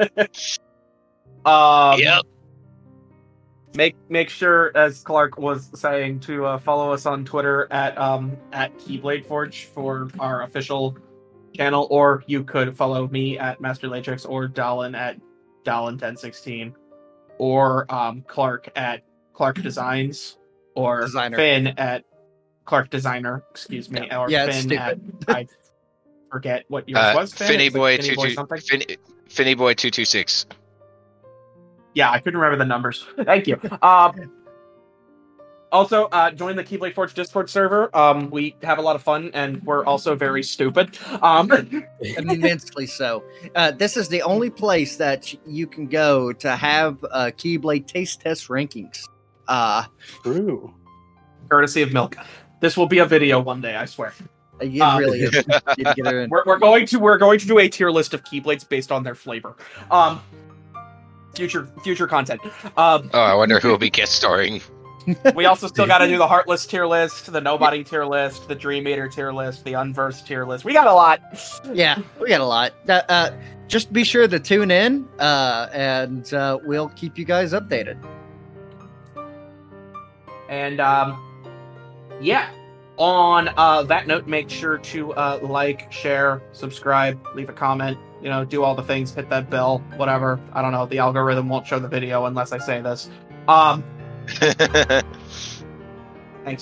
um, 1.45 1.99
Yep. 1.99 2.23
Make 3.75 3.97
make 4.11 4.29
sure, 4.29 4.71
as 4.77 5.01
Clark 5.01 5.39
was 5.39 5.71
saying, 5.75 6.21
to 6.21 6.45
uh, 6.45 6.59
follow 6.59 6.93
us 6.93 7.07
on 7.07 7.25
Twitter 7.25 7.69
at 7.71 7.97
um 7.97 8.37
at 8.53 8.77
Keyblade 8.79 9.25
Forge 9.25 9.65
for 9.67 10.09
our 10.19 10.43
official 10.43 10.97
channel, 11.55 11.87
or 11.91 12.23
you 12.27 12.45
could 12.45 12.77
follow 12.77 13.09
me 13.09 13.39
at 13.39 13.61
Master 13.63 13.89
Latrix 13.89 14.29
or 14.29 14.47
Dallin 14.47 14.95
at 14.97 15.19
Dallin1016, 15.65 16.75
or 17.39 17.93
um 17.93 18.23
Clark 18.29 18.69
at 18.77 19.03
Clark 19.33 19.63
Designs, 19.63 20.37
or 20.75 21.01
Designer. 21.03 21.37
Finn 21.39 21.67
at 21.79 22.05
Clark 22.67 22.91
Designer. 22.91 23.43
Excuse 23.53 23.91
me, 23.91 24.07
or 24.15 24.29
Yeah, 24.31 24.51
Finn 24.51 24.73
at 24.73 24.99
I 25.29 25.47
forget 26.31 26.65
what 26.69 26.87
yours 26.89 26.99
Uh, 27.03 27.13
was. 27.17 27.33
Finn? 27.33 27.49
Finny 27.49 27.67
It 27.67 27.73
was 27.73 27.79
Boy 27.81 27.97
Finny 27.97 28.09
two 28.17 28.23
two. 28.23 28.35
something. 28.35 28.61
Finny 29.31 29.55
Boy 29.55 29.73
two 29.73 29.91
two 29.91 30.05
six. 30.05 30.45
Yeah, 31.95 32.11
I 32.11 32.19
couldn't 32.19 32.39
remember 32.41 32.63
the 32.63 32.69
numbers. 32.69 33.07
Thank 33.25 33.47
you. 33.47 33.61
Um, 33.83 34.31
also, 35.71 36.05
uh, 36.13 36.31
join 36.31 36.55
the 36.57 36.63
Keyblade 36.65 36.93
Forge 36.95 37.15
Discord 37.15 37.49
server. 37.49 37.95
Um, 37.97 38.29
we 38.31 38.55
have 38.63 38.79
a 38.79 38.83
lot 38.83 38.95
of 38.95 39.03
fun, 39.03 39.31
and 39.33 39.63
we're 39.65 39.85
also 39.87 40.15
very 40.15 40.43
stupid. 40.43 40.99
Um, 41.23 41.51
Immensely 42.19 42.87
so. 42.87 43.25
Uh, 43.55 43.71
this 43.71 43.97
is 43.97 44.09
the 44.09 44.21
only 44.23 44.51
place 44.51 44.97
that 44.97 45.35
you 45.47 45.67
can 45.67 45.87
go 45.87 46.31
to 46.35 46.57
have 46.57 46.99
uh, 47.11 47.31
Keyblade 47.37 47.87
taste 47.87 48.21
test 48.21 48.49
rankings. 48.49 48.99
Uh, 49.49 49.85
True. 50.23 50.75
courtesy 51.49 51.81
of 51.81 51.93
Milk. 51.93 52.17
This 52.61 52.77
will 52.77 52.87
be 52.87 52.99
a 52.99 53.07
video 53.07 53.41
one 53.41 53.61
day, 53.63 53.75
I 53.77 53.87
swear. 53.87 54.13
it 54.61 54.79
Uh, 54.81 54.99
really 54.99 55.21
is. 55.23 55.31
Get. 55.77 56.31
We're, 56.31 56.45
we're 56.45 56.59
going 56.59 56.85
to 56.87 56.99
we're 56.99 57.19
going 57.19 57.39
to 57.39 57.47
do 57.47 57.59
a 57.59 57.69
tier 57.69 57.91
list 57.91 58.13
of 58.15 58.23
Keyblades 58.25 58.69
based 58.69 58.93
on 58.93 59.03
their 59.03 59.15
flavor. 59.15 59.57
Um, 59.91 60.21
future 61.35 61.69
future 61.83 62.07
content. 62.07 62.41
Um, 62.77 63.11
Oh, 63.13 63.21
I 63.21 63.35
wonder 63.35 63.61
who 63.61 63.69
will 63.69 63.79
be 63.79 63.91
guest 63.91 64.15
starring. 64.15 64.61
we 65.35 65.47
also 65.47 65.67
still 65.67 65.87
got 65.87 65.99
to 65.99 66.07
do 66.07 66.19
the 66.19 66.27
Heartless 66.27 66.67
tier 66.67 66.87
list, 66.87 67.33
the 67.33 67.41
Nobody 67.41 67.83
tier 67.83 68.05
list, 68.05 68.49
the 68.49 68.55
Dream 68.55 68.87
Eater 68.87 69.09
tier 69.09 69.33
list, 69.33 69.65
the 69.65 69.75
Unversed 69.75 70.27
tier 70.27 70.45
list. 70.45 70.65
We 70.65 70.73
got 70.73 70.87
a 70.87 70.95
lot. 70.95 71.21
Yeah, 71.73 72.01
we 72.21 72.29
got 72.29 72.41
a 72.41 72.47
lot. 72.47 72.73
Uh, 72.89 73.03
uh, 73.09 73.31
just 73.67 73.93
be 73.93 74.05
sure 74.05 74.29
to 74.29 74.39
tune 74.39 74.71
in, 74.71 75.09
uh, 75.19 75.69
and 75.73 76.33
uh, 76.35 76.59
we'll 76.65 76.91
keep 76.91 77.19
you 77.19 77.25
guys 77.25 77.53
updated. 77.53 77.99
And 80.49 80.81
um, 80.81 81.19
yeah. 82.21 82.51
On 82.99 83.49
uh, 83.57 83.83
that 83.85 84.07
note, 84.07 84.27
make 84.27 84.51
sure 84.51 84.79
to 84.79 85.13
uh, 85.15 85.41
like, 85.43 85.91
share, 85.91 86.43
subscribe, 86.53 87.19
leave 87.35 87.49
a 87.49 87.53
comment. 87.53 87.99
You 88.23 88.29
know, 88.31 88.45
do 88.45 88.63
all 88.63 88.75
the 88.75 88.83
things. 88.83 89.13
Hit 89.13 89.29
that 89.31 89.51
bell, 89.51 89.79
whatever. 89.97 90.41
I 90.53 90.63
don't 90.63 90.73
know. 90.73 90.87
The 90.87 90.99
algorithm 90.99 91.49
won't 91.49 91.67
show 91.67 91.79
the 91.79 91.89
video 91.89 92.27
unless 92.27 92.53
I 92.53 92.59
say 92.59 92.81
this. 92.81 93.11
Um, 93.49 93.83
thanks 94.29 95.05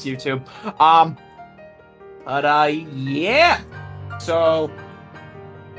YouTube. 0.02 0.46
Um, 0.80 1.18
but 2.24 2.44
uh, 2.44 2.70
yeah. 2.94 3.60
So 4.18 4.70